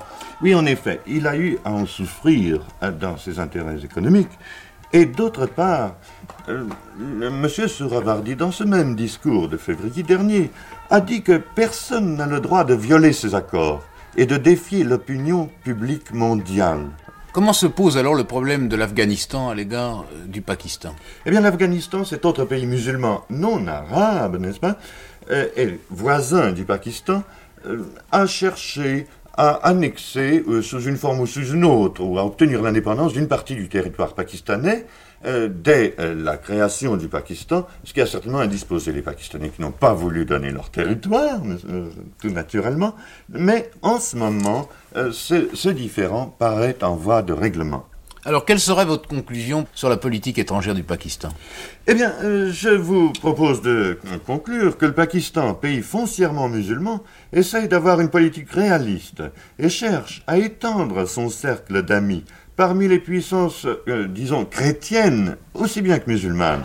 Oui, 0.42 0.54
en 0.56 0.66
effet, 0.66 1.02
il 1.08 1.28
a 1.28 1.38
eu 1.38 1.58
à 1.64 1.72
en 1.72 1.86
souffrir 1.86 2.62
euh, 2.82 2.92
dans 2.92 3.18
ses 3.18 3.40
intérêts 3.40 3.84
économiques. 3.84 4.38
Et 4.92 5.06
d'autre 5.06 5.48
part, 5.48 5.96
euh, 6.50 6.66
M. 7.00 7.48
Souravardi, 7.48 8.36
dans 8.36 8.52
ce 8.52 8.64
même 8.64 8.96
discours 8.96 9.48
de 9.50 9.58
février 9.58 10.04
dernier, 10.04 10.52
a 10.90 11.02
dit 11.02 11.24
que 11.24 11.38
personne 11.38 12.16
n'a 12.16 12.28
le 12.28 12.40
droit 12.40 12.64
de 12.64 12.76
violer 12.76 13.14
ces 13.14 13.34
accords 13.34 13.82
et 14.16 14.28
de 14.28 14.38
défier 14.38 14.84
l'opinion 14.84 15.50
publique 15.64 16.14
mondiale. 16.14 16.86
Comment 17.34 17.54
se 17.54 17.66
pose 17.66 17.98
alors 17.98 18.14
le 18.14 18.26
problème 18.26 18.68
de 18.68 18.76
l'Afghanistan 18.76 19.50
à 19.50 19.56
l'égard 19.56 20.06
euh, 20.14 20.28
du 20.28 20.42
Pakistan? 20.42 20.94
Eh 21.26 21.32
bien, 21.32 21.42
l'Afghanistan, 21.42 22.06
cet 22.06 22.26
autre 22.26 22.46
pays 22.46 22.68
musulman 22.68 23.26
non 23.32 23.66
arabe, 23.66 24.40
n'est-ce 24.40 24.60
pas, 24.60 24.78
euh, 25.32 25.48
et 25.58 25.80
voisin 25.90 26.52
du 26.52 26.64
Pakistan, 26.64 27.24
euh, 27.66 27.86
a 28.12 28.28
cherché 28.28 29.08
à 29.36 29.68
annexer, 29.68 30.44
sous 30.62 30.84
une 30.84 30.96
forme 30.96 31.22
ou 31.22 31.26
sous 31.26 31.54
une 31.54 31.66
autre, 31.66 32.04
ou 32.04 32.20
à 32.20 32.24
obtenir 32.24 32.62
l'indépendance 32.62 33.14
d'une 33.14 33.28
partie 33.28 33.56
du 33.56 33.68
territoire 33.68 34.14
pakistanais 34.14 34.86
euh, 35.26 35.50
dès 35.50 35.96
euh, 36.00 36.16
la 36.16 36.38
création 36.38 36.98
du 36.98 37.08
Pakistan, 37.08 37.68
ce 37.84 37.94
qui 37.94 38.02
a 38.02 38.06
certainement 38.06 38.40
indisposé 38.40 38.92
les 38.92 39.02
Pakistanais 39.02 39.50
qui 39.50 39.62
n'ont 39.62 39.72
pas 39.72 39.94
voulu 39.94 40.26
donner 40.26 40.52
leur 40.52 40.70
territoire, 40.70 41.40
euh, 41.70 41.90
tout 42.22 42.30
naturellement. 42.30 42.96
Mais 43.30 43.70
en 43.82 44.00
ce 44.00 44.16
moment, 44.16 44.70
ce, 44.96 45.50
ce 45.54 45.70
différend 45.70 46.28
paraît 46.28 46.84
en 46.84 46.96
voie 46.96 47.22
de 47.22 47.34
règlement. 47.34 47.86
Alors 48.26 48.46
quelle 48.46 48.60
serait 48.60 48.86
votre 48.86 49.10
conclusion 49.10 49.68
sur 49.74 49.90
la 49.90 49.98
politique 49.98 50.38
étrangère 50.40 50.76
du 50.76 50.84
Pakistan? 50.84 51.28
Eh 51.88 51.94
bien, 51.94 52.14
euh, 52.24 52.52
je 52.54 52.70
vous 52.70 53.12
propose 53.12 53.62
de 53.62 54.00
conclure 54.26 54.78
que 54.78 54.86
le 54.86 54.94
Pakistan, 54.94 55.54
pays 55.54 55.82
foncièrement 55.82 56.48
musulman, 56.48 57.04
essaye 57.34 57.68
d'avoir 57.68 58.00
une 58.00 58.10
politique 58.10 58.50
réaliste 58.50 59.24
et 59.60 59.68
cherche 59.68 60.24
à 60.26 60.38
étendre 60.38 61.06
son 61.06 61.28
cercle 61.28 61.84
d'amis 61.84 62.24
parmi 62.56 62.88
les 62.88 63.00
puissances, 63.00 63.66
euh, 63.88 64.08
disons, 64.08 64.46
chrétiennes, 64.46 65.38
aussi 65.54 65.82
bien 65.82 66.00
que 66.00 66.10
musulmanes. 66.10 66.62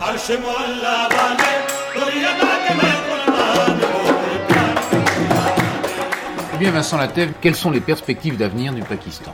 Eh 6.53 6.57
bien 6.59 6.71
Vincent 6.71 6.97
Latève, 6.97 7.31
quelles 7.41 7.55
sont 7.55 7.71
les 7.71 7.79
perspectives 7.79 8.37
d'avenir 8.37 8.73
du 8.73 8.81
Pakistan? 8.81 9.33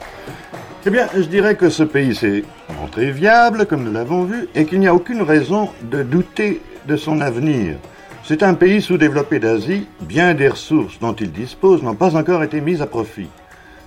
Eh 0.85 0.91
bien, 0.91 1.07
je 1.15 1.23
dirais 1.23 1.55
que 1.55 1.71
ce 1.71 1.81
pays 1.81 2.15
s'est 2.15 2.43
montré 2.79 3.09
viable, 3.09 3.65
comme 3.65 3.83
nous 3.83 3.91
l'avons 3.91 4.23
vu, 4.23 4.47
et 4.53 4.65
qu'il 4.65 4.79
n'y 4.79 4.87
a 4.87 4.93
aucune 4.93 5.23
raison 5.23 5.69
de 5.81 6.03
douter 6.03 6.61
de 6.87 6.95
son 6.95 7.21
avenir. 7.21 7.77
C'est 8.23 8.43
un 8.43 8.53
pays 8.53 8.81
sous-développé 8.81 9.39
d'Asie, 9.39 9.87
bien 10.01 10.35
des 10.35 10.49
ressources 10.49 10.99
dont 10.99 11.13
il 11.13 11.31
dispose 11.31 11.81
n'ont 11.81 11.95
pas 11.95 12.15
encore 12.15 12.43
été 12.43 12.61
mises 12.61 12.83
à 12.83 12.85
profit. 12.85 13.27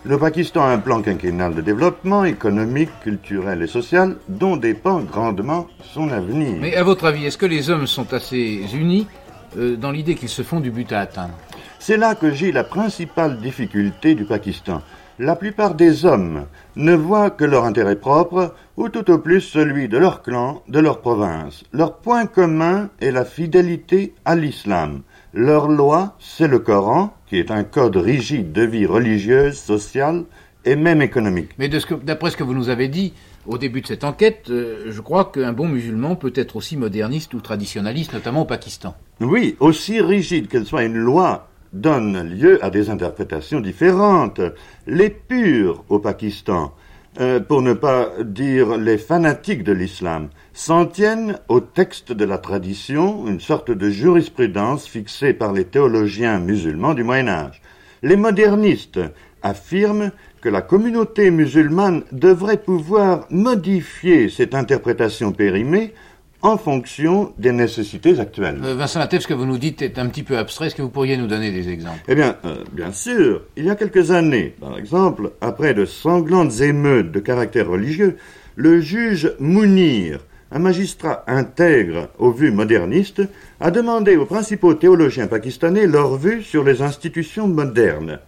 Le 0.04 0.16
Pakistan 0.16 0.62
a 0.62 0.68
un 0.68 0.78
plan 0.78 1.02
quinquennal 1.02 1.54
de 1.54 1.60
développement 1.60 2.24
économique, 2.24 2.90
culturel 3.02 3.62
et 3.62 3.66
social 3.66 4.16
dont 4.28 4.56
dépend 4.56 5.00
grandement 5.00 5.66
son 5.82 6.10
avenir. 6.10 6.56
Mais 6.60 6.76
à 6.76 6.84
votre 6.84 7.06
avis, 7.06 7.26
est-ce 7.26 7.36
que 7.36 7.46
les 7.46 7.68
hommes 7.68 7.88
sont 7.88 8.14
assez 8.14 8.64
unis 8.72 9.08
euh, 9.56 9.76
dans 9.76 9.90
l'idée 9.90 10.14
qu'ils 10.14 10.28
se 10.28 10.42
font 10.42 10.60
du 10.60 10.70
but 10.70 10.92
à 10.92 11.00
atteindre? 11.00 11.34
C'est 11.80 11.96
là 11.96 12.14
que 12.14 12.30
gît 12.30 12.52
la 12.52 12.62
principale 12.62 13.40
difficulté 13.40 14.14
du 14.14 14.24
Pakistan. 14.24 14.82
La 15.18 15.34
plupart 15.34 15.74
des 15.74 16.04
hommes 16.04 16.46
ne 16.76 16.94
voient 16.94 17.30
que 17.30 17.44
leur 17.44 17.64
intérêt 17.64 17.96
propre, 17.96 18.54
ou 18.76 18.88
tout 18.88 19.10
au 19.10 19.18
plus 19.18 19.40
celui 19.40 19.88
de 19.88 19.98
leur 19.98 20.22
clan, 20.22 20.62
de 20.68 20.78
leur 20.78 21.00
province. 21.00 21.64
Leur 21.72 21.96
point 21.96 22.26
commun 22.26 22.88
est 23.00 23.10
la 23.10 23.24
fidélité 23.24 24.14
à 24.24 24.36
l'islam. 24.36 25.02
Leur 25.34 25.66
loi, 25.66 26.14
c'est 26.20 26.46
le 26.46 26.60
Coran, 26.60 27.12
qui 27.28 27.38
est 27.38 27.50
un 27.50 27.64
code 27.64 27.96
rigide 27.96 28.52
de 28.52 28.62
vie 28.62 28.86
religieuse, 28.86 29.58
sociale 29.58 30.24
et 30.64 30.76
même 30.76 31.02
économique. 31.02 31.50
Mais 31.58 31.70
ce 31.70 31.94
d'après 31.94 32.30
ce 32.30 32.36
que 32.36 32.44
vous 32.44 32.54
nous 32.54 32.68
avez 32.68 32.88
dit 32.88 33.12
au 33.46 33.58
début 33.58 33.80
de 33.80 33.86
cette 33.86 34.04
enquête, 34.04 34.46
euh, 34.50 34.86
je 34.90 35.00
crois 35.00 35.26
qu'un 35.26 35.52
bon 35.52 35.68
musulman 35.68 36.16
peut 36.16 36.32
être 36.34 36.56
aussi 36.56 36.76
moderniste 36.76 37.32
ou 37.34 37.40
traditionnaliste, 37.40 38.12
notamment 38.12 38.42
au 38.42 38.44
Pakistan. 38.44 38.94
Oui, 39.20 39.56
aussi 39.60 40.00
rigide 40.00 40.48
qu'elle 40.48 40.66
soit 40.66 40.84
une 40.84 40.98
loi, 40.98 41.48
donne 41.72 42.22
lieu 42.28 42.62
à 42.64 42.70
des 42.70 42.90
interprétations 42.90 43.60
différentes. 43.60 44.40
Les 44.86 45.10
purs 45.10 45.84
au 45.88 45.98
Pakistan, 45.98 46.74
euh, 47.20 47.40
pour 47.40 47.62
ne 47.62 47.72
pas 47.72 48.10
dire 48.22 48.76
les 48.76 48.98
fanatiques 48.98 49.64
de 49.64 49.72
l'islam, 49.72 50.28
s'en 50.52 50.86
tiennent 50.86 51.38
au 51.48 51.60
texte 51.60 52.12
de 52.12 52.24
la 52.24 52.38
tradition, 52.38 53.26
une 53.26 53.40
sorte 53.40 53.70
de 53.70 53.90
jurisprudence 53.90 54.86
fixée 54.86 55.32
par 55.32 55.52
les 55.52 55.64
théologiens 55.64 56.38
musulmans 56.38 56.94
du 56.94 57.02
Moyen 57.02 57.28
Âge. 57.28 57.60
Les 58.02 58.16
modernistes 58.16 59.00
affirment 59.42 60.12
que 60.40 60.48
la 60.48 60.62
communauté 60.62 61.30
musulmane 61.30 62.02
devrait 62.12 62.62
pouvoir 62.62 63.26
modifier 63.30 64.28
cette 64.28 64.54
interprétation 64.54 65.32
périmée 65.32 65.94
en 66.42 66.56
fonction 66.56 67.32
des 67.38 67.52
nécessités 67.52 68.20
actuelles. 68.20 68.60
Euh, 68.62 68.74
Vincent 68.74 69.00
Latève, 69.00 69.20
ce 69.20 69.26
que 69.26 69.34
vous 69.34 69.46
nous 69.46 69.58
dites 69.58 69.82
est 69.82 69.98
un 69.98 70.06
petit 70.06 70.22
peu 70.22 70.38
abstrait. 70.38 70.66
Est-ce 70.68 70.74
que 70.76 70.82
vous 70.82 70.88
pourriez 70.88 71.16
nous 71.16 71.26
donner 71.26 71.50
des 71.50 71.68
exemples? 71.68 72.00
Eh 72.08 72.14
bien, 72.14 72.36
euh, 72.44 72.64
bien 72.72 72.92
sûr, 72.92 73.42
il 73.56 73.64
y 73.64 73.70
a 73.70 73.74
quelques 73.74 74.10
années, 74.12 74.54
par 74.60 74.78
exemple, 74.78 75.32
après 75.40 75.74
de 75.74 75.84
sanglantes 75.84 76.60
émeutes 76.60 77.10
de 77.10 77.20
caractère 77.20 77.68
religieux, 77.68 78.16
le 78.54 78.80
juge 78.80 79.32
Mounir, 79.40 80.20
un 80.50 80.60
magistrat 80.60 81.24
intègre 81.26 82.08
aux 82.18 82.30
vues 82.30 82.52
modernistes, 82.52 83.22
a 83.60 83.70
demandé 83.70 84.16
aux 84.16 84.26
principaux 84.26 84.74
théologiens 84.74 85.26
pakistanais 85.26 85.86
leur 85.86 86.16
vue 86.16 86.42
sur 86.42 86.64
les 86.64 86.82
institutions 86.82 87.48
modernes. 87.48 88.20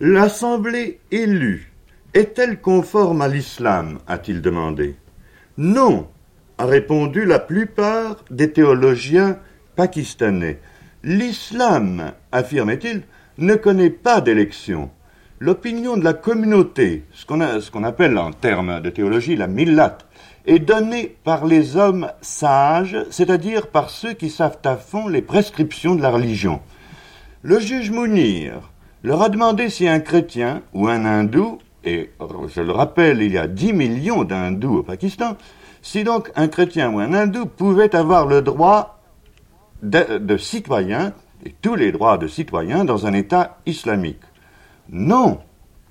L'assemblée 0.00 0.98
élue 1.12 1.72
est-elle 2.14 2.60
conforme 2.60 3.22
à 3.22 3.28
l'islam? 3.28 3.98
a-t-il 4.06 4.42
demandé. 4.42 4.96
Non, 5.56 6.08
a 6.58 6.66
répondu 6.66 7.24
la 7.24 7.38
plupart 7.38 8.24
des 8.30 8.52
théologiens 8.52 9.38
pakistanais. 9.76 10.60
L'islam, 11.02 12.12
affirmait-il, 12.32 13.02
ne 13.38 13.54
connaît 13.54 13.90
pas 13.90 14.20
d'élection. 14.20 14.90
l'opinion 15.40 15.96
de 15.96 16.04
la 16.04 16.14
communauté, 16.14 17.04
ce 17.12 17.26
qu'on 17.26 17.84
appelle 17.84 18.16
en 18.16 18.30
termes 18.32 18.80
de 18.80 18.88
théologie 18.88 19.36
la 19.36 19.46
millat, 19.46 19.98
est 20.46 20.58
donnée 20.58 21.16
par 21.24 21.44
les 21.44 21.76
hommes 21.76 22.10
sages, 22.22 22.96
c'est-à-dire 23.10 23.66
par 23.66 23.90
ceux 23.90 24.12
qui 24.14 24.30
savent 24.30 24.58
à 24.64 24.76
fond 24.76 25.08
les 25.08 25.22
prescriptions 25.22 25.96
de 25.96 26.02
la 26.02 26.10
religion. 26.10 26.60
Le 27.42 27.60
juge 27.60 27.90
Mounir 27.90 28.70
leur 29.02 29.22
a 29.22 29.28
demandé 29.28 29.68
si 29.68 29.86
un 29.86 30.00
chrétien 30.00 30.62
ou 30.72 30.88
un 30.88 31.04
hindou, 31.04 31.58
et 31.84 32.10
je 32.48 32.62
le 32.62 32.72
rappelle, 32.72 33.20
il 33.20 33.32
y 33.32 33.38
a 33.38 33.46
10 33.46 33.72
millions 33.74 34.24
d'hindous 34.24 34.78
au 34.78 34.82
Pakistan, 34.82 35.36
si 35.84 36.02
donc 36.02 36.32
un 36.34 36.48
chrétien 36.48 36.90
ou 36.90 36.98
un 36.98 37.12
hindou 37.12 37.44
pouvait 37.44 37.94
avoir 37.94 38.26
le 38.26 38.40
droit 38.40 39.02
de, 39.82 40.36
citoyen, 40.38 41.12
et 41.44 41.54
tous 41.60 41.74
les 41.74 41.92
droits 41.92 42.16
de 42.16 42.26
citoyen 42.26 42.86
dans 42.86 43.06
un 43.06 43.12
État 43.12 43.58
islamique. 43.66 44.22
Non, 44.88 45.40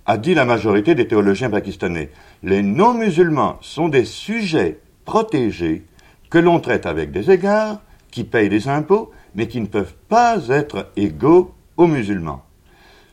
a 0.07 0.17
dit 0.17 0.33
la 0.33 0.45
majorité 0.45 0.95
des 0.95 1.07
théologiens 1.07 1.51
pakistanais. 1.51 2.09
Les 2.41 2.63
non-musulmans 2.63 3.59
sont 3.61 3.87
des 3.87 4.03
sujets 4.03 4.79
protégés 5.05 5.85
que 6.31 6.39
l'on 6.39 6.59
traite 6.59 6.87
avec 6.87 7.11
des 7.11 7.29
égards, 7.29 7.79
qui 8.09 8.23
payent 8.23 8.49
des 8.49 8.67
impôts, 8.67 9.11
mais 9.35 9.47
qui 9.47 9.61
ne 9.61 9.67
peuvent 9.67 9.95
pas 10.09 10.47
être 10.49 10.89
égaux 10.95 11.53
aux 11.77 11.87
musulmans. 11.87 12.43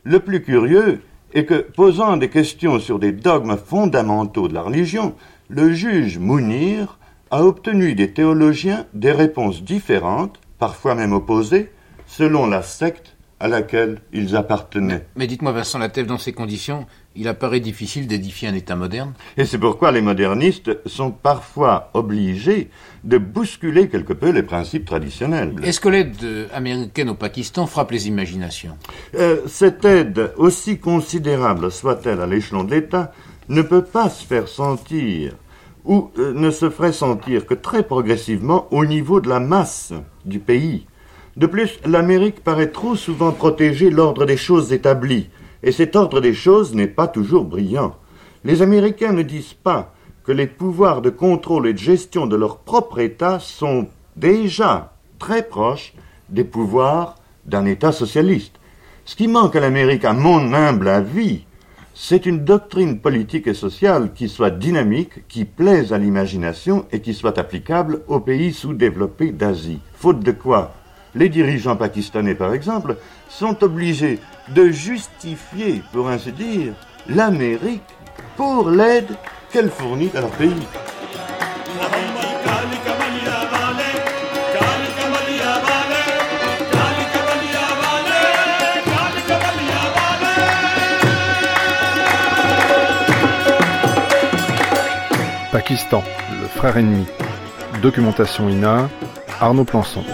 Le 0.03 0.19
plus 0.21 0.43
curieux 0.43 1.03
est 1.35 1.45
que, 1.45 1.61
posant 1.61 2.17
des 2.17 2.31
questions 2.31 2.79
sur 2.79 2.99
des 2.99 3.13
dogmes 3.13 3.59
fondamentaux 3.59 4.49
de 4.49 4.55
la 4.55 4.63
religion, 4.63 5.15
le 5.51 5.73
juge 5.73 6.19
Mounir 6.19 6.99
a 7.31 7.45
obtenu 7.45 7.95
des 7.95 8.13
théologiens 8.13 8.87
des 8.95 9.13
réponses 9.13 9.63
différentes, 9.65 10.41
parfois 10.59 10.95
même 10.95 11.13
opposées, 11.13 11.71
selon 12.07 12.47
la 12.47 12.63
secte 12.63 13.17
à 13.41 13.49
laquelle 13.49 14.03
ils 14.13 14.37
appartenaient. 14.37 15.07
Mais, 15.17 15.27
dites-moi, 15.27 15.53
Vincent 15.53 15.79
Latève, 15.79 16.07
dans 16.07 16.19
ces 16.19 16.33
conditions, 16.35 16.87
il 17.17 17.27
apparaît 17.27 17.61
difficile 17.61 18.07
d'édifier 18.07 18.49
un 18.49 18.55
État 18.55 18.77
moderne? 18.77 19.15
Et 19.39 19.47
c'est 19.47 19.59
pourquoi 19.59 19.93
les 19.93 20.03
modernistes 20.03 20.87
sont 20.87 21.11
parfois 21.11 21.91
obligés 21.95 22.69
de 23.03 23.17
bousculer 23.17 23.89
quelque 23.89 24.13
peu 24.13 24.31
les 24.31 24.43
principes 24.43 24.85
traditionnels. 24.85 25.55
Est-ce 25.65 25.81
que 25.81 25.89
l'aide 25.89 26.49
américaine 26.53 27.09
au 27.09 27.15
Pakistan 27.15 27.67
frappe 27.67 27.93
les 27.93 28.09
imaginations? 28.09 28.77
Euh, 29.15 29.39
Cette 29.47 29.87
aide, 29.87 30.33
aussi 30.37 30.79
considérable 30.79 31.73
soit-elle 31.73 32.21
à 32.21 32.27
l'échelon 32.27 32.63
de 32.63 32.75
l'État, 32.75 33.13
ne 33.51 33.63
peut 33.63 33.83
pas 33.83 34.09
se 34.09 34.25
faire 34.25 34.49
sentir 34.49 35.35
ou 35.85 36.11
euh, 36.19 36.33
ne 36.35 36.51
se 36.51 36.71
ferait 36.71 36.93
sentir 36.93 37.47
que 37.47 37.55
très 37.55 37.83
progressivement 37.83 38.69
au 38.71 38.85
niveau 38.85 39.21
de 39.21 39.29
la 39.29 39.41
masse 39.41 39.93
du 40.25 40.39
pays. 40.39 40.87
De 41.37 41.47
plus, 41.47 41.81
l'Amérique 41.85 42.45
paraît 42.45 42.71
trop 42.71 42.95
souvent 42.95 43.33
protéger 43.33 43.91
l'ordre 43.91 44.25
des 44.25 44.37
choses 44.37 44.73
établies, 44.73 45.31
et 45.63 45.73
cet 45.73 45.97
ordre 45.97 46.21
des 46.21 46.35
choses 46.35 46.75
n'est 46.75 46.87
pas 46.87 47.09
toujours 47.09 47.45
brillant. 47.45 47.97
Les 48.45 48.63
Américains 48.63 49.13
ne 49.13 49.23
disent 49.23 49.55
pas 49.55 49.95
que 50.25 50.33
les 50.33 50.47
pouvoirs 50.47 51.03
de 51.03 51.11
contrôle 51.11 51.67
et 51.67 51.73
de 51.73 51.79
gestion 51.79 52.27
de 52.27 52.37
leur 52.37 52.59
propre 52.59 53.01
État 53.01 53.41
sont 53.41 53.89
déjà 54.17 54.93
très 55.19 55.43
proches 55.43 55.95
des 56.29 56.45
pouvoirs 56.45 57.17
d'un 57.47 57.67
État 57.67 57.91
socialiste. 57.91 58.61
Ce 59.05 59.17
qui 59.17 59.27
manque 59.27 59.57
à 59.57 59.61
l'Amérique, 59.61 60.05
à 60.05 60.13
mon 60.13 60.53
humble 60.55 60.89
avis, 60.89 61.45
c'est 62.03 62.25
une 62.25 62.47
doctrine 62.47 62.99
politique 62.99 63.47
et 63.47 63.53
sociale 63.53 64.15
qui 64.15 64.31
soit 64.31 64.51
dynamique, 64.51 65.29
qui 65.29 65.45
plaise 65.45 65.93
à 65.93 65.99
l'imagination 65.99 66.87
et 66.93 67.01
qui 67.01 67.13
soit 67.13 67.39
applicable 67.39 68.01
aux 68.09 68.21
pays 68.21 68.55
sous-développés 68.55 69.33
d'Asie. 69.33 69.81
Faute 69.97 70.21
de 70.21 70.33
quoi 70.33 70.73
les 71.15 71.29
dirigeants 71.29 71.77
pakistanais, 71.77 72.35
par 72.35 72.55
exemple, 72.55 72.97
sont 73.29 73.63
obligés 73.63 74.19
de 74.49 74.71
justifier, 74.71 75.83
pour 75.93 76.09
ainsi 76.09 76.33
dire, 76.33 76.73
l'Amérique 77.07 77.83
pour 78.35 78.71
l'aide 78.71 79.15
qu'elle 79.53 79.69
fournit 79.69 80.11
à 80.15 80.23
leur 80.23 80.31
pays. 80.31 80.67
Pakistan, 95.53 96.05
le 96.41 96.47
frère 96.47 96.77
ennemi. 96.77 97.07
Documentation 97.83 98.49
INA, 98.49 98.89
Arnaud 99.41 99.65
Plançon. 99.65 100.05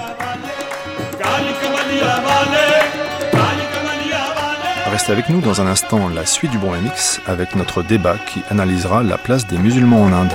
Restez 4.90 5.12
avec 5.12 5.28
nous 5.28 5.42
dans 5.42 5.60
un 5.60 5.66
instant 5.66 6.08
la 6.08 6.24
suite 6.24 6.52
du 6.52 6.58
bon 6.58 6.72
MX 6.72 7.20
avec 7.26 7.54
notre 7.54 7.82
débat 7.82 8.16
qui 8.26 8.40
analysera 8.48 9.02
la 9.02 9.18
place 9.18 9.46
des 9.46 9.58
musulmans 9.58 10.04
en 10.04 10.12
Inde. 10.12 10.32